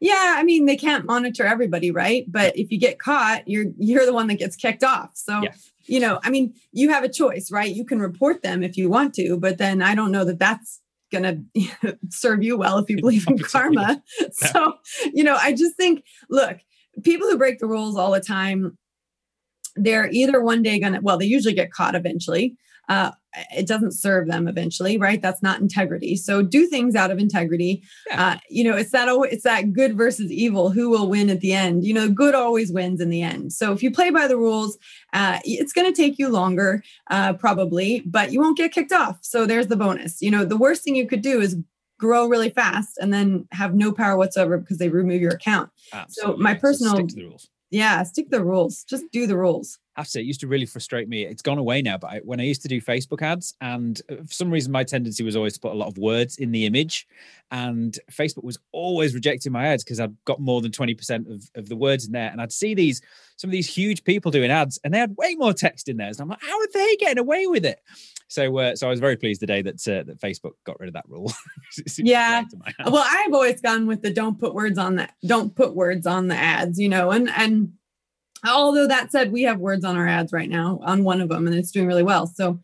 Yeah 0.00 0.34
i 0.36 0.42
mean 0.42 0.66
they 0.66 0.76
can't 0.76 1.04
monitor 1.04 1.44
everybody 1.44 1.90
right? 1.90 2.24
But 2.26 2.56
if 2.56 2.72
you 2.72 2.78
get 2.78 2.98
caught 2.98 3.46
you're 3.46 3.66
you're 3.78 4.06
the 4.06 4.14
one 4.14 4.28
that 4.28 4.38
gets 4.38 4.56
kicked 4.56 4.84
off. 4.84 5.10
So 5.14 5.42
yeah. 5.42 5.52
you 5.84 6.00
know 6.00 6.20
i 6.24 6.30
mean 6.30 6.54
you 6.72 6.90
have 6.90 7.04
a 7.04 7.08
choice 7.08 7.50
right? 7.50 7.74
You 7.74 7.84
can 7.84 8.00
report 8.00 8.42
them 8.42 8.62
if 8.62 8.76
you 8.76 8.88
want 8.88 9.14
to 9.14 9.36
but 9.36 9.58
then 9.58 9.82
i 9.82 9.94
don't 9.94 10.12
know 10.12 10.24
that 10.24 10.38
that's 10.38 10.80
going 11.12 11.46
to 11.82 11.98
serve 12.08 12.42
you 12.42 12.56
well 12.56 12.78
if 12.78 12.90
you 12.90 12.96
believe 12.96 13.28
in 13.28 13.38
karma. 13.38 14.02
So, 14.32 14.74
you 15.12 15.22
know, 15.22 15.36
I 15.36 15.52
just 15.52 15.76
think, 15.76 16.04
look, 16.30 16.58
people 17.04 17.28
who 17.28 17.36
break 17.36 17.58
the 17.58 17.66
rules 17.66 17.96
all 17.96 18.10
the 18.10 18.20
time, 18.20 18.78
they're 19.76 20.10
either 20.10 20.42
one 20.42 20.62
day 20.62 20.78
going 20.78 20.94
to, 20.94 21.00
well, 21.00 21.18
they 21.18 21.26
usually 21.26 21.54
get 21.54 21.72
caught 21.72 21.94
eventually, 21.94 22.56
uh, 22.88 23.12
it 23.56 23.66
doesn't 23.66 23.92
serve 23.92 24.26
them 24.26 24.46
eventually, 24.46 24.98
right? 24.98 25.22
That's 25.22 25.42
not 25.42 25.60
integrity. 25.60 26.16
So 26.16 26.42
do 26.42 26.66
things 26.66 26.94
out 26.94 27.10
of 27.10 27.18
integrity. 27.18 27.82
Yeah. 28.08 28.26
Uh, 28.26 28.38
you 28.50 28.64
know, 28.64 28.76
it's 28.76 28.90
that 28.90 29.08
it's 29.30 29.44
that 29.44 29.72
good 29.72 29.96
versus 29.96 30.30
evil. 30.30 30.70
Who 30.70 30.90
will 30.90 31.08
win 31.08 31.30
at 31.30 31.40
the 31.40 31.54
end? 31.54 31.84
You 31.84 31.94
know, 31.94 32.10
good 32.10 32.34
always 32.34 32.70
wins 32.72 33.00
in 33.00 33.08
the 33.08 33.22
end. 33.22 33.52
So 33.52 33.72
if 33.72 33.82
you 33.82 33.90
play 33.90 34.10
by 34.10 34.26
the 34.26 34.36
rules, 34.36 34.76
uh, 35.14 35.38
it's 35.44 35.72
going 35.72 35.90
to 35.90 35.96
take 35.96 36.18
you 36.18 36.28
longer, 36.28 36.82
uh, 37.10 37.32
probably, 37.34 38.02
but 38.04 38.32
you 38.32 38.40
won't 38.40 38.58
get 38.58 38.72
kicked 38.72 38.92
off. 38.92 39.18
So 39.22 39.46
there's 39.46 39.68
the 39.68 39.76
bonus. 39.76 40.20
You 40.20 40.30
know, 40.30 40.44
the 40.44 40.58
worst 40.58 40.82
thing 40.84 40.94
you 40.94 41.06
could 41.06 41.22
do 41.22 41.40
is 41.40 41.56
grow 41.98 42.26
really 42.26 42.50
fast 42.50 42.98
and 42.98 43.14
then 43.14 43.46
have 43.52 43.74
no 43.74 43.92
power 43.92 44.16
whatsoever 44.16 44.58
because 44.58 44.78
they 44.78 44.88
remove 44.88 45.22
your 45.22 45.32
account. 45.32 45.70
Absolutely. 45.92 46.36
So 46.36 46.42
my 46.42 46.54
personal 46.54 46.96
so 46.96 47.38
yeah, 47.72 48.02
stick 48.02 48.28
the 48.28 48.44
rules. 48.44 48.84
Just 48.84 49.10
do 49.12 49.26
the 49.26 49.36
rules. 49.36 49.78
Say, 50.04 50.20
it 50.20 50.24
used 50.24 50.40
to 50.40 50.46
really 50.46 50.66
frustrate 50.66 51.08
me. 51.08 51.24
It's 51.24 51.42
gone 51.42 51.58
away 51.58 51.80
now, 51.80 51.96
but 51.96 52.10
I, 52.10 52.20
when 52.24 52.38
I 52.38 52.44
used 52.44 52.62
to 52.62 52.68
do 52.68 52.80
Facebook 52.80 53.22
ads, 53.22 53.54
and 53.60 54.00
uh, 54.10 54.16
for 54.16 54.32
some 54.32 54.50
reason, 54.50 54.72
my 54.72 54.84
tendency 54.84 55.22
was 55.22 55.36
always 55.36 55.54
to 55.54 55.60
put 55.60 55.72
a 55.72 55.74
lot 55.74 55.88
of 55.88 55.96
words 55.96 56.36
in 56.36 56.50
the 56.50 56.66
image, 56.66 57.06
and 57.50 57.98
Facebook 58.10 58.44
was 58.44 58.58
always 58.72 59.14
rejecting 59.14 59.52
my 59.52 59.66
ads 59.66 59.84
because 59.84 60.00
I'd 60.00 60.14
got 60.24 60.40
more 60.40 60.60
than 60.60 60.70
20% 60.70 61.30
of, 61.30 61.50
of 61.54 61.68
the 61.68 61.76
words 61.76 62.06
in 62.06 62.12
there. 62.12 62.30
And 62.30 62.40
I'd 62.40 62.52
see 62.52 62.74
these, 62.74 63.00
some 63.36 63.48
of 63.48 63.52
these 63.52 63.74
huge 63.74 64.04
people 64.04 64.30
doing 64.30 64.50
ads, 64.50 64.78
and 64.84 64.92
they 64.92 64.98
had 64.98 65.16
way 65.16 65.34
more 65.34 65.54
text 65.54 65.88
in 65.88 65.96
there. 65.96 66.08
And 66.08 66.20
I'm 66.20 66.28
like, 66.28 66.42
how 66.42 66.58
are 66.58 66.68
they 66.72 66.96
getting 66.96 67.18
away 67.18 67.46
with 67.46 67.64
it? 67.64 67.80
So, 68.32 68.58
uh, 68.58 68.76
so 68.76 68.86
I 68.86 68.90
was 68.90 69.00
very 69.00 69.16
pleased 69.16 69.40
today 69.40 69.62
that 69.62 69.86
uh, 69.86 70.02
that 70.04 70.20
Facebook 70.20 70.52
got 70.64 70.80
rid 70.80 70.88
of 70.88 70.94
that 70.94 71.04
rule. 71.08 71.32
yeah. 71.98 72.44
Well, 72.84 73.04
I've 73.06 73.32
always 73.32 73.60
gone 73.60 73.86
with 73.86 74.02
the 74.02 74.12
don't 74.12 74.38
put 74.38 74.54
words 74.54 74.78
on 74.78 74.96
that, 74.96 75.14
don't 75.26 75.54
put 75.54 75.74
words 75.74 76.06
on 76.06 76.28
the 76.28 76.36
ads, 76.36 76.78
you 76.78 76.88
know, 76.88 77.10
and 77.10 77.28
and 77.30 77.72
Although 78.44 78.88
that 78.88 79.12
said, 79.12 79.32
we 79.32 79.42
have 79.42 79.58
words 79.60 79.84
on 79.84 79.96
our 79.96 80.06
ads 80.06 80.32
right 80.32 80.48
now 80.48 80.80
on 80.82 81.04
one 81.04 81.20
of 81.20 81.28
them, 81.28 81.46
and 81.46 81.54
it's 81.54 81.70
doing 81.70 81.86
really 81.86 82.02
well. 82.02 82.26
So, 82.26 82.58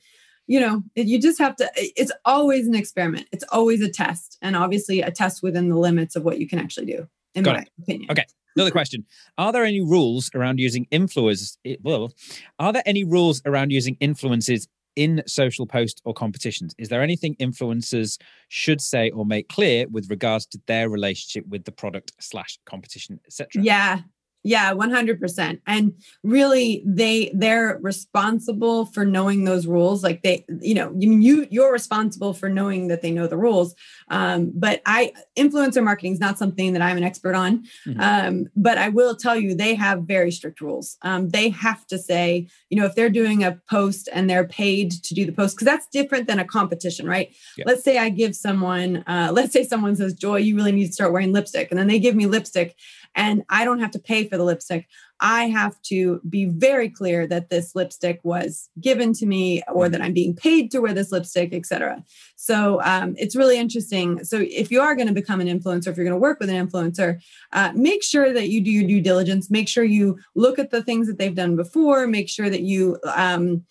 you 0.47 0.61
know, 0.61 0.83
you 0.95 1.21
just 1.21 1.39
have 1.39 1.57
to. 1.57 1.71
It's 1.77 2.11
always 2.25 2.67
an 2.67 2.75
experiment. 2.75 3.29
It's 3.33 3.45
always 3.53 3.81
a 3.81 3.89
test, 3.89 4.39
and 4.43 4.57
obviously 4.57 5.03
a 5.03 5.11
test 5.11 5.43
within 5.43 5.69
the 5.69 5.77
limits 5.77 6.17
of 6.17 6.25
what 6.25 6.39
you 6.39 6.49
can 6.49 6.59
actually 6.59 6.87
do. 6.87 7.09
In 7.35 7.45
Got 7.45 7.57
my 7.57 7.63
it. 7.63 7.71
opinion. 7.81 8.11
Okay. 8.11 8.25
Another 8.57 8.73
question: 8.73 9.05
Are 9.37 9.53
there 9.53 9.65
any 9.65 9.81
rules 9.81 10.31
around 10.35 10.59
using 10.59 10.87
influencers? 10.91 11.57
Well, 11.83 12.13
are 12.59 12.73
there 12.73 12.83
any 12.85 13.05
rules 13.05 13.41
around 13.45 13.71
using 13.71 13.97
influences 14.01 14.67
in 14.99 15.23
social 15.29 15.65
posts 15.65 16.03
or 16.05 16.13
competitions? 16.13 16.75
Is 16.77 16.89
there 16.89 17.03
anything 17.03 17.37
influencers 17.37 18.19
should 18.49 18.81
say 18.81 19.11
or 19.11 19.25
make 19.25 19.49
clear 19.49 19.87
with 19.89 20.11
regards 20.11 20.45
to 20.47 20.61
their 20.67 20.91
relationship 20.91 21.47
with 21.49 21.65
the 21.65 21.71
product 21.73 22.13
slash 22.19 22.59
competition, 22.67 23.21
etc.? 23.25 23.63
Yeah. 23.63 24.01
Yeah, 24.45 24.73
100%. 24.73 25.61
And 25.67 25.93
really 26.23 26.83
they 26.87 27.31
they're 27.35 27.79
responsible 27.83 28.87
for 28.87 29.05
knowing 29.05 29.45
those 29.45 29.67
rules 29.67 30.03
like 30.05 30.23
they 30.23 30.45
you 30.61 30.75
know, 30.75 30.93
you 30.97 31.13
you 31.19 31.47
you're 31.51 31.73
responsible 31.73 32.33
for 32.33 32.49
knowing 32.49 32.89
that 32.89 33.03
they 33.03 33.11
know 33.11 33.27
the 33.27 33.37
rules. 33.37 33.75
Um 34.11 34.53
but 34.55 34.81
I 34.87 35.13
influencer 35.37 35.83
marketing 35.83 36.13
is 36.13 36.21
not 36.21 36.39
something 36.39 36.73
that 36.73 36.83
I'm 36.83 36.97
an 36.97 37.03
expert 37.05 37.35
on. 37.35 37.65
Mhm. 37.87 38.01
Um 38.01 38.47
but 38.57 38.79
I 38.79 38.89
will 38.91 39.17
tell 39.17 39.37
you 39.37 39.55
they 39.55 39.75
have 39.75 40.03
very 40.05 40.31
strict 40.31 40.61
rules. 40.61 40.97
Um 41.03 41.31
they 41.31 41.49
have 41.51 41.85
to 41.89 41.99
say, 41.99 42.47
you 42.71 42.79
know, 42.79 42.87
if 42.87 42.95
they're 42.95 43.11
doing 43.11 43.43
a 43.43 43.59
post 43.69 44.09
and 44.13 44.31
they're 44.31 44.47
paid 44.47 44.93
to 44.93 45.15
do 45.15 45.27
the 45.27 45.33
post 45.33 45.59
cuz 45.59 45.67
that's 45.67 45.89
different 45.89 46.29
than 46.29 46.39
a 46.39 46.45
competition, 46.45 47.07
right? 47.07 47.35
Yeah. 47.57 47.65
Let's 47.67 47.83
say 47.83 47.99
I 47.99 48.09
give 48.11 48.37
someone 48.37 49.03
uh 49.09 49.31
let's 49.33 49.53
say 49.53 49.65
someone 49.65 49.97
says, 49.97 50.15
"Joy, 50.15 50.37
you 50.37 50.55
really 50.55 50.73
need 50.73 50.87
to 50.87 50.93
start 50.93 51.13
wearing 51.13 51.33
lipstick." 51.33 51.69
And 51.71 51.79
then 51.79 51.89
they 51.89 51.99
give 51.99 52.15
me 52.15 52.27
lipstick 52.27 52.77
and 53.19 53.43
I 53.49 53.65
don't 53.65 53.81
have 53.81 53.91
to 53.91 53.99
pay 53.99 54.29
for 54.29 54.39
the 54.39 54.45
lipstick. 54.45 54.87
I 55.19 55.49
have 55.49 55.83
to 55.83 56.21
be 56.29 56.45
very 56.45 56.89
clear 56.89 57.27
that 57.27 57.51
this 57.51 57.75
lipstick 57.75 58.21
was 58.23 58.71
given 58.81 59.13
to 59.15 59.27
me 59.27 59.65
or 59.67 59.89
that 59.89 60.01
I'm 60.01 60.13
being 60.13 60.37
paid 60.37 60.71
to 60.71 60.79
wear 60.79 60.95
this 60.95 61.11
lipstick, 61.11 61.53
etc. 61.53 62.05
So 62.37 62.81
um, 62.85 63.17
it's 63.19 63.35
really 63.35 63.59
interesting. 63.59 64.23
So 64.23 64.39
if 64.49 64.71
you 64.71 64.81
are 64.81 64.95
going 64.95 65.09
to 65.09 65.15
become 65.15 65.41
an 65.41 65.49
influencer, 65.49 65.89
if 65.89 65.97
you're 65.97 66.07
going 66.07 66.13
to 66.13 66.17
work 66.17 66.39
with 66.39 66.49
an 66.49 66.69
influencer, 66.69 67.21
uh, 67.53 67.73
make 67.75 68.05
sure 68.05 68.33
that 68.33 68.51
you 68.51 68.61
do 68.61 68.71
your 68.71 68.87
due 68.87 69.01
diligence. 69.01 69.51
Make 69.51 69.67
sure 69.67 69.83
you 69.83 70.21
look 70.37 70.61
at 70.61 70.71
the 70.71 70.85
things 70.85 71.09
that 71.09 71.19
they've 71.19 71.35
done 71.35 71.57
before. 71.57 72.07
Make 72.07 72.29
sure 72.29 72.49
that 72.49 72.63
you 72.63 73.01
um, 73.17 73.65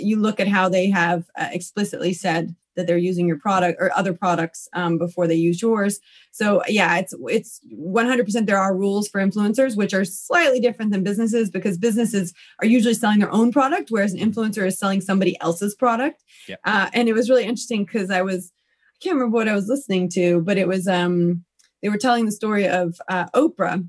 you 0.00 0.18
look 0.18 0.40
at 0.40 0.48
how 0.48 0.70
they 0.70 0.88
have 0.88 1.24
uh, 1.36 1.48
explicitly 1.52 2.14
said 2.14 2.56
that 2.76 2.86
they're 2.86 2.98
using 2.98 3.26
your 3.26 3.38
product 3.38 3.80
or 3.80 3.96
other 3.96 4.12
products 4.12 4.68
um, 4.72 4.98
before 4.98 5.26
they 5.26 5.34
use 5.34 5.62
yours. 5.62 6.00
So 6.32 6.62
yeah, 6.68 6.98
it's 6.98 7.14
it's 7.28 7.60
100% 7.72 8.46
there 8.46 8.58
are 8.58 8.76
rules 8.76 9.08
for 9.08 9.20
influencers 9.20 9.76
which 9.76 9.94
are 9.94 10.04
slightly 10.04 10.60
different 10.60 10.90
than 10.90 11.02
businesses 11.02 11.50
because 11.50 11.78
businesses 11.78 12.32
are 12.60 12.66
usually 12.66 12.94
selling 12.94 13.20
their 13.20 13.32
own 13.32 13.52
product 13.52 13.90
whereas 13.90 14.12
an 14.12 14.20
influencer 14.20 14.66
is 14.66 14.78
selling 14.78 15.00
somebody 15.00 15.38
else's 15.40 15.74
product. 15.74 16.22
Yeah. 16.48 16.56
Uh, 16.64 16.90
and 16.92 17.08
it 17.08 17.12
was 17.12 17.30
really 17.30 17.44
interesting 17.44 17.84
because 17.84 18.10
I 18.10 18.22
was 18.22 18.52
I 18.94 18.98
can't 19.02 19.16
remember 19.16 19.34
what 19.34 19.48
I 19.48 19.54
was 19.54 19.68
listening 19.68 20.08
to, 20.10 20.40
but 20.42 20.58
it 20.58 20.68
was 20.68 20.86
um 20.88 21.44
they 21.82 21.90
were 21.90 21.98
telling 21.98 22.24
the 22.24 22.32
story 22.32 22.66
of 22.66 22.98
uh, 23.08 23.26
Oprah 23.34 23.86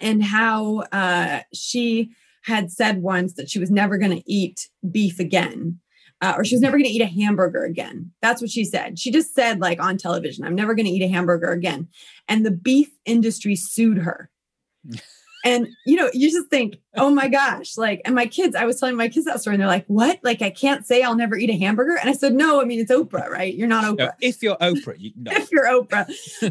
and 0.00 0.22
how 0.22 0.84
uh, 0.92 1.40
she 1.52 2.10
had 2.42 2.70
said 2.70 3.02
once 3.02 3.34
that 3.34 3.50
she 3.50 3.58
was 3.58 3.70
never 3.70 3.98
going 3.98 4.10
to 4.10 4.30
eat 4.30 4.68
beef 4.90 5.18
again. 5.18 5.80
Uh, 6.22 6.34
or 6.36 6.44
she 6.44 6.54
was 6.54 6.62
never 6.62 6.78
going 6.78 6.88
to 6.88 6.90
eat 6.90 7.02
a 7.02 7.06
hamburger 7.06 7.64
again. 7.64 8.12
That's 8.22 8.40
what 8.40 8.50
she 8.50 8.64
said. 8.64 8.96
She 8.98 9.10
just 9.10 9.34
said, 9.34 9.60
like 9.60 9.82
on 9.82 9.98
television, 9.98 10.44
I'm 10.44 10.54
never 10.54 10.74
going 10.74 10.86
to 10.86 10.92
eat 10.92 11.02
a 11.02 11.08
hamburger 11.08 11.50
again. 11.50 11.88
And 12.28 12.46
the 12.46 12.52
beef 12.52 12.90
industry 13.04 13.56
sued 13.56 13.98
her. 13.98 14.30
and, 15.44 15.68
you 15.86 15.96
know, 15.96 16.08
you 16.12 16.30
just 16.30 16.48
think, 16.48 16.76
oh 16.96 17.10
my 17.10 17.28
gosh, 17.28 17.76
like, 17.76 18.00
and 18.04 18.14
my 18.14 18.26
kids, 18.26 18.54
I 18.54 18.64
was 18.64 18.78
telling 18.78 18.96
my 18.96 19.08
kids 19.08 19.26
that 19.26 19.40
story 19.40 19.54
and 19.54 19.60
they're 19.60 19.68
like, 19.68 19.86
what? 19.86 20.20
Like, 20.22 20.42
I 20.42 20.50
can't 20.50 20.86
say 20.86 21.02
I'll 21.02 21.16
never 21.16 21.36
eat 21.36 21.50
a 21.50 21.56
hamburger. 21.58 21.96
And 21.96 22.08
I 22.08 22.12
said, 22.12 22.34
no, 22.34 22.60
I 22.60 22.64
mean, 22.64 22.80
it's 22.80 22.92
Oprah, 22.92 23.28
right? 23.28 23.54
You're 23.54 23.68
not 23.68 23.84
Oprah 23.84 23.98
No, 23.98 24.10
if 24.20 24.42
you're 24.42 24.56
Oprah, 24.56 24.94
you 24.98 25.12
no. 25.16 25.32
if 25.32 25.50
you're 25.50 25.66
Oprah. 25.66 26.06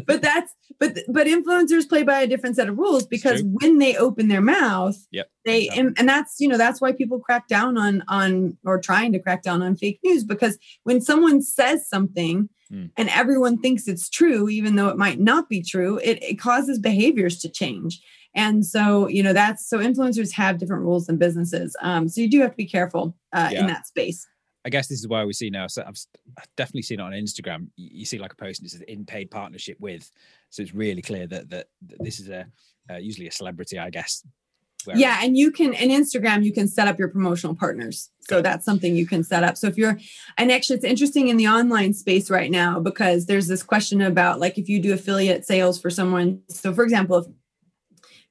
but 0.06 0.20
that's 0.22 0.52
but 0.78 0.98
but 1.08 1.26
influencers 1.26 1.88
play 1.88 2.02
by 2.02 2.20
a 2.20 2.26
different 2.26 2.56
set 2.56 2.68
of 2.68 2.76
rules 2.76 3.06
because 3.06 3.42
when 3.44 3.78
they 3.78 3.96
open 3.96 4.28
their 4.28 4.40
mouth, 4.40 4.96
Yep, 5.12 5.30
they 5.44 5.62
exactly. 5.64 5.80
and, 5.80 5.98
and 5.98 6.08
that's 6.08 6.40
you 6.40 6.48
know 6.48 6.56
that's 6.58 6.80
why 6.80 6.92
people 6.92 7.20
crack 7.20 7.46
down 7.46 7.78
on 7.78 8.02
on 8.08 8.56
or 8.64 8.80
trying 8.80 9.12
to 9.12 9.18
crack 9.20 9.42
down 9.42 9.62
on 9.62 9.76
fake 9.76 10.00
news 10.02 10.24
because 10.24 10.58
when 10.82 11.00
someone 11.00 11.40
says 11.42 11.88
something 11.88 12.48
Mm. 12.72 12.88
and 12.96 13.10
everyone 13.10 13.58
thinks 13.60 13.86
it's 13.86 14.08
true 14.08 14.48
even 14.48 14.76
though 14.76 14.88
it 14.88 14.96
might 14.96 15.20
not 15.20 15.46
be 15.50 15.60
true 15.62 15.98
it, 16.02 16.22
it 16.22 16.38
causes 16.38 16.78
behaviors 16.78 17.38
to 17.40 17.50
change 17.50 18.00
and 18.34 18.64
so 18.64 19.08
you 19.08 19.22
know 19.22 19.32
that's 19.32 19.68
so 19.68 19.78
influencers 19.78 20.32
have 20.32 20.58
different 20.58 20.82
rules 20.82 21.06
than 21.06 21.16
businesses 21.16 21.76
um, 21.80 22.08
so 22.08 22.20
you 22.20 22.28
do 22.28 22.40
have 22.40 22.50
to 22.50 22.56
be 22.56 22.66
careful 22.66 23.16
uh, 23.32 23.48
Yeah. 23.52 23.60
in 23.60 23.66
that 23.66 23.86
space 23.86 24.26
I 24.64 24.68
guess 24.68 24.86
this 24.86 25.00
is 25.00 25.08
why 25.08 25.24
we 25.24 25.32
see 25.32 25.50
now. 25.50 25.66
So 25.66 25.82
I've, 25.86 25.96
definitely 26.56 26.82
seen 26.82 27.00
it 27.00 27.02
on 27.02 27.12
Instagram. 27.12 27.68
You, 27.76 28.04
see 28.04 28.18
like 28.18 28.32
a 28.32 28.36
post 28.36 28.60
and 28.60 28.66
it 28.66 28.70
says 28.70 28.82
in 28.82 29.04
paid 29.04 29.30
partnership 29.30 29.76
with. 29.80 30.08
So 30.50 30.62
it's 30.62 30.74
really 30.74 31.02
clear 31.02 31.26
that 31.26 31.50
that, 31.50 31.66
that 31.88 31.98
this 32.02 32.20
is 32.20 32.28
a 32.28 32.46
uh, 32.90 32.96
usually 32.96 33.26
a 33.26 33.32
celebrity, 33.32 33.78
I 33.78 33.90
guess. 33.90 34.24
Yeah, 34.94 35.20
and 35.22 35.36
you 35.36 35.52
can 35.52 35.74
in 35.74 35.90
Instagram 35.90 36.44
you 36.44 36.52
can 36.52 36.66
set 36.66 36.88
up 36.88 36.98
your 36.98 37.08
promotional 37.08 37.54
partners. 37.54 38.10
So 38.28 38.42
that's 38.42 38.64
something 38.64 38.96
you 38.96 39.06
can 39.06 39.22
set 39.22 39.44
up. 39.44 39.56
So 39.56 39.68
if 39.68 39.76
you're 39.76 39.98
and 40.36 40.50
actually 40.50 40.76
it's 40.76 40.84
interesting 40.84 41.28
in 41.28 41.36
the 41.36 41.46
online 41.48 41.94
space 41.94 42.30
right 42.30 42.50
now 42.50 42.80
because 42.80 43.26
there's 43.26 43.46
this 43.46 43.62
question 43.62 44.00
about 44.00 44.40
like 44.40 44.58
if 44.58 44.68
you 44.68 44.80
do 44.80 44.92
affiliate 44.92 45.44
sales 45.44 45.80
for 45.80 45.90
someone. 45.90 46.42
So 46.48 46.74
for 46.74 46.82
example, 46.82 47.18
if 47.18 47.26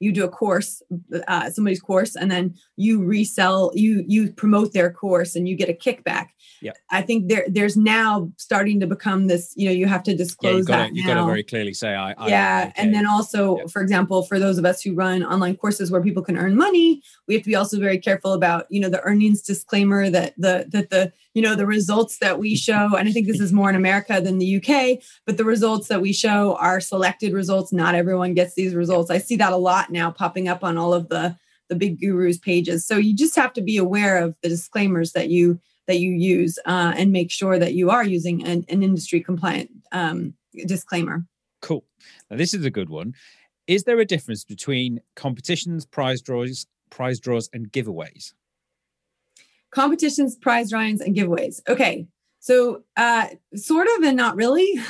you 0.02 0.12
do 0.12 0.24
a 0.24 0.28
course, 0.28 0.82
uh, 1.28 1.50
somebody's 1.50 1.80
course, 1.80 2.16
and 2.16 2.30
then 2.30 2.54
you 2.76 3.02
resell, 3.02 3.70
you 3.74 4.04
you 4.06 4.32
promote 4.32 4.72
their 4.72 4.90
course, 4.90 5.36
and 5.36 5.48
you 5.48 5.56
get 5.56 5.68
a 5.68 5.72
kickback. 5.72 6.28
Yeah, 6.60 6.72
I 6.90 7.02
think 7.02 7.28
there 7.28 7.44
there's 7.48 7.76
now 7.76 8.30
starting 8.36 8.80
to 8.80 8.86
become 8.86 9.28
this. 9.28 9.52
You 9.56 9.68
know, 9.68 9.72
you 9.72 9.86
have 9.86 10.02
to 10.04 10.12
yeah, 10.12 10.16
disclose 10.16 10.66
to 10.66 10.90
you 10.92 11.06
got 11.06 11.14
to 11.14 11.24
very 11.24 11.42
clearly 11.42 11.74
say 11.74 11.94
I. 11.94 12.12
I 12.12 12.28
yeah 12.28 12.64
okay. 12.68 12.82
and 12.82 12.94
then 12.94 13.06
also 13.06 13.58
Yep. 13.58 13.70
for 13.70 13.82
example 13.82 14.22
for 14.22 14.38
those 14.38 14.58
of 14.58 14.64
us 14.64 14.82
who 14.82 14.94
run 14.94 15.22
online 15.24 15.56
courses 15.56 15.90
where 15.90 16.02
people 16.02 16.22
can 16.22 16.36
earn 16.36 16.56
money 16.56 17.02
we 17.26 17.34
have 17.34 17.42
to 17.42 17.48
be 17.48 17.54
also 17.54 17.78
very 17.78 17.98
careful 17.98 18.32
about 18.32 18.66
you 18.70 18.80
know 18.80 18.88
the 18.88 19.02
earnings 19.02 19.42
disclaimer 19.42 20.10
that 20.10 20.34
the 20.36 20.66
that 20.68 20.90
the 20.90 21.12
you 21.34 21.42
know 21.42 21.54
the 21.54 21.66
results 21.66 22.18
that 22.18 22.38
we 22.38 22.54
show 22.54 22.96
and 22.96 23.08
i 23.08 23.12
think 23.12 23.26
this 23.26 23.40
is 23.40 23.52
more 23.52 23.68
in 23.68 23.76
america 23.76 24.20
than 24.20 24.38
the 24.38 24.56
uk 24.56 25.00
but 25.26 25.36
the 25.36 25.44
results 25.44 25.88
that 25.88 26.00
we 26.00 26.12
show 26.12 26.56
are 26.56 26.80
selected 26.80 27.32
results 27.32 27.72
not 27.72 27.94
everyone 27.94 28.34
gets 28.34 28.54
these 28.54 28.74
results 28.74 29.10
i 29.10 29.18
see 29.18 29.36
that 29.36 29.52
a 29.52 29.56
lot 29.56 29.90
now 29.90 30.10
popping 30.10 30.48
up 30.48 30.62
on 30.62 30.76
all 30.76 30.92
of 30.94 31.08
the 31.08 31.36
the 31.68 31.76
big 31.76 31.98
gurus 32.00 32.38
pages 32.38 32.86
so 32.86 32.96
you 32.96 33.14
just 33.14 33.36
have 33.36 33.52
to 33.52 33.62
be 33.62 33.76
aware 33.76 34.18
of 34.18 34.34
the 34.42 34.48
disclaimers 34.48 35.12
that 35.12 35.28
you 35.28 35.58
that 35.88 35.98
you 35.98 36.12
use 36.12 36.58
uh, 36.64 36.92
and 36.96 37.10
make 37.10 37.28
sure 37.28 37.58
that 37.58 37.74
you 37.74 37.90
are 37.90 38.04
using 38.04 38.44
an, 38.44 38.64
an 38.68 38.84
industry 38.84 39.20
compliant 39.20 39.70
um, 39.90 40.34
disclaimer 40.66 41.24
Cool. 41.62 41.84
Now 42.28 42.36
this 42.36 42.52
is 42.52 42.64
a 42.66 42.70
good 42.70 42.90
one. 42.90 43.14
Is 43.66 43.84
there 43.84 44.00
a 44.00 44.04
difference 44.04 44.44
between 44.44 45.00
competitions, 45.14 45.86
prize 45.86 46.20
draws, 46.20 46.66
prize 46.90 47.20
draws, 47.20 47.48
and 47.52 47.72
giveaways? 47.72 48.34
Competitions, 49.72 50.36
prize 50.36 50.70
drawings, 50.70 51.00
and 51.00 51.16
giveaways. 51.16 51.60
Okay. 51.68 52.06
So 52.40 52.82
uh 52.96 53.26
sort 53.54 53.86
of 53.96 54.02
and 54.04 54.16
not 54.16 54.34
really. 54.36 54.66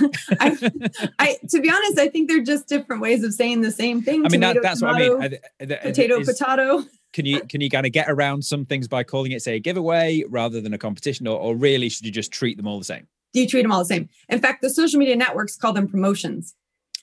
I 0.41 0.71
I 1.19 1.37
to 1.51 1.61
be 1.61 1.71
honest, 1.71 1.99
I 1.99 2.09
think 2.09 2.29
they're 2.31 2.43
just 2.43 2.67
different 2.67 3.03
ways 3.03 3.23
of 3.25 3.35
saying 3.35 3.61
the 3.61 3.71
same 3.71 4.01
thing. 4.03 4.25
I 4.25 4.29
mean 4.29 4.41
that, 4.41 4.55
Tomato, 4.55 4.61
that's 4.63 4.83
what 4.83 4.95
I 4.95 4.99
mean. 4.99 5.11
tomato, 5.11 5.37
th- 5.61 5.81
Potato, 5.83 6.21
is- 6.21 6.29
potato. 6.29 6.85
Can 7.13 7.27
you 7.27 7.43
can 7.43 7.61
you 7.61 7.69
kind 7.69 7.85
of 7.85 7.93
get 7.93 8.09
around 8.09 8.43
some 8.43 8.65
things 8.65 8.89
by 8.89 9.05
calling 9.05 9.33
it 9.33 9.43
say 9.43 9.57
a 9.57 9.61
giveaway 9.61 10.25
rather 10.31 10.63
than 10.63 10.73
a 10.73 10.79
competition, 10.79 11.27
or, 11.27 11.39
or 11.39 11.55
really 11.55 11.91
should 11.91 12.07
you 12.07 12.11
just 12.13 12.33
treat 12.33 12.57
them 12.57 12.67
all 12.67 12.79
the 12.79 12.87
same? 12.87 13.07
Do 13.35 13.41
you 13.41 13.47
treat 13.47 13.63
them 13.63 13.73
all 13.73 13.81
the 13.81 13.85
same? 13.85 14.09
In 14.31 14.39
fact, 14.41 14.63
the 14.63 14.71
social 14.71 14.99
media 14.99 15.15
networks 15.17 15.55
call 15.57 15.75
them 15.75 15.89
promotions. 15.89 16.55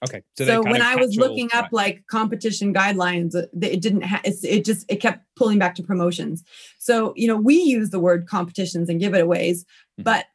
Okay. 0.05 0.21
So, 0.37 0.45
they're 0.45 0.61
when 0.61 0.81
I 0.81 0.95
was 0.95 1.17
looking 1.17 1.49
up 1.53 1.65
right. 1.65 1.73
like 1.73 2.03
competition 2.09 2.73
guidelines, 2.73 3.35
uh, 3.35 3.47
it 3.61 3.81
didn't. 3.81 4.03
Ha- 4.03 4.21
it 4.23 4.63
just 4.63 4.85
it 4.89 4.97
kept 4.97 5.25
pulling 5.35 5.59
back 5.59 5.75
to 5.75 5.83
promotions. 5.83 6.43
So 6.77 7.13
you 7.17 7.27
know 7.27 7.35
we 7.35 7.55
use 7.55 7.89
the 7.89 7.99
word 7.99 8.25
competitions 8.27 8.87
and 8.89 9.01
giveaways, 9.01 9.65
Mhm. 9.99 10.03
but 10.05 10.25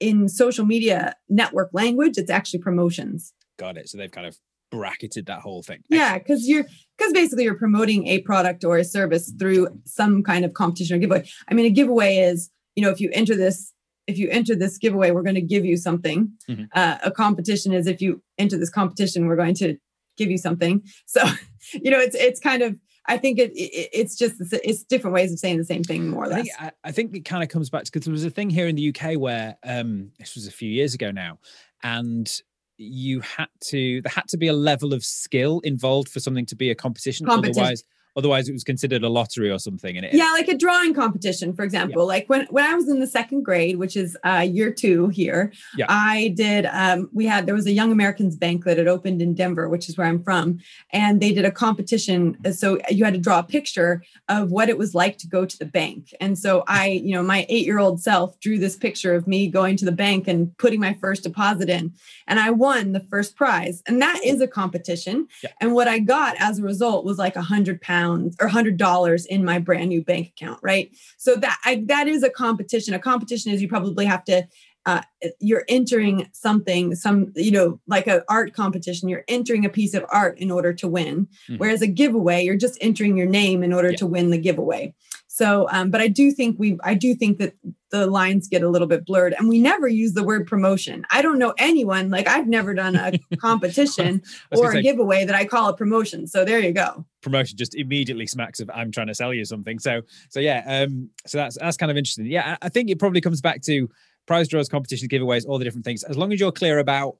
in 0.00 0.28
social 0.28 0.66
media 0.66 1.14
network 1.30 1.70
language, 1.72 2.18
it's 2.18 2.30
actually 2.30 2.60
promotions. 2.60 3.32
got 3.58 3.78
it. 3.78 3.88
So 3.88 3.96
they've 3.96 4.10
kind 4.10 4.26
of 4.26 4.36
bracketed 4.70 5.24
that 5.26 5.40
whole 5.40 5.62
thing. 5.62 5.82
Yeah, 5.88 6.18
because 6.18 6.46
you're 6.46 6.66
because 6.98 7.12
basically 7.14 7.44
you're 7.44 7.54
promoting 7.54 8.06
a 8.08 8.20
product 8.20 8.64
or 8.64 8.76
a 8.76 8.84
service 8.84 9.32
through 9.38 9.68
some 9.86 10.22
kind 10.22 10.44
of 10.44 10.52
competition 10.52 10.96
or 10.96 10.98
giveaway. 10.98 11.26
I 11.48 11.54
mean, 11.54 11.64
a 11.64 11.70
giveaway 11.70 12.18
is 12.18 12.50
you 12.74 12.82
know 12.82 12.90
if 12.90 13.00
you 13.00 13.08
enter 13.14 13.34
this 13.34 13.72
if 14.06 14.18
you 14.18 14.28
enter 14.30 14.54
this 14.54 14.78
giveaway, 14.78 15.10
we're 15.10 15.22
going 15.22 15.34
to 15.34 15.40
give 15.40 15.64
you 15.64 15.76
something. 15.76 16.32
Mhm. 16.48 16.68
Uh, 16.72 16.98
a 17.02 17.10
competition 17.10 17.72
is 17.72 17.86
if 17.86 18.00
you 18.00 18.22
enter 18.38 18.58
this 18.58 18.70
competition, 18.70 19.26
we're 19.26 19.36
going 19.36 19.54
to 19.56 19.76
give 20.16 20.30
you 20.30 20.38
something. 20.38 20.82
So 21.06 21.24
you 21.72 21.90
know 21.90 21.98
it's 21.98 22.14
it's 22.14 22.40
kind 22.40 22.62
of 22.62 22.76
I 23.06 23.18
think 23.18 23.38
it, 23.38 23.52
it 23.52 23.90
it's 23.92 24.16
just 24.16 24.34
it's 24.52 24.84
different 24.84 25.14
ways 25.14 25.32
of 25.32 25.38
saying 25.38 25.58
the 25.58 25.64
same 25.64 25.82
thing 25.82 26.08
more 26.08 26.24
or 26.24 26.26
I 26.26 26.28
less. 26.36 26.42
think, 26.42 26.54
I, 26.60 26.70
I 26.84 26.92
think 26.92 27.16
it 27.16 27.24
kind 27.24 27.42
of 27.42 27.48
comes 27.48 27.70
back 27.70 27.84
to 27.84 27.90
because 27.90 28.04
there 28.04 28.12
was 28.12 28.24
a 28.24 28.30
thing 28.30 28.50
here 28.50 28.66
in 28.68 28.76
the 28.76 28.88
UK 28.94 29.18
where 29.18 29.56
um, 29.64 30.10
this 30.18 30.34
was 30.34 30.46
a 30.46 30.50
few 30.50 30.70
years 30.70 30.94
ago 30.94 31.10
now, 31.10 31.38
and 31.82 32.30
you 32.76 33.20
had 33.20 33.48
to 33.62 34.02
there 34.02 34.12
had 34.14 34.28
to 34.28 34.36
be 34.36 34.48
a 34.48 34.52
level 34.52 34.92
of 34.92 35.04
skill 35.04 35.60
involved 35.60 36.08
for 36.08 36.20
something 36.20 36.46
to 36.46 36.56
be 36.56 36.70
a 36.70 36.74
competition. 36.74 37.26
Competition. 37.26 37.62
Otherwise, 37.62 37.84
otherwise 38.16 38.48
it 38.48 38.52
was 38.52 38.64
considered 38.64 39.02
a 39.02 39.08
lottery 39.08 39.50
or 39.50 39.58
something. 39.58 39.96
And 39.96 40.06
it, 40.06 40.14
yeah, 40.14 40.30
like 40.32 40.48
a 40.48 40.56
drawing 40.56 40.94
competition, 40.94 41.54
for 41.54 41.62
example. 41.62 42.02
Yeah. 42.02 42.06
Like 42.06 42.28
when 42.28 42.46
when 42.50 42.64
I 42.64 42.74
was 42.74 42.88
in 42.88 43.00
the 43.00 43.06
second 43.06 43.42
grade, 43.42 43.76
which 43.76 43.96
is 43.96 44.16
uh, 44.24 44.46
year 44.48 44.72
two 44.72 45.08
here, 45.08 45.52
yeah. 45.76 45.86
I 45.88 46.32
did. 46.36 46.66
Um, 46.66 47.10
we 47.12 47.26
had 47.26 47.46
there 47.46 47.54
was 47.54 47.66
a 47.66 47.72
Young 47.72 47.92
Americans 47.92 48.36
Bank 48.36 48.64
that 48.64 48.78
had 48.78 48.88
opened 48.88 49.20
in 49.20 49.34
Denver, 49.34 49.68
which 49.68 49.88
is 49.88 49.96
where 49.96 50.06
I'm 50.06 50.22
from, 50.22 50.58
and 50.90 51.20
they 51.20 51.32
did 51.32 51.44
a 51.44 51.50
competition. 51.50 52.36
So 52.52 52.78
you 52.90 53.04
had 53.04 53.14
to 53.14 53.20
draw 53.20 53.40
a 53.40 53.44
picture 53.44 54.02
of 54.28 54.50
what 54.50 54.68
it 54.68 54.78
was 54.78 54.94
like 54.94 55.18
to 55.18 55.28
go 55.28 55.44
to 55.44 55.58
the 55.58 55.66
bank. 55.66 56.14
And 56.20 56.38
so 56.38 56.64
I, 56.66 56.88
you 56.88 57.14
know, 57.14 57.22
my 57.22 57.44
eight 57.48 57.66
year 57.66 57.78
old 57.78 58.00
self 58.00 58.38
drew 58.40 58.58
this 58.58 58.76
picture 58.76 59.14
of 59.14 59.26
me 59.26 59.48
going 59.48 59.76
to 59.76 59.84
the 59.84 59.92
bank 59.92 60.26
and 60.26 60.56
putting 60.58 60.80
my 60.80 60.94
first 60.94 61.22
deposit 61.22 61.68
in, 61.68 61.92
and 62.26 62.40
I 62.40 62.50
won 62.50 62.92
the 62.92 63.00
first 63.00 63.36
prize. 63.36 63.82
And 63.86 64.00
that 64.00 64.20
is 64.24 64.40
a 64.40 64.48
competition. 64.48 65.28
Yeah. 65.42 65.50
And 65.60 65.74
what 65.74 65.88
I 65.88 65.98
got 65.98 66.36
as 66.38 66.58
a 66.58 66.62
result 66.62 67.04
was 67.04 67.18
like 67.18 67.36
a 67.36 67.42
hundred 67.42 67.82
pounds 67.82 68.05
or 68.40 68.48
hundred 68.48 68.76
dollars 68.76 69.26
in 69.26 69.44
my 69.44 69.58
brand 69.58 69.88
new 69.88 70.02
bank 70.02 70.28
account, 70.36 70.60
right? 70.62 70.90
So 71.16 71.36
that 71.36 71.58
I, 71.64 71.84
that 71.86 72.08
is 72.08 72.22
a 72.22 72.30
competition. 72.30 72.94
A 72.94 72.98
competition 72.98 73.52
is 73.52 73.62
you 73.62 73.68
probably 73.68 74.06
have 74.06 74.24
to 74.24 74.46
uh, 74.86 75.02
you're 75.40 75.64
entering 75.68 76.28
something 76.32 76.94
some 76.94 77.32
you 77.34 77.50
know 77.50 77.80
like 77.88 78.06
an 78.06 78.22
art 78.28 78.54
competition 78.54 79.08
you're 79.08 79.24
entering 79.26 79.64
a 79.64 79.68
piece 79.68 79.94
of 79.94 80.04
art 80.10 80.38
in 80.38 80.50
order 80.50 80.72
to 80.72 80.86
win 80.86 81.26
mm-hmm. 81.26 81.56
whereas 81.56 81.82
a 81.82 81.88
giveaway 81.88 82.44
you're 82.44 82.56
just 82.56 82.78
entering 82.80 83.16
your 83.16 83.26
name 83.26 83.64
in 83.64 83.72
order 83.72 83.90
yeah. 83.90 83.96
to 83.96 84.06
win 84.06 84.30
the 84.30 84.38
giveaway 84.38 84.94
so 85.36 85.68
um, 85.70 85.90
but 85.90 86.00
i 86.00 86.08
do 86.08 86.30
think 86.30 86.58
we 86.58 86.78
i 86.82 86.94
do 86.94 87.14
think 87.14 87.38
that 87.38 87.54
the 87.90 88.06
lines 88.06 88.48
get 88.48 88.62
a 88.62 88.68
little 88.68 88.88
bit 88.88 89.04
blurred 89.04 89.34
and 89.38 89.48
we 89.48 89.60
never 89.60 89.86
use 89.86 90.12
the 90.14 90.22
word 90.22 90.46
promotion 90.46 91.04
i 91.10 91.20
don't 91.20 91.38
know 91.38 91.54
anyone 91.58 92.10
like 92.10 92.26
i've 92.26 92.46
never 92.46 92.74
done 92.74 92.96
a 92.96 93.12
competition 93.36 94.22
or 94.56 94.72
a 94.72 94.82
giveaway 94.82 95.24
that 95.24 95.34
i 95.34 95.44
call 95.44 95.68
a 95.68 95.76
promotion 95.76 96.26
so 96.26 96.44
there 96.44 96.58
you 96.58 96.72
go 96.72 97.04
promotion 97.22 97.56
just 97.56 97.74
immediately 97.74 98.26
smacks 98.26 98.60
of 98.60 98.70
i'm 98.74 98.90
trying 98.90 99.06
to 99.06 99.14
sell 99.14 99.34
you 99.34 99.44
something 99.44 99.78
so 99.78 100.00
so 100.30 100.40
yeah 100.40 100.62
um 100.66 101.10
so 101.26 101.38
that's 101.38 101.58
that's 101.58 101.76
kind 101.76 101.90
of 101.90 101.96
interesting 101.96 102.26
yeah 102.26 102.56
i 102.62 102.68
think 102.68 102.90
it 102.90 102.98
probably 102.98 103.20
comes 103.20 103.40
back 103.40 103.60
to 103.62 103.88
prize 104.26 104.48
draws, 104.48 104.68
competitions, 104.68 105.08
giveaways, 105.08 105.46
all 105.46 105.58
the 105.58 105.64
different 105.64 105.84
things. 105.84 106.02
As 106.04 106.16
long 106.16 106.32
as 106.32 106.40
you're 106.40 106.52
clear 106.52 106.78
about 106.78 107.16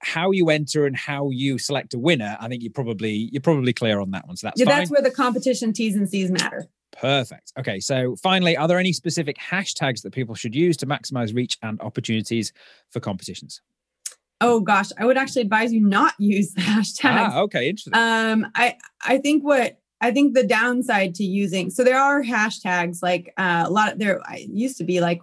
how 0.00 0.30
you 0.30 0.50
enter 0.50 0.86
and 0.86 0.96
how 0.96 1.30
you 1.30 1.58
select 1.58 1.94
a 1.94 1.98
winner, 1.98 2.36
I 2.40 2.48
think 2.48 2.62
you're 2.62 2.72
probably 2.72 3.28
you're 3.32 3.42
probably 3.42 3.72
clear 3.72 4.00
on 4.00 4.10
that 4.10 4.26
one. 4.26 4.36
So 4.36 4.48
that's 4.48 4.60
yeah, 4.60 4.66
fine. 4.66 4.78
that's 4.78 4.90
where 4.90 5.02
the 5.02 5.10
competition 5.10 5.72
T's 5.72 5.94
and 5.94 6.08
C's 6.08 6.30
matter. 6.30 6.66
Perfect. 6.92 7.52
Okay, 7.58 7.80
so 7.80 8.16
finally, 8.16 8.56
are 8.56 8.68
there 8.68 8.78
any 8.78 8.92
specific 8.92 9.36
hashtags 9.38 10.02
that 10.02 10.12
people 10.12 10.34
should 10.34 10.54
use 10.54 10.76
to 10.78 10.86
maximize 10.86 11.34
reach 11.34 11.58
and 11.62 11.80
opportunities 11.80 12.52
for 12.90 13.00
competitions? 13.00 13.60
Oh 14.40 14.60
gosh, 14.60 14.90
I 14.98 15.04
would 15.06 15.16
actually 15.18 15.42
advise 15.42 15.72
you 15.72 15.80
not 15.80 16.14
use 16.18 16.54
hashtags. 16.54 17.30
Ah, 17.30 17.40
okay, 17.40 17.68
interesting. 17.68 17.94
Um, 17.94 18.46
I 18.54 18.76
I 19.04 19.18
think 19.18 19.44
what 19.44 19.78
I 20.00 20.10
think 20.10 20.34
the 20.34 20.46
downside 20.46 21.14
to 21.16 21.24
using 21.24 21.70
so 21.70 21.84
there 21.84 21.98
are 21.98 22.22
hashtags 22.22 23.02
like 23.02 23.32
uh, 23.36 23.64
a 23.66 23.70
lot 23.70 23.92
of 23.92 23.98
there 23.98 24.20
I 24.24 24.46
used 24.48 24.78
to 24.78 24.84
be 24.84 25.00
like 25.00 25.20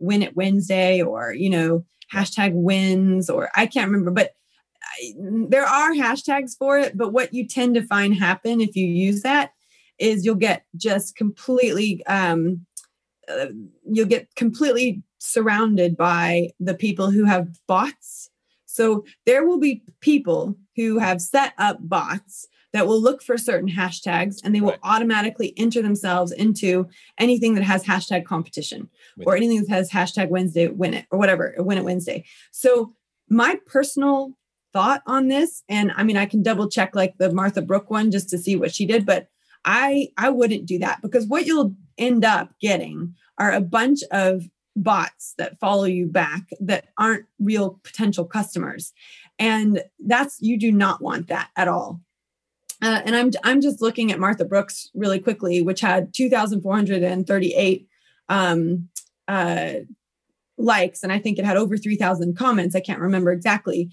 win 0.00 0.22
it 0.22 0.36
Wednesday 0.36 1.02
or, 1.02 1.32
you 1.32 1.50
know, 1.50 1.84
hashtag 2.12 2.52
wins 2.54 3.28
or 3.28 3.50
I 3.54 3.66
can't 3.66 3.90
remember, 3.90 4.10
but 4.10 4.32
I, 4.82 5.14
there 5.48 5.66
are 5.66 5.92
hashtags 5.92 6.56
for 6.56 6.78
it. 6.78 6.96
But 6.96 7.12
what 7.12 7.34
you 7.34 7.46
tend 7.46 7.74
to 7.74 7.86
find 7.86 8.14
happen 8.14 8.60
if 8.60 8.76
you 8.76 8.86
use 8.86 9.22
that 9.22 9.52
is 9.98 10.24
you'll 10.24 10.34
get 10.34 10.64
just 10.76 11.16
completely, 11.16 12.04
um, 12.06 12.66
uh, 13.28 13.46
you'll 13.90 14.06
get 14.06 14.34
completely 14.34 15.02
surrounded 15.18 15.96
by 15.96 16.50
the 16.60 16.74
people 16.74 17.10
who 17.10 17.24
have 17.24 17.48
bots. 17.66 18.30
So 18.66 19.04
there 19.26 19.46
will 19.46 19.58
be 19.58 19.82
people 20.00 20.56
who 20.76 20.98
have 20.98 21.20
set 21.20 21.52
up 21.58 21.78
bots 21.80 22.46
that 22.72 22.86
will 22.86 23.00
look 23.00 23.22
for 23.22 23.38
certain 23.38 23.68
hashtags 23.68 24.40
and 24.44 24.54
they 24.54 24.60
will 24.60 24.70
right. 24.70 24.80
automatically 24.82 25.54
enter 25.56 25.82
themselves 25.82 26.32
into 26.32 26.86
anything 27.18 27.54
that 27.54 27.64
has 27.64 27.82
hashtag 27.82 28.24
competition 28.24 28.88
or 29.24 29.36
anything 29.36 29.60
that 29.60 29.70
has 29.70 29.90
hashtag 29.90 30.28
Wednesday 30.28 30.68
win 30.68 30.94
it 30.94 31.06
or 31.10 31.18
whatever, 31.18 31.54
win 31.58 31.78
it 31.78 31.84
Wednesday. 31.84 32.24
So 32.50 32.92
my 33.28 33.58
personal 33.66 34.32
thought 34.72 35.02
on 35.06 35.28
this, 35.28 35.62
and 35.68 35.92
I 35.96 36.02
mean, 36.04 36.16
I 36.16 36.26
can 36.26 36.42
double 36.42 36.68
check 36.68 36.94
like 36.94 37.16
the 37.18 37.32
Martha 37.32 37.62
Brook 37.62 37.90
one 37.90 38.10
just 38.10 38.28
to 38.30 38.38
see 38.38 38.54
what 38.54 38.74
she 38.74 38.86
did, 38.86 39.06
but 39.06 39.28
I 39.64 40.08
I 40.16 40.30
wouldn't 40.30 40.66
do 40.66 40.78
that 40.80 41.02
because 41.02 41.26
what 41.26 41.46
you'll 41.46 41.74
end 41.96 42.24
up 42.24 42.50
getting 42.60 43.14
are 43.38 43.52
a 43.52 43.60
bunch 43.60 44.00
of 44.10 44.44
bots 44.76 45.34
that 45.38 45.58
follow 45.58 45.84
you 45.84 46.06
back 46.06 46.42
that 46.60 46.86
aren't 46.98 47.26
real 47.40 47.80
potential 47.82 48.24
customers 48.24 48.92
and 49.38 49.82
that's 50.06 50.40
you 50.40 50.56
do 50.56 50.70
not 50.70 51.02
want 51.02 51.26
that 51.26 51.50
at 51.56 51.66
all 51.66 52.00
uh, 52.80 53.00
and 53.04 53.16
I'm 53.16 53.30
I'm 53.42 53.60
just 53.60 53.82
looking 53.82 54.12
at 54.12 54.20
Martha 54.20 54.44
Brook's 54.44 54.88
really 54.94 55.18
quickly, 55.18 55.62
which 55.62 55.80
had 55.80 56.14
2,438 56.14 57.88
um, 58.28 58.88
uh, 59.26 59.72
likes, 60.56 61.02
and 61.02 61.12
I 61.12 61.18
think 61.18 61.38
it 61.38 61.44
had 61.44 61.56
over 61.56 61.76
3,000 61.76 62.36
comments. 62.36 62.76
I 62.76 62.80
can't 62.80 63.00
remember 63.00 63.32
exactly. 63.32 63.90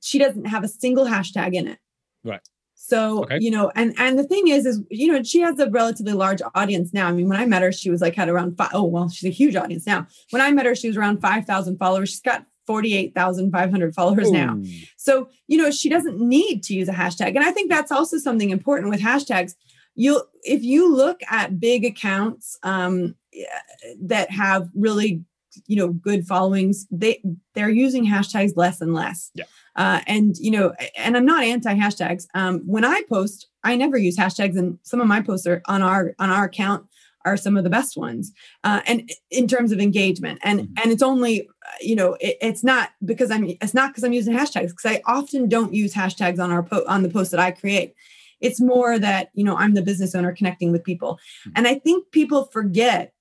She 0.00 0.18
doesn't 0.18 0.46
have 0.46 0.64
a 0.64 0.68
single 0.68 1.06
hashtag 1.06 1.52
in 1.54 1.68
it. 1.68 1.78
Right. 2.24 2.40
So 2.84 3.22
okay. 3.22 3.38
you 3.40 3.50
know, 3.50 3.70
and 3.76 3.94
and 3.96 4.18
the 4.18 4.24
thing 4.24 4.48
is, 4.48 4.66
is 4.66 4.80
you 4.90 5.12
know, 5.12 5.22
she 5.22 5.38
has 5.40 5.56
a 5.60 5.70
relatively 5.70 6.14
large 6.14 6.42
audience 6.56 6.92
now. 6.92 7.06
I 7.06 7.12
mean, 7.12 7.28
when 7.28 7.38
I 7.38 7.46
met 7.46 7.62
her, 7.62 7.70
she 7.70 7.90
was 7.90 8.00
like 8.00 8.16
had 8.16 8.28
around 8.28 8.56
five. 8.56 8.70
Oh 8.74 8.82
well, 8.82 9.08
she's 9.08 9.28
a 9.28 9.32
huge 9.32 9.54
audience 9.54 9.86
now. 9.86 10.08
When 10.30 10.42
I 10.42 10.50
met 10.50 10.66
her, 10.66 10.74
she 10.74 10.88
was 10.88 10.96
around 10.96 11.20
five 11.20 11.46
thousand 11.46 11.78
followers. 11.78 12.10
She's 12.10 12.20
got 12.20 12.44
48,500 12.66 13.94
followers 13.94 14.28
Ooh. 14.28 14.32
now. 14.32 14.60
So, 14.96 15.28
you 15.48 15.58
know, 15.58 15.70
she 15.70 15.88
doesn't 15.88 16.20
need 16.20 16.62
to 16.64 16.74
use 16.74 16.88
a 16.88 16.92
hashtag. 16.92 17.28
And 17.28 17.40
I 17.40 17.50
think 17.50 17.70
that's 17.70 17.90
also 17.90 18.18
something 18.18 18.50
important 18.50 18.90
with 18.90 19.00
hashtags. 19.00 19.54
You'll, 19.94 20.24
if 20.42 20.62
you 20.62 20.94
look 20.94 21.20
at 21.28 21.58
big 21.58 21.84
accounts 21.84 22.56
um, 22.62 23.16
that 24.00 24.30
have 24.30 24.68
really, 24.74 25.24
you 25.66 25.76
know, 25.76 25.88
good 25.88 26.26
followings, 26.26 26.86
they 26.90 27.22
they're 27.54 27.70
using 27.70 28.06
hashtags 28.06 28.52
less 28.56 28.80
and 28.80 28.94
less. 28.94 29.30
Yeah. 29.34 29.44
Uh, 29.74 30.00
and 30.06 30.36
you 30.38 30.50
know, 30.50 30.74
and 30.96 31.16
I'm 31.16 31.24
not 31.24 31.44
anti 31.44 31.74
hashtags. 31.74 32.26
Um, 32.34 32.60
when 32.66 32.84
I 32.84 33.02
post, 33.08 33.48
I 33.64 33.76
never 33.76 33.96
use 33.96 34.16
hashtags, 34.16 34.56
and 34.56 34.78
some 34.82 35.00
of 35.00 35.06
my 35.06 35.20
posts 35.22 35.46
are 35.46 35.62
on 35.66 35.82
our 35.82 36.14
on 36.18 36.30
our 36.30 36.44
account 36.44 36.86
are 37.24 37.36
some 37.36 37.56
of 37.56 37.64
the 37.64 37.70
best 37.70 37.96
ones 37.96 38.32
uh, 38.64 38.80
and 38.86 39.10
in 39.30 39.46
terms 39.46 39.72
of 39.72 39.80
engagement 39.80 40.40
and 40.42 40.60
mm-hmm. 40.60 40.72
and 40.82 40.92
it's 40.92 41.02
only 41.02 41.48
you 41.80 41.94
know 41.94 42.14
it, 42.20 42.36
it's 42.40 42.64
not 42.64 42.90
because 43.04 43.30
i'm 43.30 43.44
it's 43.60 43.74
not 43.74 43.90
because 43.90 44.04
i'm 44.04 44.12
using 44.12 44.34
hashtags 44.34 44.68
because 44.68 44.86
i 44.86 45.00
often 45.06 45.48
don't 45.48 45.74
use 45.74 45.94
hashtags 45.94 46.38
on 46.38 46.50
our 46.50 46.62
po- 46.62 46.84
on 46.88 47.02
the 47.02 47.08
post 47.08 47.30
that 47.30 47.40
i 47.40 47.50
create 47.50 47.94
it's 48.40 48.60
more 48.60 48.98
that 48.98 49.30
you 49.34 49.44
know 49.44 49.56
i'm 49.56 49.74
the 49.74 49.82
business 49.82 50.14
owner 50.14 50.32
connecting 50.32 50.72
with 50.72 50.84
people 50.84 51.14
mm-hmm. 51.14 51.52
and 51.56 51.68
i 51.68 51.74
think 51.74 52.10
people 52.10 52.46
forget 52.46 53.12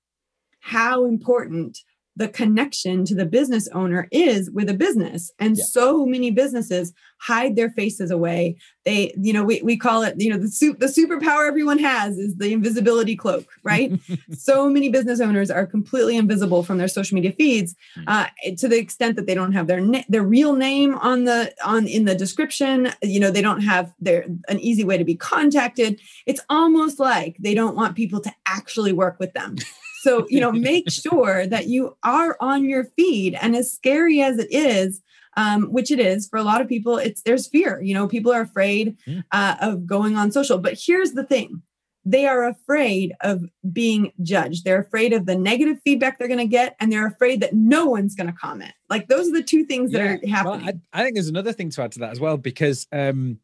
how 0.60 1.06
important 1.06 1.80
the 2.16 2.28
connection 2.28 3.05
to 3.05 3.16
the 3.16 3.26
business 3.26 3.68
owner 3.70 4.07
is 4.12 4.51
with 4.51 4.70
a 4.70 4.74
business. 4.74 5.32
And 5.39 5.57
yeah. 5.57 5.64
so 5.64 6.05
many 6.05 6.30
businesses 6.30 6.93
hide 7.20 7.55
their 7.55 7.70
faces 7.70 8.12
away. 8.12 8.57
They 8.84 9.14
you 9.18 9.32
know 9.32 9.43
we, 9.43 9.62
we 9.62 9.78
call 9.78 10.01
it 10.01 10.16
you 10.18 10.30
know 10.30 10.38
the 10.38 10.49
soup 10.49 10.80
the 10.80 10.88
superpower 10.88 11.47
everyone 11.47 11.78
has 11.80 12.18
is 12.18 12.36
the 12.38 12.51
invisibility 12.51 13.16
cloak 13.16 13.45
right? 13.64 13.91
So 14.32 14.70
many 14.70 14.89
business 14.89 15.20
owners 15.20 15.51
are 15.51 15.66
completely 15.66 16.16
invisible 16.16 16.64
from 16.64 16.78
their 16.78 16.88
social 16.88 17.16
media 17.16 17.32
feeds 17.32 17.76
hmm. 17.95 18.03
uh, 18.07 18.28
to 18.57 18.68
the 18.68 18.78
extent 18.78 19.16
that 19.18 19.28
they 19.28 19.36
don't 19.36 19.51
have 19.51 19.68
their 19.68 19.80
na- 19.80 20.03
their 20.09 20.24
real 20.24 20.55
name 20.55 20.95
on 20.95 21.26
the 21.26 21.53
on 21.64 21.88
in 21.88 22.05
the 22.05 22.16
description. 22.16 22.91
You 23.01 23.20
know 23.20 23.32
they 23.32 23.41
don't 23.41 23.62
have 23.62 23.93
their 23.99 24.26
an 24.47 24.59
easy 24.59 24.84
way 24.84 24.97
to 24.97 25.05
be 25.05 25.16
contacted. 25.16 25.99
It's 26.26 26.41
almost 26.49 26.99
like 26.99 27.38
they 27.39 27.53
don't 27.53 27.76
want 27.76 27.95
people 27.95 28.20
to 28.22 28.34
actually 28.45 28.93
work 28.93 29.20
with 29.20 29.34
them 29.34 29.55
so, 30.02 30.26
you 30.30 30.39
know, 30.39 30.52
make 30.52 30.89
sure 30.89 31.45
that 31.45 31.68
you 31.68 31.95
are 32.04 32.36
on 32.39 32.68
your 32.68 32.86
feed. 32.97 33.36
And 33.39 33.56
as 33.56 33.72
scary 33.72 34.20
as 34.22 34.39
it 34.39 34.52
is, 34.52 34.99
um, 35.38 35.72
which 35.72 35.91
it 35.91 35.99
is 35.99 36.28
for 36.28 36.38
a 36.38 36.43
lot 36.43 36.60
of 36.60 36.68
people, 36.68 36.97
it's 36.97 37.22
there's 37.22 37.47
fear. 37.47 37.80
You 37.82 37.93
know, 37.93 38.08
people 38.08 38.32
are 38.32 38.41
afraid 38.41 38.97
uh, 39.32 39.56
of 39.62 39.86
going 39.86 40.18
on 40.18 40.32
social. 40.32 40.58
But 40.58 40.80
here's 40.84 41.12
the 41.12 41.24
thing 41.24 41.62
they 42.04 42.26
are 42.26 42.45
afraid 42.45 43.14
of 43.22 43.43
being 43.72 44.12
judged. 44.24 44.66
They're 44.66 44.82
afraid 44.82 45.14
of 45.14 45.28
the 45.28 45.36
negative 45.36 45.78
feedback 45.84 46.18
they're 46.18 46.28
going 46.28 46.39
to 46.39 46.45
get, 46.45 46.76
and 46.80 46.91
they're 46.91 47.06
afraid 47.06 47.41
that 47.41 47.54
no 47.54 47.86
one's 47.86 48.16
going 48.16 48.26
to 48.26 48.34
comment. 48.34 48.74
Like 48.89 49.08
those 49.08 49.28
are 49.28 49.34
the 49.34 49.43
two 49.43 49.66
things 49.66 49.91
that 49.91 50.02
are 50.02 50.28
happening. 50.28 50.66
Well, 50.66 50.74
I, 50.93 50.99
I, 50.99 51.04
think 51.04 51.16
there's 51.16 51.28
another 51.28 51.54
thing 51.54 51.70
to 51.70 51.84
add 51.84 51.91
to 51.91 51.99
that 51.99 52.12
as 52.12 52.20
well, 52.20 52.38
because 52.38 52.88
um, 52.91 53.38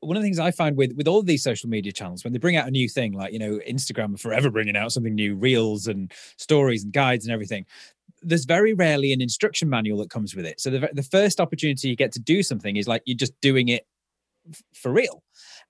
one 0.00 0.16
of 0.16 0.22
the 0.22 0.26
things 0.26 0.38
I 0.38 0.50
find 0.50 0.76
with 0.76 0.92
with 0.96 1.08
all 1.08 1.22
these 1.22 1.42
social 1.42 1.68
media 1.68 1.92
channels, 1.92 2.24
when 2.24 2.32
they 2.32 2.38
bring 2.38 2.56
out 2.56 2.68
a 2.68 2.70
new 2.70 2.88
thing, 2.88 3.12
like 3.12 3.32
you 3.32 3.38
know, 3.38 3.60
Instagram 3.68 4.14
are 4.14 4.18
forever 4.18 4.50
bringing 4.50 4.76
out 4.76 4.92
something 4.92 5.14
new, 5.14 5.34
reels 5.34 5.86
and 5.86 6.12
stories 6.36 6.84
and 6.84 6.92
guides 6.92 7.26
and 7.26 7.32
everything. 7.32 7.66
There's 8.22 8.44
very 8.44 8.74
rarely 8.74 9.12
an 9.12 9.20
instruction 9.20 9.68
manual 9.68 9.98
that 9.98 10.10
comes 10.10 10.34
with 10.34 10.46
it. 10.46 10.60
So 10.60 10.70
the 10.70 10.88
the 10.92 11.02
first 11.02 11.40
opportunity 11.40 11.88
you 11.88 11.96
get 11.96 12.12
to 12.12 12.20
do 12.20 12.42
something 12.42 12.76
is 12.76 12.88
like 12.88 13.02
you're 13.06 13.16
just 13.16 13.38
doing 13.40 13.68
it 13.68 13.86
f- 14.50 14.62
for 14.74 14.92
real. 14.92 15.22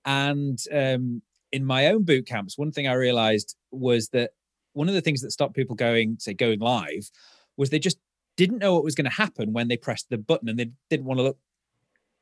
And 0.05 0.59
um, 0.71 1.21
in 1.51 1.65
my 1.65 1.87
own 1.87 2.03
boot 2.03 2.27
camps, 2.27 2.57
one 2.57 2.71
thing 2.71 2.87
I 2.87 2.93
realized 2.93 3.55
was 3.71 4.09
that 4.09 4.31
one 4.73 4.87
of 4.87 4.93
the 4.93 5.01
things 5.01 5.21
that 5.21 5.31
stopped 5.31 5.55
people 5.55 5.75
going, 5.75 6.17
say, 6.19 6.33
going 6.33 6.59
live, 6.59 7.09
was 7.57 7.69
they 7.69 7.79
just 7.79 7.97
didn't 8.37 8.59
know 8.59 8.75
what 8.75 8.83
was 8.83 8.95
going 8.95 9.09
to 9.09 9.11
happen 9.11 9.53
when 9.53 9.67
they 9.67 9.77
pressed 9.77 10.09
the 10.09 10.17
button, 10.17 10.49
and 10.49 10.59
they 10.59 10.71
didn't 10.89 11.05
want 11.05 11.17
to 11.17 11.23
look 11.23 11.37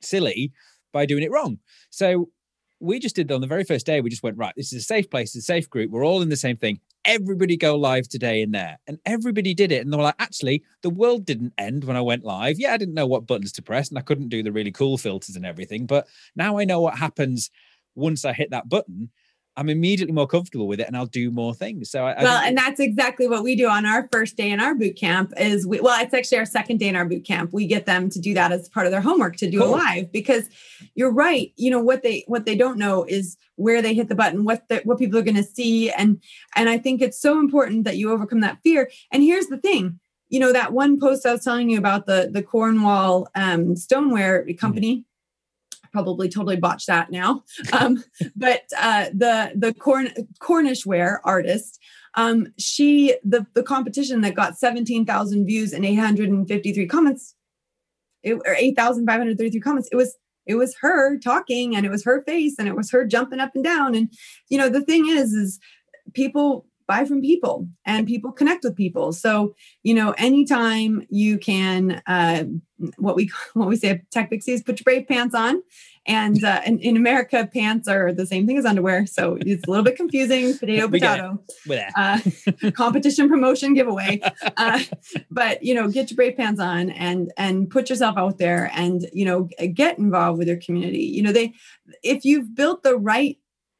silly 0.02 0.54
by 0.94 1.06
doing 1.06 1.24
it 1.24 1.32
wrong. 1.32 1.60
So 1.90 2.30
we 2.80 3.00
just 3.00 3.16
did 3.16 3.32
on 3.32 3.42
the 3.42 3.48
very 3.48 3.64
first 3.64 3.86
day, 3.86 4.02
we 4.02 4.10
just 4.10 4.24
went, 4.24 4.38
right, 4.38 4.54
this 4.56 4.72
is 4.72 4.84
a 4.84 4.86
safe 4.86 5.10
place, 5.10 5.36
a 5.36 5.42
safe 5.42 5.70
group. 5.70 5.90
We're 5.90 6.06
all 6.06 6.22
in 6.22 6.30
the 6.30 6.36
same 6.36 6.58
thing. 6.58 6.80
Everybody 7.06 7.58
go 7.58 7.76
live 7.76 8.08
today 8.08 8.42
in 8.42 8.52
there. 8.52 8.78
And 8.88 9.00
everybody 9.06 9.54
did 9.54 9.72
it. 9.72 9.82
And 9.82 9.92
they 9.92 9.98
were 9.98 10.04
like, 10.04 10.16
actually, 10.20 10.64
the 10.84 10.90
world 10.90 11.26
didn't 11.26 11.54
end 11.58 11.86
when 11.86 11.98
I 11.98 12.02
went 12.02 12.24
live. 12.24 12.60
Yeah, 12.60 12.74
I 12.74 12.78
didn't 12.78 12.94
know 12.94 13.08
what 13.08 13.26
buttons 13.26 13.52
to 13.54 13.62
press 13.62 13.90
and 13.90 13.98
I 13.98 14.02
couldn't 14.02 14.30
do 14.30 14.44
the 14.44 14.52
really 14.52 14.72
cool 14.72 14.98
filters 14.98 15.36
and 15.36 15.46
everything. 15.46 15.86
But 15.86 16.08
now 16.36 16.60
I 16.60 16.66
know 16.66 16.82
what 16.82 16.98
happens 16.98 17.50
once 17.96 18.26
I 18.26 18.34
hit 18.34 18.52
that 18.52 18.70
button. 18.70 19.10
I'm 19.58 19.70
immediately 19.70 20.14
more 20.14 20.28
comfortable 20.28 20.68
with 20.68 20.80
it 20.80 20.88
and 20.88 20.96
I'll 20.96 21.08
do 21.08 21.32
more 21.32 21.54
things. 21.54 21.90
So 21.90 22.06
I, 22.06 22.22
well, 22.22 22.38
I 22.38 22.48
and 22.48 22.58
that's 22.58 22.80
exactly 22.80 23.28
what 23.28 23.44
we 23.44 23.56
do 23.56 23.68
on 23.68 23.88
our 23.88 24.08
first 24.12 24.38
day 24.38 24.52
in 24.52 24.60
our 24.60 24.76
boot 24.76 24.96
camp 24.96 25.34
is 25.36 25.66
we, 25.66 25.82
well, 25.82 26.00
it's 26.00 26.14
actually 26.14 26.38
our 26.38 26.46
second 26.46 26.78
day 26.78 26.88
in 26.88 26.96
our 26.96 27.06
boot 27.06 27.26
camp. 27.26 27.52
We 27.52 27.66
get 27.66 27.88
them 27.88 28.10
to 28.12 28.20
do 28.20 28.36
that 28.36 28.52
as 28.52 28.70
part 28.70 28.86
of 28.86 28.92
their 28.92 29.02
homework 29.02 29.36
to 29.38 29.50
do 29.50 29.60
cool. 29.60 29.74
a 29.74 29.78
live 29.78 30.12
because 30.12 30.48
you're 30.94 31.12
right. 31.12 31.52
You 31.56 31.72
know, 31.72 31.82
what 31.82 32.04
they, 32.04 32.24
what 32.28 32.46
they 32.46 32.56
don't 32.56 32.78
know 32.78 33.04
is 33.04 33.36
where 33.56 33.82
they 33.82 33.96
hit 33.96 34.10
the 34.10 34.16
button, 34.16 34.46
what 34.46 34.68
the, 34.70 34.82
what 34.84 35.00
people 35.00 35.18
are 35.18 35.24
going 35.24 35.36
to 35.36 35.44
see. 35.44 35.90
And, 35.90 36.22
and 36.56 36.70
I 36.70 36.78
think 36.78 37.02
it's 37.02 37.20
so 37.20 37.40
important 37.40 37.84
that 37.86 37.98
you 37.98 38.12
overcome 38.12 38.42
that 38.42 38.60
fear. 38.64 38.92
And 39.12 39.24
here's 39.24 39.48
the 39.48 39.58
thing, 39.58 40.00
you 40.30 40.40
know, 40.40 40.54
that 40.54 40.72
one 40.72 41.00
post 41.00 41.26
I 41.26 41.32
was 41.32 41.44
telling 41.44 41.72
you 41.72 41.80
about 41.80 42.06
the, 42.06 42.30
the 42.32 42.44
Cornwall 42.44 43.28
um, 43.34 43.76
stoneware 43.76 44.46
company, 44.60 45.04
probably 45.98 46.30
totally 46.30 46.58
botched 46.58 46.86
that 46.86 47.10
now. 47.10 47.44
Um, 47.74 48.04
but 48.36 48.62
uh, 48.78 49.06
the 49.14 49.52
the 49.56 49.74
Corn, 49.74 50.12
Cornish 50.40 50.86
ware 50.86 51.22
artist, 51.24 51.80
um, 52.14 52.54
she 52.58 53.16
the 53.24 53.48
the 53.56 53.64
competition 53.64 54.22
that 54.22 54.36
got 54.36 54.58
seventeen 54.58 55.06
thousand 55.06 55.48
views 55.48 55.74
and 55.74 55.84
eight 55.84 55.96
hundred 55.96 56.30
and 56.30 56.48
fifty 56.48 56.72
three 56.72 56.86
comments, 56.86 57.34
it, 58.22 58.36
or 58.36 58.56
eight 58.56 58.76
thousand 58.76 59.08
five 59.08 59.18
hundred 59.18 59.40
thirty 59.40 59.50
three 59.50 59.60
comments. 59.60 59.90
It 59.92 59.96
was 59.96 60.16
it 60.46 60.56
was 60.56 60.76
her 60.82 61.18
talking 61.18 61.76
and 61.76 61.84
it 61.86 61.90
was 61.90 62.06
her 62.06 62.24
face 62.24 62.56
and 62.60 62.68
it 62.68 62.76
was 62.76 62.92
her 62.92 63.06
jumping 63.06 63.40
up 63.40 63.56
and 63.56 63.64
down. 63.64 63.96
And 63.96 64.14
you 64.50 64.58
know 64.60 64.70
the 64.70 64.82
thing 64.82 65.08
is 65.10 65.34
is 65.34 65.60
people 66.14 66.68
buy 66.88 67.06
from 67.06 67.22
people 67.22 67.68
and 67.86 68.08
people 68.08 68.32
connect 68.32 68.64
with 68.64 68.76
people. 68.76 69.12
So 69.12 69.54
you 69.84 69.94
know 69.94 70.12
anytime 70.18 71.06
you 71.10 71.38
can 71.38 72.02
uh, 72.08 72.46
what 72.98 73.16
we 73.16 73.30
what 73.54 73.68
we 73.68 73.76
say 73.76 74.02
tech 74.12 74.30
pixies 74.30 74.64
put 74.64 74.80
your 74.80 74.84
brave 74.84 75.08
pants 75.08 75.36
on. 75.36 75.62
And 76.10 76.42
uh, 76.42 76.62
in, 76.66 76.80
in 76.80 76.96
america 76.96 77.50
pants 77.54 77.88
are 77.88 78.14
the 78.14 78.26
same 78.26 78.48
thing 78.48 78.58
as 78.58 78.66
underwear. 78.66 79.06
So 79.06 79.38
it's 79.42 79.68
a 79.68 79.70
little 79.70 79.84
bit 79.84 79.98
confusing. 79.98 80.58
Potato 80.58 80.88
potato 80.88 81.44
uh, 81.96 82.20
competition 82.72 83.30
promotion 83.30 83.74
giveaway. 83.74 84.22
Uh, 84.56 84.80
but 85.30 85.64
you 85.64 85.74
know 85.74 85.90
get 85.90 86.10
your 86.10 86.16
brave 86.16 86.38
pants 86.38 86.62
on 86.62 86.90
and 86.92 87.32
and 87.38 87.70
put 87.70 87.90
yourself 87.90 88.18
out 88.18 88.38
there 88.38 88.72
and 88.74 89.10
you 89.14 89.26
know 89.26 89.50
get 89.74 90.00
involved 90.00 90.40
with 90.40 90.48
your 90.48 90.58
community. 90.58 91.04
You 91.04 91.24
know 91.24 91.32
they 91.32 91.54
if 92.04 92.24
you've 92.24 92.56
built 92.56 92.84
the 92.84 92.98
right 92.98 93.38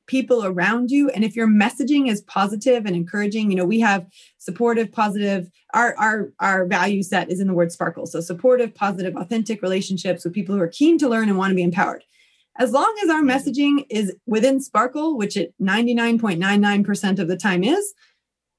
people 0.08 0.46
around 0.46 0.90
you. 0.90 1.10
And 1.10 1.24
if 1.24 1.36
your 1.36 1.48
messaging 1.48 2.10
is 2.10 2.22
positive 2.22 2.86
and 2.86 2.96
encouraging 2.96 3.52
you 3.52 3.58
know 3.58 3.66
we 3.66 3.80
have 3.82 4.08
supportive 4.38 4.92
positive 4.92 5.50
our 5.74 5.96
our 5.98 6.32
our 6.40 6.66
value 6.66 7.04
set 7.04 7.30
is 7.30 7.40
in 7.40 7.48
the 7.48 7.54
word 7.54 7.72
sparkle. 7.72 8.06
So 8.08 8.22
supportive 8.22 8.74
positive 8.74 9.16
authentic 9.16 9.62
relationships 9.62 10.24
with 10.24 10.34
people 10.34 10.56
who 10.56 10.62
are 10.62 10.68
keen 10.68 10.98
to 11.00 11.10
learn 11.10 11.30
and 11.30 11.38
want 11.38 11.52
to 11.52 11.56
be 11.56 11.64
empowered. 11.64 12.04
As 12.60 12.72
long 12.72 12.94
as 13.04 13.10
our 13.10 13.22
mm-hmm. 13.22 13.30
messaging 13.30 13.86
is 13.90 14.16
within 14.26 14.60
sparkle 14.60 15.18
which 15.18 15.38
it 15.38 15.54
99.99% 15.62 17.20
of 17.20 17.28
the 17.28 17.38
time 17.38 17.64
is 17.64 17.94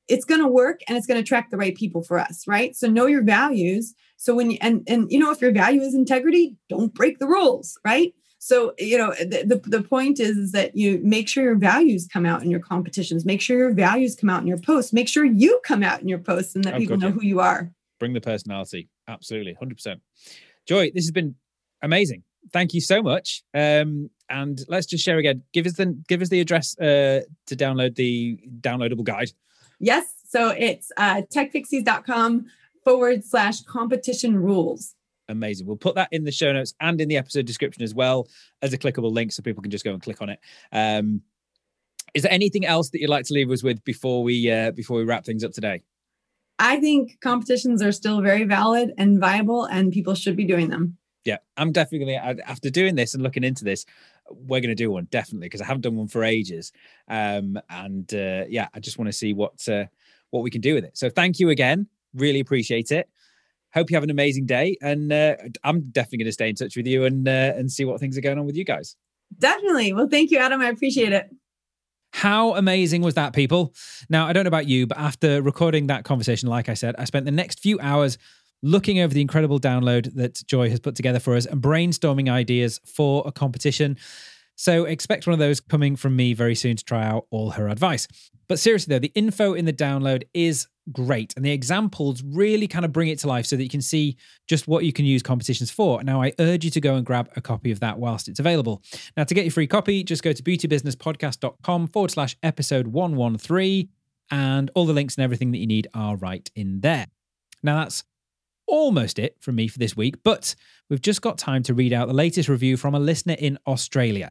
it's 0.07 0.25
going 0.25 0.41
to 0.41 0.49
work 0.49 0.81
and 0.89 0.97
it's 0.97 1.07
going 1.07 1.17
to 1.17 1.23
attract 1.23 1.51
the 1.51 1.59
right 1.59 1.75
people 1.75 2.03
for 2.03 2.19
us 2.19 2.47
right? 2.47 2.77
So 2.77 2.89
know 2.89 3.07
your 3.07 3.23
values. 3.23 3.95
So 4.17 4.35
when 4.35 4.51
you 4.53 4.59
and 4.61 4.83
and 4.87 5.11
you 5.11 5.19
know 5.19 5.31
if 5.31 5.41
your 5.41 5.53
value 5.53 5.81
is 5.81 5.95
integrity 5.95 6.57
don't 6.69 6.95
break 6.95 7.19
the 7.19 7.27
rules 7.27 7.79
right 7.85 8.15
so, 8.39 8.73
you 8.79 8.97
know, 8.97 9.13
the, 9.19 9.43
the, 9.45 9.61
the 9.69 9.83
point 9.83 10.21
is, 10.21 10.37
is 10.37 10.53
that 10.53 10.77
you 10.77 11.01
make 11.03 11.29
sure 11.29 11.43
your 11.43 11.57
values 11.57 12.09
come 12.11 12.25
out 12.25 12.43
in 12.43 12.51
your 12.51 12.61
competitions, 12.61 13.25
make 13.25 13.41
sure 13.41 13.59
your 13.59 13.75
values 13.75 14.15
come 14.15 14.31
out 14.31 14.41
in 14.41 14.47
your 14.47 14.59
posts, 14.59 14.93
make 14.93 15.09
sure 15.09 15.25
you 15.25 15.61
come 15.65 15.83
out 15.83 16.01
in 16.01 16.09
your 16.09 16.21
posts 16.21 16.55
and 16.55 16.65
that 16.65 16.75
oh, 16.75 16.79
people 16.79 16.97
know 16.97 17.11
who 17.11 17.23
you 17.23 17.41
are. 17.41 17.73
Bring 17.99 18.13
the 18.13 18.21
personality. 18.21 18.89
Absolutely. 19.09 19.57
100%. 19.61 20.01
Joy, 20.67 20.91
this 20.95 21.05
has 21.05 21.11
been 21.11 21.35
amazing. 21.83 22.23
Thank 22.53 22.75
you 22.75 22.81
so 22.81 23.03
much. 23.03 23.43
Um, 23.55 24.09
and 24.31 24.61
let's 24.69 24.87
just 24.87 25.05
share 25.05 25.19
again. 25.19 25.43
Give 25.53 25.67
us 25.67 25.73
the 25.75 25.99
give 26.07 26.23
us 26.23 26.29
the 26.29 26.41
address 26.41 26.79
uh, 26.79 27.23
to 27.47 27.57
download 27.57 27.97
the 27.97 28.39
downloadable 28.61 29.05
guide. 29.05 29.33
Yes. 29.81 30.05
So 30.29 30.51
it's 30.51 30.93
uh, 30.97 31.23
techpixies.com 31.35 32.47
forward 32.85 33.25
slash 33.25 33.63
competition 33.63 34.37
rules 34.37 34.95
amazing. 35.29 35.67
We'll 35.67 35.77
put 35.77 35.95
that 35.97 36.09
in 36.13 36.25
the 36.25 36.33
show 36.33 36.53
notes 36.53 36.75
and 36.81 37.01
in 37.01 37.09
the 37.09 37.17
episode 37.17 37.47
description 37.47 37.83
as 37.83 37.95
well 37.95 38.29
as 38.63 38.73
a 38.73 38.79
clickable 38.79 39.13
link 39.13 39.33
so 39.33 39.43
people 39.43 39.63
can 39.63 39.71
just 39.71 39.85
go 39.85 39.93
and 39.93 40.03
click 40.03 40.21
on 40.23 40.31
it. 40.31 40.41
Um, 40.73 41.23
is 42.15 42.23
there 42.23 42.33
anything 42.33 42.65
else 42.65 42.91
that 42.91 43.01
you'd 43.01 43.11
like 43.11 43.27
to 43.27 43.35
leave 43.35 43.51
us 43.51 43.63
with 43.63 43.85
before 43.85 44.23
we 44.23 44.51
uh, 44.51 44.71
before 44.73 44.97
we 44.97 45.05
wrap 45.05 45.25
things 45.25 45.45
up 45.45 45.53
today? 45.53 45.83
I 46.59 46.81
think 46.81 47.21
competitions 47.21 47.83
are 47.83 47.93
still 47.93 48.21
very 48.21 48.45
valid 48.45 48.93
and 48.99 49.21
viable, 49.21 49.65
and 49.67 49.93
people 49.93 50.15
should 50.15 50.37
be 50.37 50.45
doing 50.45 50.71
them. 50.71 50.97
Yeah, 51.25 51.37
I'm 51.57 51.73
definitely 51.73 52.17
after 52.17 52.71
doing 52.71 52.95
this 52.95 53.13
and 53.13 53.23
looking 53.23 53.45
into 53.45 53.63
this, 53.65 53.85
we're 54.31 54.61
going 54.61 54.71
to 54.71 54.75
do 54.75 54.91
one 54.91 55.07
definitely 55.11 55.47
because 55.47 55.61
I 55.61 55.67
haven't 55.67 55.83
done 55.83 55.97
one 55.97 56.09
for 56.09 56.25
ages. 56.25 56.73
Um, 57.09 57.61
and 57.69 58.13
uh, 58.15 58.45
yeah, 58.49 58.69
I 58.73 58.81
just 58.81 58.99
want 58.99 59.09
to 59.09 59.13
see 59.13 59.35
what 59.35 59.69
uh, 59.69 59.85
what 60.31 60.43
we 60.43 60.51
can 60.51 60.63
do 60.63 60.75
with 60.75 60.85
it. 60.85 60.97
So 60.97 61.11
thank 61.11 61.39
you 61.39 61.51
again. 61.51 61.87
Really 62.15 62.41
appreciate 62.41 62.91
it 62.91 63.09
hope 63.75 63.91
you 63.91 63.97
have 63.97 64.05
an 64.05 64.11
amazing 64.11 64.47
day. 64.47 64.77
And 64.81 65.13
uh, 65.13 65.37
I'm 65.65 65.83
definitely 65.91 66.19
going 66.19 66.27
to 66.27 66.33
stay 66.33 66.49
in 66.49 66.55
touch 66.55 66.77
with 66.77 66.87
you 66.87 67.05
and 67.05 67.27
uh, 67.29 67.53
and 67.57 67.71
see 67.71 67.85
what 67.85 68.01
things 68.01 68.17
are 68.19 68.23
going 68.23 68.39
on 68.39 68.47
with 68.47 68.57
you 68.57 68.65
guys. 68.65 68.97
Definitely. 69.39 69.93
Well, 69.93 70.09
thank 70.09 70.31
you, 70.31 70.39
Adam. 70.39 70.61
I 70.61 70.69
appreciate 70.69 71.13
it. 71.13 71.29
How 72.13 72.55
amazing 72.55 73.03
was 73.03 73.15
that, 73.15 73.35
people? 73.35 73.75
Now, 74.09 74.27
I 74.27 74.33
don't 74.33 74.45
know 74.45 74.49
about 74.49 74.67
you, 74.67 74.87
but 74.87 74.99
after 74.99 75.43
recording 75.43 75.89
that 75.89 76.05
conversation, 76.05 76.49
like 76.49 76.69
I 76.69 76.75
said, 76.75 76.95
I 76.99 77.05
spent 77.05 77.27
the 77.27 77.31
next 77.31 77.61
few 77.61 77.79
hours 77.81 78.17
looking 78.63 79.01
over 79.01 79.13
the 79.13 79.21
incredible 79.21 79.61
download 79.61 80.15
that 80.15 80.43
Joy 80.47 80.71
has 80.71 80.81
put 80.81 80.97
together 80.97 81.21
for 81.21 81.37
us 81.37 81.47
and 81.47 81.63
brainstorming 81.63 82.31
ideas 82.31 82.81
for 82.85 83.23
a 83.27 83.33
competition. 83.33 83.97
So 84.59 84.87
expect 84.87 85.25
one 85.25 85.35
of 85.35 85.39
those 85.39 85.61
coming 85.61 85.95
from 85.95 86.17
me 86.17 86.35
very 86.35 86.57
soon 86.57 86.75
to 86.75 86.85
try 86.85 87.05
out 87.05 87.27
all 87.31 87.51
her 87.51 87.69
advice. 87.69 88.09
But 88.49 88.59
seriously, 88.59 88.93
though, 88.93 88.99
the 88.99 89.13
info 89.15 89.55
in 89.55 89.67
the 89.67 89.73
download 89.73 90.25
is 90.35 90.67
great. 90.91 91.33
And 91.37 91.45
the 91.45 91.53
examples 91.53 92.25
really 92.25 92.67
kind 92.67 92.85
of 92.85 92.93
bring 92.93 93.07
it 93.07 93.21
to 93.21 93.29
life 93.29 93.47
so 93.47 93.55
that 93.55 93.63
you 93.63 93.69
can 93.69 93.81
see 93.81 94.17
just 94.49 94.67
what 94.67 94.85
you 94.85 94.93
can 94.93 95.05
use 95.05 95.23
competitions 95.23 95.71
for. 95.71 96.03
Now, 96.03 96.21
I 96.21 96.33
urge 96.41 96.65
you 96.65 96.73
to 96.73 96.81
go 96.81 96.97
and 96.97 97.07
grab 97.07 97.31
a 97.37 97.41
copy 97.41 97.71
of 97.71 97.79
that 97.81 98.01
whilst 98.01 98.27
it's 98.27 98.41
available. 98.41 98.83
Now, 99.17 99.23
to 99.23 99.33
get 99.33 99.45
your 99.45 99.53
free 99.53 99.69
copy, 99.69 100.03
just 100.03 100.25
go 100.25 100.33
to 100.33 100.43
beautybusinesspodcast.com 100.43 101.87
forward 101.89 102.11
slash 102.11 102.37
episode 102.43 102.89
113, 102.89 103.89
and 104.33 104.71
all 104.75 104.87
the 104.87 104.93
links 104.93 105.15
and 105.15 105.23
everything 105.23 105.53
that 105.53 105.59
you 105.59 105.69
need 105.69 105.87
are 105.95 106.17
right 106.17 106.51
in 106.57 106.81
there. 106.81 107.07
Now, 107.63 107.77
that's 107.77 108.03
almost 108.69 109.19
it 109.19 109.37
from 109.41 109.57
me 109.57 109.67
for 109.67 109.79
this 109.79 109.97
week, 109.97 110.23
but 110.23 110.55
we've 110.89 111.03
just 111.03 111.23
got 111.23 111.39
time 111.39 111.63
to 111.65 111.75
read 111.75 111.93
out 111.93 112.07
the 112.07 112.15
latest 112.15 112.49
review 112.49 112.77
from 112.77 112.95
a 112.95 113.01
listener 113.01 113.37
in 113.39 113.59
Australia. 113.67 114.31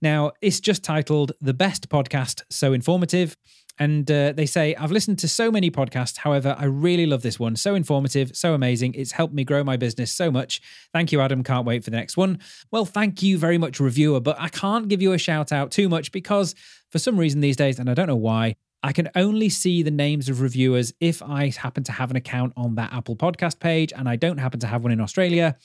Now, 0.00 0.32
it's 0.40 0.60
just 0.60 0.82
titled 0.82 1.32
The 1.40 1.54
Best 1.54 1.88
Podcast, 1.88 2.42
So 2.50 2.72
Informative. 2.72 3.36
And 3.78 4.10
uh, 4.10 4.32
they 4.32 4.44
say, 4.46 4.74
I've 4.74 4.90
listened 4.92 5.18
to 5.20 5.28
so 5.28 5.50
many 5.50 5.70
podcasts. 5.70 6.18
However, 6.18 6.54
I 6.58 6.66
really 6.66 7.06
love 7.06 7.22
this 7.22 7.40
one. 7.40 7.56
So 7.56 7.74
informative, 7.74 8.36
so 8.36 8.52
amazing. 8.52 8.94
It's 8.94 9.12
helped 9.12 9.32
me 9.32 9.44
grow 9.44 9.64
my 9.64 9.78
business 9.78 10.12
so 10.12 10.30
much. 10.30 10.60
Thank 10.92 11.10
you, 11.10 11.20
Adam. 11.20 11.42
Can't 11.42 11.66
wait 11.66 11.82
for 11.82 11.90
the 11.90 11.96
next 11.96 12.16
one. 12.16 12.38
Well, 12.70 12.84
thank 12.84 13.22
you 13.22 13.38
very 13.38 13.56
much, 13.56 13.80
reviewer. 13.80 14.20
But 14.20 14.36
I 14.38 14.48
can't 14.48 14.88
give 14.88 15.00
you 15.00 15.12
a 15.12 15.18
shout 15.18 15.52
out 15.52 15.70
too 15.70 15.88
much 15.88 16.12
because 16.12 16.54
for 16.90 16.98
some 16.98 17.16
reason 17.16 17.40
these 17.40 17.56
days, 17.56 17.78
and 17.78 17.88
I 17.88 17.94
don't 17.94 18.08
know 18.08 18.14
why, 18.14 18.56
I 18.82 18.92
can 18.92 19.10
only 19.14 19.48
see 19.48 19.82
the 19.82 19.90
names 19.90 20.28
of 20.28 20.40
reviewers 20.40 20.92
if 20.98 21.22
I 21.22 21.50
happen 21.50 21.84
to 21.84 21.92
have 21.92 22.10
an 22.10 22.16
account 22.16 22.52
on 22.56 22.74
that 22.74 22.92
Apple 22.92 23.14
podcast 23.14 23.60
page, 23.60 23.92
and 23.92 24.08
I 24.08 24.16
don't 24.16 24.38
happen 24.38 24.60
to 24.60 24.66
have 24.66 24.82
one 24.82 24.92
in 24.92 25.00
Australia. 25.00 25.56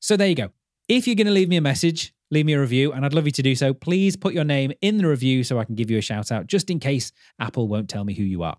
So 0.00 0.16
there 0.16 0.28
you 0.28 0.34
go. 0.34 0.50
If 0.88 1.06
you're 1.06 1.16
going 1.16 1.26
to 1.26 1.32
leave 1.32 1.50
me 1.50 1.56
a 1.56 1.62
message, 1.62 2.14
leave 2.30 2.46
me 2.46 2.54
a 2.54 2.60
review, 2.60 2.92
and 2.92 3.04
I'd 3.04 3.12
love 3.12 3.26
you 3.26 3.32
to 3.32 3.42
do 3.42 3.54
so. 3.54 3.74
Please 3.74 4.16
put 4.16 4.32
your 4.32 4.44
name 4.44 4.72
in 4.80 4.96
the 4.96 5.06
review 5.06 5.44
so 5.44 5.58
I 5.58 5.64
can 5.64 5.74
give 5.74 5.90
you 5.90 5.98
a 5.98 6.02
shout 6.02 6.32
out, 6.32 6.46
just 6.46 6.70
in 6.70 6.80
case 6.80 7.12
Apple 7.38 7.68
won't 7.68 7.90
tell 7.90 8.04
me 8.04 8.14
who 8.14 8.22
you 8.22 8.42
are. 8.42 8.56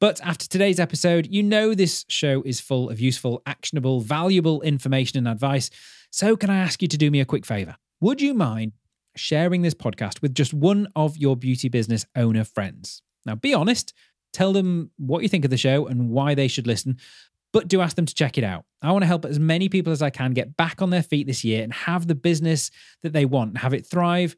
But 0.00 0.20
after 0.22 0.48
today's 0.48 0.80
episode, 0.80 1.28
you 1.30 1.44
know 1.44 1.74
this 1.74 2.04
show 2.08 2.42
is 2.42 2.58
full 2.58 2.90
of 2.90 2.98
useful, 2.98 3.40
actionable, 3.46 4.00
valuable 4.00 4.60
information 4.62 5.18
and 5.18 5.28
advice. 5.28 5.70
So, 6.10 6.36
can 6.36 6.50
I 6.50 6.58
ask 6.58 6.82
you 6.82 6.88
to 6.88 6.98
do 6.98 7.08
me 7.08 7.20
a 7.20 7.24
quick 7.24 7.46
favor? 7.46 7.76
Would 8.00 8.20
you 8.20 8.34
mind 8.34 8.72
sharing 9.14 9.62
this 9.62 9.74
podcast 9.74 10.20
with 10.20 10.34
just 10.34 10.52
one 10.52 10.88
of 10.96 11.16
your 11.16 11.36
beauty 11.36 11.68
business 11.68 12.04
owner 12.16 12.42
friends? 12.42 13.00
Now, 13.24 13.34
be 13.34 13.54
honest, 13.54 13.92
tell 14.32 14.52
them 14.52 14.90
what 14.96 15.22
you 15.22 15.28
think 15.28 15.44
of 15.44 15.50
the 15.50 15.56
show 15.56 15.86
and 15.86 16.10
why 16.10 16.34
they 16.34 16.48
should 16.48 16.66
listen, 16.66 16.98
but 17.52 17.68
do 17.68 17.80
ask 17.80 17.96
them 17.96 18.06
to 18.06 18.14
check 18.14 18.38
it 18.38 18.44
out. 18.44 18.64
I 18.80 18.92
want 18.92 19.02
to 19.02 19.06
help 19.06 19.24
as 19.24 19.38
many 19.38 19.68
people 19.68 19.92
as 19.92 20.02
I 20.02 20.10
can 20.10 20.32
get 20.32 20.56
back 20.56 20.80
on 20.82 20.90
their 20.90 21.02
feet 21.02 21.26
this 21.26 21.44
year 21.44 21.62
and 21.62 21.72
have 21.72 22.06
the 22.06 22.14
business 22.14 22.70
that 23.02 23.12
they 23.12 23.24
want, 23.24 23.58
have 23.58 23.74
it 23.74 23.86
thrive. 23.86 24.36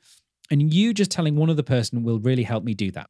And 0.50 0.72
you 0.74 0.92
just 0.92 1.10
telling 1.10 1.36
one 1.36 1.48
other 1.48 1.62
person 1.62 2.02
will 2.02 2.18
really 2.18 2.42
help 2.42 2.64
me 2.64 2.74
do 2.74 2.90
that. 2.90 3.08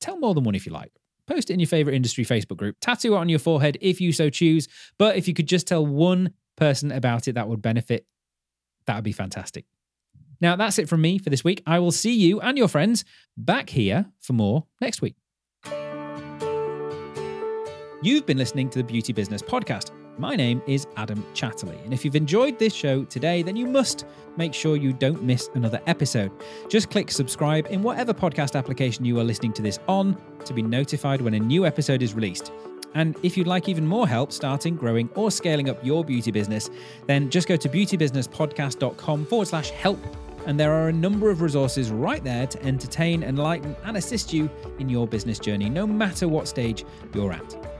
Tell 0.00 0.18
more 0.18 0.34
than 0.34 0.44
one 0.44 0.54
if 0.54 0.66
you 0.66 0.72
like. 0.72 0.92
Post 1.26 1.50
it 1.50 1.54
in 1.54 1.60
your 1.60 1.66
favorite 1.66 1.94
industry 1.94 2.24
Facebook 2.24 2.56
group. 2.56 2.76
Tattoo 2.80 3.14
it 3.14 3.18
on 3.18 3.28
your 3.28 3.38
forehead 3.38 3.78
if 3.80 4.00
you 4.00 4.12
so 4.12 4.30
choose. 4.30 4.68
But 4.98 5.16
if 5.16 5.26
you 5.26 5.34
could 5.34 5.48
just 5.48 5.66
tell 5.66 5.84
one 5.84 6.32
person 6.56 6.92
about 6.92 7.28
it 7.28 7.34
that 7.34 7.48
would 7.48 7.62
benefit, 7.62 8.06
that 8.86 8.94
would 8.94 9.04
be 9.04 9.12
fantastic. 9.12 9.64
Now, 10.40 10.56
that's 10.56 10.78
it 10.78 10.88
from 10.88 11.00
me 11.00 11.18
for 11.18 11.30
this 11.30 11.44
week. 11.44 11.62
I 11.66 11.78
will 11.78 11.92
see 11.92 12.14
you 12.14 12.40
and 12.40 12.58
your 12.58 12.68
friends 12.68 13.04
back 13.36 13.70
here 13.70 14.06
for 14.20 14.32
more 14.32 14.66
next 14.80 15.00
week. 15.02 15.14
You've 18.02 18.26
been 18.26 18.36
listening 18.36 18.68
to 18.70 18.78
the 18.78 18.84
Beauty 18.84 19.12
Business 19.12 19.40
Podcast. 19.40 19.90
My 20.18 20.36
name 20.36 20.62
is 20.68 20.86
Adam 20.96 21.24
Chatterley, 21.34 21.82
and 21.84 21.92
if 21.92 22.04
you've 22.04 22.14
enjoyed 22.14 22.56
this 22.58 22.72
show 22.72 23.02
today, 23.04 23.42
then 23.42 23.56
you 23.56 23.66
must 23.66 24.04
make 24.36 24.54
sure 24.54 24.76
you 24.76 24.92
don't 24.92 25.24
miss 25.24 25.50
another 25.54 25.80
episode. 25.88 26.30
Just 26.68 26.90
click 26.90 27.10
subscribe 27.10 27.66
in 27.70 27.82
whatever 27.82 28.14
podcast 28.14 28.56
application 28.56 29.04
you 29.04 29.18
are 29.18 29.24
listening 29.24 29.52
to 29.54 29.62
this 29.62 29.80
on 29.88 30.16
to 30.44 30.52
be 30.52 30.62
notified 30.62 31.20
when 31.20 31.34
a 31.34 31.40
new 31.40 31.66
episode 31.66 32.00
is 32.00 32.14
released. 32.14 32.52
And 32.94 33.16
if 33.24 33.36
you'd 33.36 33.48
like 33.48 33.68
even 33.68 33.86
more 33.86 34.06
help 34.06 34.30
starting, 34.30 34.76
growing, 34.76 35.08
or 35.16 35.32
scaling 35.32 35.68
up 35.68 35.84
your 35.84 36.04
beauty 36.04 36.30
business, 36.30 36.70
then 37.06 37.28
just 37.28 37.48
go 37.48 37.56
to 37.56 37.68
beautybusinesspodcast.com 37.68 39.26
forward 39.26 39.48
slash 39.48 39.70
help. 39.70 39.98
And 40.46 40.60
there 40.60 40.72
are 40.72 40.88
a 40.88 40.92
number 40.92 41.30
of 41.30 41.40
resources 41.40 41.90
right 41.90 42.22
there 42.22 42.46
to 42.46 42.62
entertain, 42.64 43.22
enlighten, 43.22 43.74
and 43.84 43.96
assist 43.96 44.32
you 44.32 44.50
in 44.78 44.88
your 44.88 45.06
business 45.06 45.38
journey, 45.38 45.70
no 45.70 45.86
matter 45.86 46.28
what 46.28 46.48
stage 46.48 46.84
you're 47.14 47.32
at. 47.32 47.73